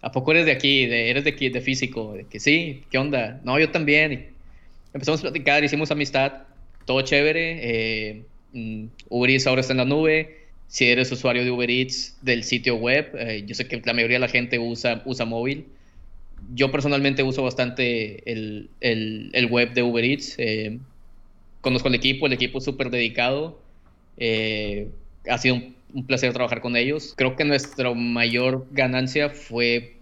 ¿a 0.00 0.12
poco 0.12 0.32
eres 0.32 0.46
de 0.46 0.52
aquí? 0.52 0.86
De, 0.86 1.10
¿Eres 1.10 1.24
de 1.24 1.30
aquí, 1.30 1.48
de 1.48 1.60
físico? 1.60 2.14
De 2.14 2.24
que 2.24 2.40
sí, 2.40 2.84
¿qué 2.90 2.98
onda? 2.98 3.40
No, 3.44 3.58
yo 3.58 3.70
también. 3.70 4.30
empezamos 4.92 5.20
a 5.20 5.22
platicar, 5.22 5.64
hicimos 5.64 5.90
amistad, 5.90 6.44
todo 6.84 7.02
chévere. 7.02 7.58
Eh, 7.62 8.22
mm, 8.52 8.86
Uber 9.08 9.30
Eats 9.30 9.46
ahora 9.46 9.60
está 9.60 9.72
en 9.72 9.78
la 9.78 9.84
nube. 9.84 10.44
Si 10.68 10.86
eres 10.86 11.12
usuario 11.12 11.44
de 11.44 11.50
Uber 11.50 11.70
Eats 11.70 12.16
del 12.22 12.44
sitio 12.44 12.76
web, 12.76 13.14
eh, 13.18 13.44
yo 13.46 13.54
sé 13.54 13.68
que 13.68 13.80
la 13.84 13.92
mayoría 13.92 14.16
de 14.16 14.20
la 14.20 14.28
gente 14.28 14.58
usa, 14.58 15.02
usa 15.04 15.24
móvil 15.24 15.66
yo 16.52 16.70
personalmente 16.70 17.22
uso 17.22 17.42
bastante 17.42 18.30
el, 18.30 19.48
web 19.50 19.72
de 19.72 19.82
Uber 19.82 20.04
Eats. 20.04 20.34
Eh, 20.38 20.78
conozco 21.60 21.88
el 21.88 21.94
equipo, 21.94 22.26
el 22.26 22.32
equipo 22.32 22.58
es 22.58 22.64
súper 22.64 22.90
dedicado. 22.90 23.60
Eh, 24.16 24.88
ha 25.28 25.38
sido 25.38 25.56
un, 25.56 25.74
placer 26.02 26.32
trabajar 26.32 26.60
con 26.60 26.76
ellos. 26.76 27.14
Creo 27.16 27.36
que 27.36 27.44
nuestra 27.44 27.92
mayor 27.94 28.66
ganancia 28.72 29.30
fue 29.30 29.96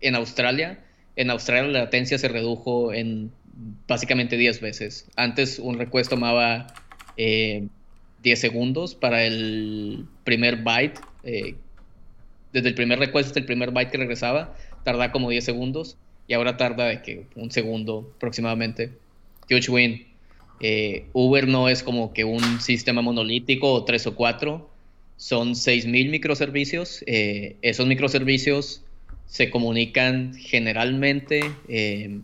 en 0.00 0.14
Australia. 0.14 0.80
En 1.16 1.30
Australia 1.30 1.70
la 1.70 1.80
latencia 1.80 2.18
se 2.18 2.28
redujo 2.28 2.92
en 2.92 3.30
básicamente 3.88 4.36
10 4.36 4.60
veces. 4.60 5.08
Antes 5.16 5.58
un 5.58 5.78
request 5.78 6.10
tomaba 6.10 6.66
10 7.16 7.16
eh, 7.16 8.36
segundos 8.36 8.94
para 8.94 9.24
el 9.24 10.06
primer 10.24 10.56
byte. 10.62 11.00
desde 12.52 12.68
el 12.68 12.74
primer 12.74 12.98
request 12.98 13.28
hasta 13.28 13.40
el 13.40 13.46
primer 13.46 13.70
byte 13.70 13.90
que 13.90 13.98
regresaba 13.98 14.54
tarda 14.84 15.12
como 15.12 15.30
10 15.30 15.44
segundos 15.44 15.96
y 16.26 16.34
ahora 16.34 16.56
tarda 16.56 16.86
de 16.86 17.02
que 17.02 17.26
un 17.34 17.50
segundo 17.50 18.12
aproximadamente. 18.16 18.92
Huge 19.50 19.70
win. 19.70 20.06
Eh, 20.60 21.06
Uber 21.12 21.48
no 21.48 21.68
es 21.68 21.82
como 21.82 22.12
que 22.12 22.24
un 22.24 22.60
sistema 22.60 23.02
monolítico 23.02 23.72
o 23.72 23.84
tres 23.84 24.06
o 24.06 24.14
cuatro, 24.14 24.69
son 25.20 25.50
6.000 25.50 26.08
microservicios. 26.08 27.04
Eh, 27.06 27.56
esos 27.60 27.86
microservicios 27.86 28.82
se 29.26 29.50
comunican 29.50 30.32
generalmente 30.32 31.42
eh, 31.68 32.20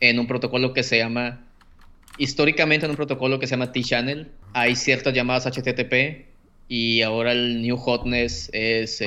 en 0.00 0.18
un 0.18 0.26
protocolo 0.26 0.72
que 0.72 0.82
se 0.82 0.98
llama, 0.98 1.46
históricamente 2.18 2.84
en 2.84 2.90
un 2.90 2.96
protocolo 2.96 3.38
que 3.38 3.46
se 3.46 3.52
llama 3.52 3.70
T-Channel. 3.70 4.26
Hay 4.54 4.74
ciertas 4.74 5.14
llamadas 5.14 5.46
HTTP 5.46 6.26
y 6.66 7.02
ahora 7.02 7.30
el 7.30 7.62
new 7.62 7.76
hotness 7.76 8.50
es 8.52 9.00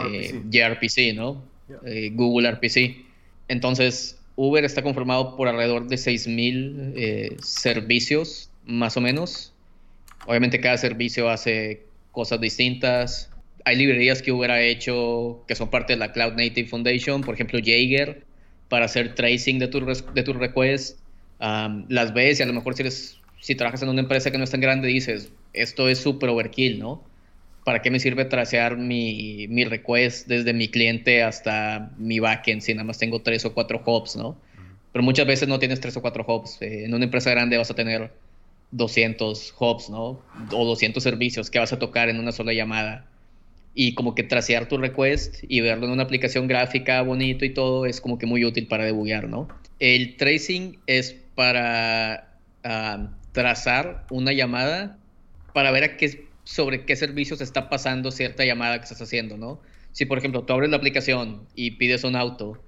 gRPC, 0.46 1.14
¿no? 1.14 1.44
Eh, 1.86 2.12
Google 2.14 2.50
RPC. 2.50 3.04
Entonces, 3.50 4.18
Uber 4.38 4.64
está 4.64 4.82
conformado 4.82 5.36
por 5.36 5.50
alrededor 5.50 5.90
de 5.90 5.98
6.000 5.98 6.94
eh, 6.96 7.36
servicios, 7.42 8.50
más 8.64 8.96
o 8.96 9.02
menos. 9.02 9.52
Obviamente 10.26 10.62
cada 10.62 10.78
servicio 10.78 11.30
hace 11.30 11.84
cosas 12.16 12.42
distintas. 12.42 13.30
Hay 13.66 13.76
librerías 13.76 14.24
que 14.24 14.32
Uber 14.32 14.50
ha 14.50 14.62
hecho 14.62 15.44
que 15.48 15.54
son 15.54 15.70
parte 15.70 15.94
de 15.94 16.00
la 16.00 16.12
Cloud 16.12 16.34
Native 16.34 16.68
Foundation, 16.68 17.22
por 17.22 17.36
ejemplo 17.36 17.60
Jaeger, 17.64 18.26
para 18.70 18.86
hacer 18.86 19.14
tracing 19.14 19.60
de 19.60 19.68
tus 19.68 20.04
de 20.14 20.24
tu 20.24 20.34
requests. 20.34 20.98
las 21.40 22.14
ves 22.14 22.40
y 22.40 22.44
a 22.44 22.46
lo 22.48 22.54
mejor 22.54 22.74
si, 22.76 22.82
eres, 22.82 23.20
si 23.40 23.54
trabajas 23.54 23.84
en 23.84 23.90
una 23.90 24.02
empresa 24.02 24.32
que 24.32 24.40
no 24.40 24.44
es 24.44 24.52
tan 24.52 24.62
grande 24.62 24.88
dices, 24.88 25.32
esto 25.54 25.90
es 25.90 26.00
super 26.00 26.30
overkill, 26.30 26.80
¿no? 26.80 27.04
¿para 27.66 27.82
qué 27.82 27.90
me 27.90 28.00
sirve 28.00 28.26
tracear 28.26 28.78
mi, 28.78 29.48
mi, 29.50 29.66
request 29.66 30.28
desde 30.28 30.54
mi 30.54 30.68
cliente 30.68 31.24
hasta 31.24 31.92
mi 31.98 32.20
backend 32.20 32.62
si 32.62 32.74
nada 32.76 32.86
más 32.86 33.00
tengo 33.00 33.24
tres 33.24 33.44
o 33.44 33.54
cuatro 33.56 33.82
hubs, 33.84 34.16
¿no? 34.16 34.38
Pero 34.94 35.04
muchas 35.04 35.26
veces 35.26 35.50
no 35.50 35.58
tienes 35.58 35.82
tres 35.82 35.98
o 35.98 36.02
cuatro 36.02 36.24
hubs. 36.28 36.62
Eh, 36.62 36.86
en 36.86 36.94
una 36.94 37.06
empresa 37.06 37.32
grande 37.32 37.58
vas 37.58 37.72
a 37.72 37.74
tener 37.74 38.12
200 38.72 39.54
hubs, 39.60 39.90
¿no? 39.90 40.22
O 40.52 40.66
200 40.66 41.02
servicios 41.02 41.50
que 41.50 41.60
vas 41.60 41.74
a 41.74 41.80
tocar 41.80 42.10
en 42.10 42.20
una 42.20 42.32
sola 42.32 42.54
llamada. 42.54 43.08
Y 43.74 43.94
como 43.94 44.16
que 44.16 44.24
tracear 44.24 44.68
tu 44.68 44.78
request 44.78 45.44
y 45.48 45.60
verlo 45.62 45.86
en 45.86 45.92
una 45.92 46.04
aplicación 46.04 46.48
gráfica 46.48 47.02
bonito 47.02 47.44
y 47.44 47.54
todo 47.54 47.86
es 47.86 48.00
como 48.00 48.18
que 48.18 48.26
muy 48.26 48.46
útil 48.46 48.68
para 48.68 48.86
debuguear, 48.86 49.28
¿no? 49.28 49.48
El 49.80 50.16
tracing 50.16 50.80
es 50.88 51.16
para 51.36 52.38
ah, 52.64 53.10
trazar 53.34 54.06
una 54.10 54.32
llamada 54.32 54.98
para 55.54 55.72
ver 55.72 55.84
a 55.84 55.98
qué 55.98 56.26
sobre 56.46 56.86
qué 56.86 56.96
servicios 56.96 57.42
está 57.42 57.70
pasando 57.70 58.12
cierta 58.12 58.46
llamada 58.46 58.78
que 58.78 58.84
estás 58.84 59.02
haciendo, 59.02 59.36
¿no? 59.36 59.60
Si, 59.92 60.06
por 60.06 60.18
ejemplo, 60.18 60.44
tú 60.44 60.54
abres 60.54 60.70
la 60.70 60.78
aplicación 60.78 61.42
y 61.56 61.72
pides 61.72 62.04
un 62.04 62.16
auto, 62.16 62.62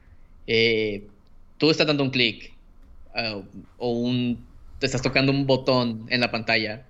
eh, 0.48 1.08
tú 1.58 1.70
estás 1.70 1.88
dando 1.88 2.04
un 2.04 2.10
clic 2.10 2.54
uh, 3.16 3.44
o 3.78 3.92
un, 3.92 4.46
te 4.80 4.86
estás 4.86 5.02
tocando 5.02 5.32
un 5.32 5.48
botón 5.48 6.06
en 6.10 6.22
la 6.22 6.32
pantalla. 6.32 6.86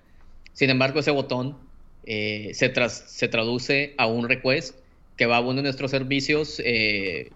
Sin 0.52 0.70
embargo, 0.70 1.00
ese 1.00 1.10
botón 1.10 1.56
eh, 2.04 2.50
se, 2.54 2.72
se 2.88 3.28
traduce 3.28 3.94
a 3.98 4.06
un 4.06 4.28
request 4.28 4.76
que 5.16 5.26
va 5.26 5.38
a 5.38 5.40
uno 5.40 5.54
de 5.54 5.62
nuestros 5.62 5.90
servicios 5.90 6.60
eh, 6.64 7.30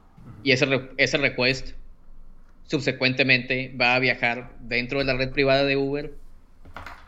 y 0.45 0.53
ese, 0.53 0.67
ese 0.97 1.19
request 1.19 1.71
subsecuentemente 2.67 3.75
va 3.79 3.95
a 3.95 3.99
viajar 3.99 4.57
dentro 4.61 4.99
de 4.99 5.05
la 5.05 5.15
red 5.15 5.31
privada 5.31 5.65
de 5.65 5.77
Uber 5.77 6.15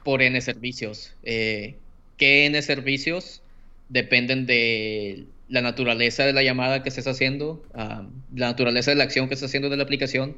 por 0.05 0.21
N 0.21 0.41
servicios. 0.41 1.15
Eh, 1.23 1.77
que 2.17 2.47
N 2.47 2.61
servicios 2.63 3.43
dependen 3.89 4.47
de 4.47 5.27
la 5.49 5.63
naturaleza 5.63 6.25
de 6.25 6.33
la 6.33 6.43
llamada 6.43 6.83
que 6.83 6.89
estés 6.89 7.07
haciendo, 7.07 7.63
la 7.75 8.07
naturaleza 8.35 8.91
de 8.91 8.97
la 8.97 9.05
acción 9.05 9.29
que 9.29 9.35
estás 9.35 9.51
haciendo 9.51 9.69
de 9.69 9.77
la 9.77 9.85
aplicación, 9.85 10.37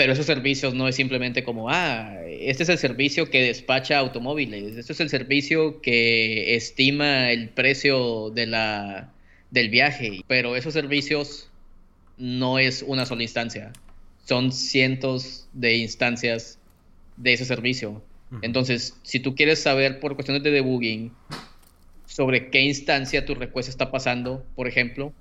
pero 0.00 0.14
esos 0.14 0.24
servicios 0.24 0.72
no 0.72 0.88
es 0.88 0.96
simplemente 0.96 1.44
como, 1.44 1.68
ah, 1.68 2.16
este 2.24 2.62
es 2.62 2.70
el 2.70 2.78
servicio 2.78 3.28
que 3.28 3.42
despacha 3.42 3.98
automóviles, 3.98 4.78
este 4.78 4.94
es 4.94 5.00
el 5.00 5.10
servicio 5.10 5.82
que 5.82 6.54
estima 6.54 7.30
el 7.30 7.50
precio 7.50 8.30
de 8.30 8.46
la, 8.46 9.12
del 9.50 9.68
viaje, 9.68 10.22
pero 10.26 10.56
esos 10.56 10.72
servicios 10.72 11.50
no 12.16 12.58
es 12.58 12.82
una 12.82 13.04
sola 13.04 13.24
instancia, 13.24 13.74
son 14.24 14.52
cientos 14.52 15.50
de 15.52 15.76
instancias 15.76 16.58
de 17.18 17.34
ese 17.34 17.44
servicio. 17.44 18.02
Entonces, 18.40 18.96
si 19.02 19.20
tú 19.20 19.34
quieres 19.34 19.62
saber 19.62 20.00
por 20.00 20.14
cuestiones 20.14 20.42
de 20.42 20.50
debugging 20.50 21.12
sobre 22.06 22.48
qué 22.48 22.62
instancia 22.62 23.26
tu 23.26 23.34
request 23.34 23.68
está 23.68 23.90
pasando, 23.90 24.46
por 24.56 24.66
ejemplo, 24.66 25.12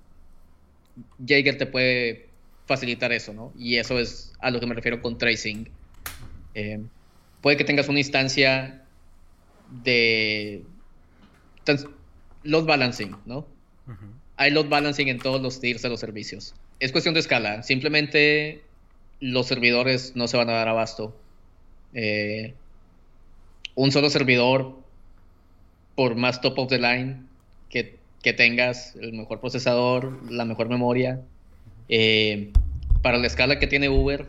Jaeger 1.27 1.57
te 1.57 1.65
puede 1.65 2.28
facilitar 2.69 3.11
eso, 3.11 3.33
¿no? 3.33 3.51
Y 3.57 3.77
eso 3.77 3.97
es 3.97 4.31
a 4.39 4.51
lo 4.51 4.59
que 4.59 4.67
me 4.67 4.75
refiero 4.75 5.01
con 5.01 5.17
tracing. 5.17 5.67
Eh, 6.53 6.79
puede 7.41 7.57
que 7.57 7.63
tengas 7.63 7.89
una 7.89 7.97
instancia 7.97 8.83
de 9.83 10.63
load 12.43 12.65
balancing, 12.65 13.15
¿no? 13.25 13.47
Hay 14.37 14.51
load 14.51 14.69
balancing 14.69 15.07
en 15.07 15.17
todos 15.17 15.41
los 15.41 15.59
tiers 15.59 15.81
de 15.81 15.89
los 15.89 15.99
servicios. 15.99 16.53
Es 16.79 16.91
cuestión 16.91 17.15
de 17.15 17.21
escala. 17.21 17.63
Simplemente 17.63 18.61
los 19.19 19.47
servidores 19.47 20.15
no 20.15 20.27
se 20.27 20.37
van 20.37 20.49
a 20.49 20.53
dar 20.53 20.67
abasto. 20.67 21.19
Eh, 21.95 22.53
un 23.73 23.91
solo 23.91 24.11
servidor 24.11 24.77
por 25.95 26.15
más 26.15 26.39
top 26.39 26.59
of 26.59 26.69
the 26.69 26.77
line 26.77 27.23
que, 27.71 27.97
tengas, 28.33 28.95
el 28.97 29.13
mejor 29.13 29.39
procesador, 29.39 30.31
la 30.31 30.45
mejor 30.45 30.69
memoria, 30.69 31.19
eh, 31.89 32.51
para 33.01 33.17
la 33.17 33.27
escala 33.27 33.59
que 33.59 33.67
tiene 33.67 33.89
Uber 33.89 34.27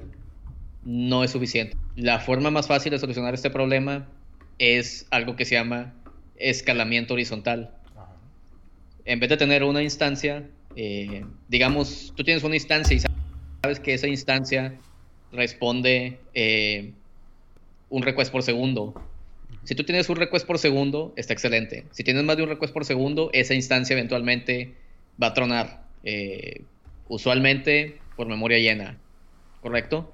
no 0.84 1.22
es 1.24 1.30
suficiente. 1.30 1.76
La 1.96 2.18
forma 2.18 2.50
más 2.50 2.66
fácil 2.66 2.92
de 2.92 2.98
solucionar 2.98 3.34
este 3.34 3.50
problema 3.50 4.08
es 4.58 5.06
algo 5.10 5.36
que 5.36 5.44
se 5.44 5.54
llama 5.54 5.94
escalamiento 6.36 7.14
horizontal. 7.14 7.74
En 9.04 9.20
vez 9.20 9.30
de 9.30 9.36
tener 9.36 9.62
una 9.64 9.82
instancia, 9.82 10.48
eh, 10.76 11.24
digamos, 11.48 12.12
tú 12.16 12.24
tienes 12.24 12.44
una 12.44 12.54
instancia 12.54 12.96
y 12.96 13.00
sabes 13.00 13.80
que 13.80 13.94
esa 13.94 14.08
instancia 14.08 14.74
responde 15.32 16.18
eh, 16.34 16.92
un 17.88 18.02
request 18.02 18.32
por 18.32 18.42
segundo 18.42 18.94
si 19.64 19.74
tú 19.74 19.84
tienes 19.84 20.08
un 20.08 20.16
request 20.16 20.46
por 20.46 20.58
segundo, 20.58 21.12
está 21.16 21.32
excelente. 21.32 21.84
Si 21.92 22.02
tienes 22.02 22.24
más 22.24 22.36
de 22.36 22.42
un 22.42 22.48
request 22.48 22.72
por 22.72 22.84
segundo, 22.84 23.30
esa 23.32 23.54
instancia 23.54 23.94
eventualmente 23.94 24.74
va 25.22 25.28
a 25.28 25.34
tronar. 25.34 25.84
Eh, 26.02 26.62
usualmente 27.10 28.00
por 28.16 28.26
memoria 28.26 28.58
llena. 28.58 28.96
¿Correcto? 29.60 30.10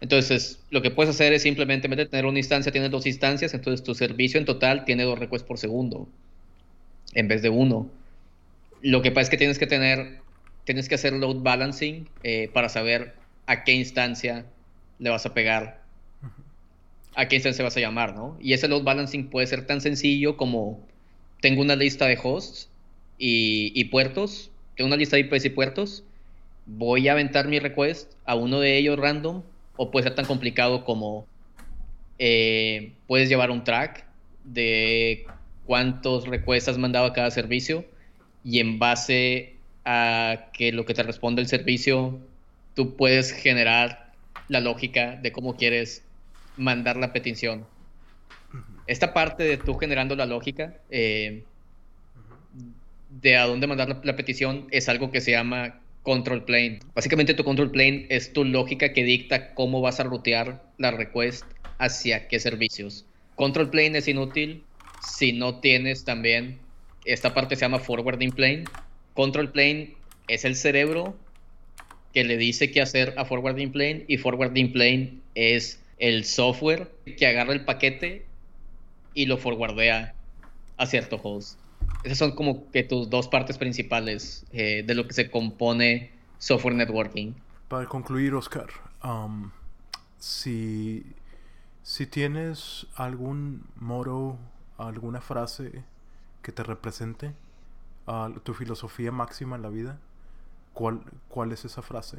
Entonces, 0.00 0.58
lo 0.70 0.82
que 0.82 0.90
puedes 0.90 1.10
hacer 1.10 1.32
es 1.32 1.42
simplemente, 1.42 1.88
tener 2.06 2.26
una 2.26 2.38
instancia, 2.38 2.72
tienes 2.72 2.90
dos 2.90 3.06
instancias, 3.06 3.54
entonces 3.54 3.84
tu 3.84 3.94
servicio 3.94 4.40
en 4.40 4.46
total 4.46 4.84
tiene 4.84 5.04
dos 5.04 5.18
requests 5.18 5.46
por 5.46 5.58
segundo, 5.58 6.08
en 7.14 7.28
vez 7.28 7.42
de 7.42 7.50
uno. 7.50 7.88
Lo 8.80 9.02
que 9.02 9.12
pasa 9.12 9.24
es 9.24 9.30
que 9.30 9.36
tienes 9.36 9.58
que 9.58 9.66
tener, 9.66 10.20
tienes 10.64 10.88
que 10.88 10.96
hacer 10.96 11.12
load 11.12 11.42
balancing 11.42 12.08
eh, 12.22 12.50
para 12.52 12.68
saber 12.68 13.14
a 13.46 13.62
qué 13.62 13.72
instancia 13.72 14.46
le 14.98 15.10
vas 15.10 15.26
a 15.26 15.34
pegar 15.34 15.80
a 17.16 17.28
qué 17.28 17.36
instancia 17.36 17.64
vas 17.64 17.76
a 17.76 17.80
llamar, 17.80 18.14
¿no? 18.14 18.38
Y 18.40 18.52
ese 18.52 18.68
load 18.68 18.82
balancing 18.82 19.28
puede 19.28 19.46
ser 19.46 19.66
tan 19.66 19.80
sencillo 19.80 20.36
como 20.36 20.80
tengo 21.40 21.60
una 21.62 21.76
lista 21.76 22.06
de 22.06 22.18
hosts 22.22 22.68
y, 23.18 23.84
puertos, 23.84 24.49
tengo 24.80 24.86
una 24.88 24.96
lista 24.96 25.16
de 25.16 25.24
IPs 25.24 25.44
y 25.44 25.50
puertos, 25.50 26.04
voy 26.64 27.06
a 27.08 27.12
aventar 27.12 27.46
mi 27.46 27.58
request 27.58 28.14
a 28.24 28.34
uno 28.34 28.60
de 28.60 28.78
ellos 28.78 28.98
random, 28.98 29.42
o 29.76 29.90
puede 29.90 30.04
ser 30.04 30.14
tan 30.14 30.24
complicado 30.24 30.86
como 30.86 31.26
eh, 32.18 32.94
puedes 33.06 33.28
llevar 33.28 33.50
un 33.50 33.62
track 33.62 34.06
de 34.42 35.26
cuántos 35.66 36.26
requests 36.26 36.70
has 36.70 36.78
mandado 36.78 37.04
a 37.04 37.12
cada 37.12 37.30
servicio 37.30 37.84
y 38.42 38.60
en 38.60 38.78
base 38.78 39.56
a 39.84 40.48
que 40.54 40.72
lo 40.72 40.86
que 40.86 40.94
te 40.94 41.02
responde 41.02 41.42
el 41.42 41.48
servicio, 41.48 42.18
tú 42.74 42.96
puedes 42.96 43.32
generar 43.32 44.14
la 44.48 44.60
lógica 44.60 45.16
de 45.16 45.30
cómo 45.30 45.58
quieres 45.58 46.04
mandar 46.56 46.96
la 46.96 47.12
petición. 47.12 47.66
Esta 48.86 49.12
parte 49.12 49.42
de 49.42 49.58
tú 49.58 49.74
generando 49.74 50.16
la 50.16 50.24
lógica 50.24 50.80
eh, 50.88 51.44
de 53.10 53.36
a 53.36 53.46
dónde 53.46 53.66
mandar 53.66 54.00
la, 54.04 54.16
petición 54.16 54.66
es 54.70 54.88
algo 54.88 55.10
que 55.10 55.20
se 55.20 55.32
llama 55.32 55.80
control 56.02 56.44
plane. 56.44 56.80
Básicamente 56.94 57.34
tu 57.34 57.44
control 57.44 57.70
plane 57.70 58.06
es 58.08 58.32
tu 58.32 58.44
lógica 58.44 58.92
que 58.92 59.04
dicta 59.04 59.54
cómo 59.54 59.80
vas 59.80 60.00
a 60.00 60.04
rutear 60.04 60.62
la 60.78 60.90
request 60.90 61.44
hacia 61.78 62.28
qué 62.28 62.38
servicios. 62.38 63.04
Control 63.34 63.70
plane 63.70 63.98
es 63.98 64.08
inútil 64.08 64.62
si 65.02 65.32
no 65.32 65.60
tienes 65.60 66.04
también 66.04 66.58
esta 67.04 67.34
parte 67.34 67.56
se 67.56 67.62
llama 67.62 67.78
forwarding 67.78 68.32
plane. 68.32 68.64
Control 69.14 69.50
plane 69.50 69.94
es 70.28 70.44
el 70.44 70.54
cerebro 70.54 71.16
que 72.12 72.24
le 72.24 72.36
dice 72.36 72.70
qué 72.70 72.80
hacer 72.80 73.14
a 73.16 73.24
forwarding 73.24 73.72
plane 73.72 74.04
y 74.08 74.18
forwarding 74.18 74.72
plane 74.72 75.14
es 75.34 75.80
el 75.98 76.24
software 76.24 76.90
que 77.18 77.26
agarra 77.26 77.52
el 77.52 77.64
paquete 77.64 78.24
y 79.14 79.26
lo 79.26 79.38
forwardea 79.38 80.14
a 80.76 80.86
cierto 80.86 81.20
host. 81.22 81.58
Esas 82.02 82.18
son 82.18 82.32
como 82.32 82.70
que 82.70 82.82
tus 82.82 83.10
dos 83.10 83.28
partes 83.28 83.58
principales 83.58 84.46
eh, 84.52 84.82
de 84.86 84.94
lo 84.94 85.06
que 85.06 85.12
se 85.12 85.30
compone 85.30 86.10
software 86.38 86.74
networking. 86.74 87.34
Para 87.68 87.86
concluir, 87.86 88.34
Oscar, 88.34 88.68
um, 89.04 89.50
si, 90.18 91.04
si 91.82 92.06
tienes 92.06 92.86
algún 92.96 93.64
moro, 93.76 94.38
alguna 94.78 95.20
frase 95.20 95.84
que 96.42 96.52
te 96.52 96.62
represente 96.62 97.32
tu 98.42 98.54
filosofía 98.54 99.12
máxima 99.12 99.56
en 99.56 99.62
la 99.62 99.68
vida, 99.68 99.98
¿cuál, 100.72 101.00
¿cuál 101.28 101.52
es 101.52 101.64
esa 101.64 101.82
frase? 101.82 102.18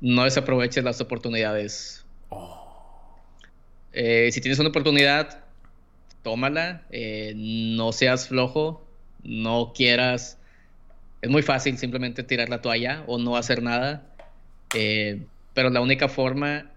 No 0.00 0.24
desaproveches 0.24 0.84
las 0.84 1.00
oportunidades. 1.00 2.04
Oh. 2.28 3.16
Eh, 3.92 4.30
si 4.32 4.40
tienes 4.40 4.58
una 4.58 4.68
oportunidad, 4.68 5.44
tómala, 6.22 6.82
eh, 6.90 7.32
no 7.36 7.92
seas 7.92 8.28
flojo, 8.28 8.84
no 9.22 9.72
quieras, 9.74 10.38
es 11.22 11.30
muy 11.30 11.42
fácil 11.42 11.78
simplemente 11.78 12.22
tirar 12.22 12.48
la 12.48 12.60
toalla 12.60 13.04
o 13.06 13.18
no 13.18 13.36
hacer 13.36 13.62
nada, 13.62 14.06
eh, 14.74 15.22
pero 15.54 15.70
la 15.70 15.80
única 15.80 16.08
forma 16.08 16.70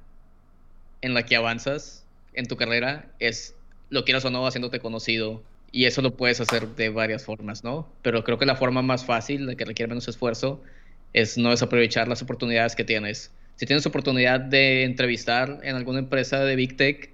en 1.01 1.13
la 1.13 1.23
que 1.23 1.35
avanzas 1.35 2.05
en 2.33 2.47
tu 2.47 2.57
carrera 2.57 3.07
es, 3.19 3.55
lo 3.89 4.05
quieras 4.05 4.25
o 4.25 4.29
no, 4.29 4.45
haciéndote 4.47 4.79
conocido. 4.79 5.43
Y 5.71 5.85
eso 5.85 6.01
lo 6.01 6.15
puedes 6.15 6.39
hacer 6.39 6.67
de 6.75 6.89
varias 6.89 7.25
formas, 7.25 7.63
¿no? 7.63 7.89
Pero 8.03 8.23
creo 8.23 8.37
que 8.37 8.45
la 8.45 8.55
forma 8.55 8.83
más 8.83 9.05
fácil, 9.05 9.47
la 9.47 9.55
que 9.55 9.65
requiere 9.65 9.89
menos 9.89 10.07
esfuerzo, 10.07 10.61
es 11.13 11.37
no 11.37 11.49
desaprovechar 11.49 12.07
las 12.07 12.21
oportunidades 12.21 12.75
que 12.75 12.83
tienes 12.83 13.31
si 13.55 13.65
tienes 13.65 13.85
oportunidad 13.85 14.39
de 14.39 14.83
entrevistar 14.83 15.59
en 15.63 15.75
alguna 15.75 15.99
empresa 15.99 16.43
de 16.43 16.55
Big 16.55 16.75
Tech 16.75 17.11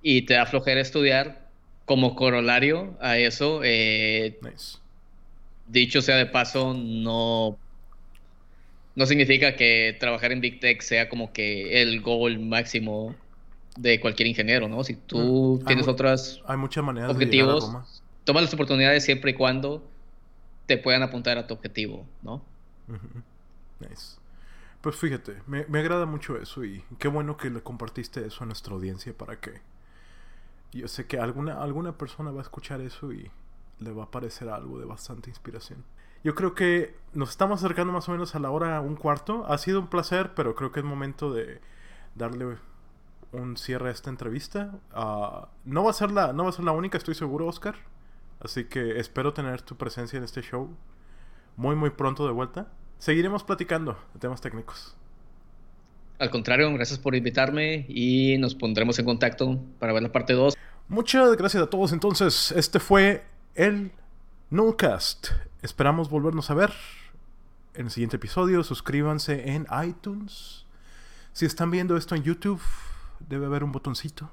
y 0.00 0.22
te 0.22 0.34
da 0.34 0.46
flojera 0.46 0.80
estudiar, 0.80 1.47
como 1.88 2.14
corolario 2.14 2.96
a 3.00 3.16
eso, 3.16 3.62
eh, 3.64 4.38
dicho 5.66 6.02
sea 6.02 6.16
de 6.16 6.26
paso, 6.26 6.74
no, 6.74 7.56
no 8.94 9.06
significa 9.06 9.56
que 9.56 9.96
trabajar 9.98 10.30
en 10.32 10.42
Big 10.42 10.60
Tech 10.60 10.82
sea 10.82 11.08
como 11.08 11.32
que 11.32 11.80
el 11.80 12.02
goal 12.02 12.40
máximo 12.40 13.16
de 13.78 14.00
cualquier 14.00 14.26
ingeniero, 14.28 14.68
¿no? 14.68 14.84
Si 14.84 14.96
tú 14.96 15.60
mm. 15.62 15.66
tienes 15.66 15.88
otras 15.88 16.42
hay 16.46 16.58
muchas 16.58 16.84
maneras 16.84 17.10
objetivos, 17.10 17.72
de 17.72 17.78
toma 18.24 18.42
las 18.42 18.52
oportunidades 18.52 19.04
siempre 19.04 19.30
y 19.30 19.34
cuando 19.34 19.82
te 20.66 20.76
puedan 20.76 21.02
apuntar 21.02 21.38
a 21.38 21.46
tu 21.46 21.54
objetivo, 21.54 22.04
¿no? 22.22 22.44
Nice. 23.80 24.18
Pues 24.82 24.96
fíjate, 24.96 25.36
me, 25.46 25.78
agrada 25.78 26.04
mucho 26.04 26.36
eso 26.36 26.64
y 26.64 26.84
qué 26.98 27.08
bueno 27.08 27.38
que 27.38 27.48
le 27.48 27.62
compartiste 27.62 28.26
eso 28.26 28.44
a 28.44 28.46
nuestra 28.46 28.74
audiencia 28.74 29.14
para 29.16 29.40
que 29.40 29.62
yo 30.72 30.88
sé 30.88 31.06
que 31.06 31.18
alguna, 31.18 31.62
alguna 31.62 31.96
persona 31.96 32.30
va 32.30 32.40
a 32.40 32.42
escuchar 32.42 32.80
eso 32.80 33.12
y 33.12 33.30
le 33.78 33.92
va 33.92 34.04
a 34.04 34.10
parecer 34.10 34.48
algo 34.48 34.78
de 34.78 34.84
bastante 34.84 35.30
inspiración. 35.30 35.84
Yo 36.24 36.34
creo 36.34 36.54
que 36.54 36.96
nos 37.12 37.30
estamos 37.30 37.62
acercando 37.62 37.92
más 37.92 38.08
o 38.08 38.12
menos 38.12 38.34
a 38.34 38.40
la 38.40 38.50
hora 38.50 38.80
un 38.80 38.96
cuarto. 38.96 39.46
Ha 39.46 39.56
sido 39.58 39.80
un 39.80 39.86
placer, 39.86 40.34
pero 40.34 40.54
creo 40.54 40.72
que 40.72 40.80
es 40.80 40.86
momento 40.86 41.32
de 41.32 41.60
darle 42.14 42.58
un 43.32 43.56
cierre 43.56 43.88
a 43.88 43.92
esta 43.92 44.10
entrevista. 44.10 44.78
Ah, 44.92 45.48
no, 45.64 45.84
va 45.84 45.90
a 45.90 45.94
ser 45.94 46.10
la, 46.10 46.32
no 46.32 46.44
va 46.44 46.50
a 46.50 46.52
ser 46.52 46.64
la 46.64 46.72
única, 46.72 46.98
estoy 46.98 47.14
seguro, 47.14 47.46
Oscar. 47.46 47.76
Así 48.40 48.64
que 48.64 48.98
espero 48.98 49.32
tener 49.32 49.62
tu 49.62 49.76
presencia 49.76 50.16
en 50.16 50.24
este 50.24 50.42
show 50.42 50.76
muy, 51.56 51.76
muy 51.76 51.90
pronto 51.90 52.26
de 52.26 52.32
vuelta 52.32 52.68
seguiremos 52.98 53.44
platicando 53.44 53.96
de 54.12 54.20
temas 54.20 54.40
técnicos. 54.40 54.97
Al 56.18 56.30
contrario, 56.30 56.72
gracias 56.74 56.98
por 56.98 57.14
invitarme 57.14 57.86
y 57.88 58.38
nos 58.38 58.56
pondremos 58.56 58.98
en 58.98 59.04
contacto 59.04 59.60
para 59.78 59.92
ver 59.92 60.02
la 60.02 60.10
parte 60.10 60.32
2. 60.32 60.54
Muchas 60.88 61.36
gracias 61.36 61.62
a 61.62 61.70
todos. 61.70 61.92
Entonces, 61.92 62.52
este 62.52 62.80
fue 62.80 63.24
el 63.54 63.92
Nullcast. 64.50 65.28
Esperamos 65.62 66.10
volvernos 66.10 66.50
a 66.50 66.54
ver 66.54 66.72
en 67.74 67.86
el 67.86 67.92
siguiente 67.92 68.16
episodio. 68.16 68.64
Suscríbanse 68.64 69.50
en 69.50 69.68
iTunes. 69.86 70.66
Si 71.32 71.46
están 71.46 71.70
viendo 71.70 71.96
esto 71.96 72.16
en 72.16 72.24
YouTube, 72.24 72.60
debe 73.20 73.46
haber 73.46 73.62
un 73.62 73.70
botoncito 73.70 74.28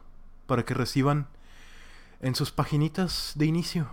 para 0.48 0.66
que 0.66 0.74
reciban 0.74 1.28
en 2.20 2.34
sus 2.34 2.52
paginitas 2.52 3.34
de 3.36 3.46
inicio 3.46 3.88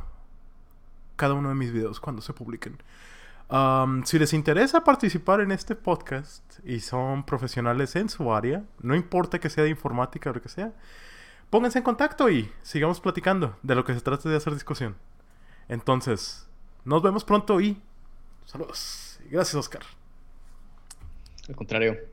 cada 1.17 1.35
uno 1.35 1.51
de 1.51 1.55
mis 1.55 1.73
videos 1.73 2.01
cuando 2.01 2.23
se 2.23 2.33
publiquen. 2.33 2.79
Si 4.05 4.19
les 4.19 4.33
interesa 4.33 4.83
participar 4.83 5.41
en 5.41 5.53
este 5.53 5.75
podcast 5.77 6.43
y 6.65 6.81
son 6.81 7.25
profesionales 7.25 7.97
en 7.97 8.09
su 8.09 8.33
área, 8.33 8.65
no 8.81 8.95
importa 8.95 9.39
que 9.39 9.51
sea 9.51 9.65
de 9.65 9.71
informática 9.71 10.31
o 10.31 10.33
lo 10.33 10.41
que 10.41 10.49
sea, 10.49 10.73
pónganse 11.51 11.79
en 11.79 11.85
contacto 11.85 12.31
y 12.31 12.51
sigamos 12.63 13.01
platicando 13.01 13.57
de 13.63 13.75
lo 13.75 13.85
que 13.85 13.95
se 13.95 14.01
trata 14.01 14.29
de 14.29 14.37
hacer 14.37 14.55
discusión. 14.55 14.97
Entonces, 15.69 16.49
nos 16.85 17.03
vemos 17.03 17.25
pronto 17.25 17.61
y 17.61 17.81
saludos. 18.47 19.21
Gracias, 19.31 19.55
Oscar. 19.55 19.83
Al 21.49 21.57
contrario. 21.57 22.12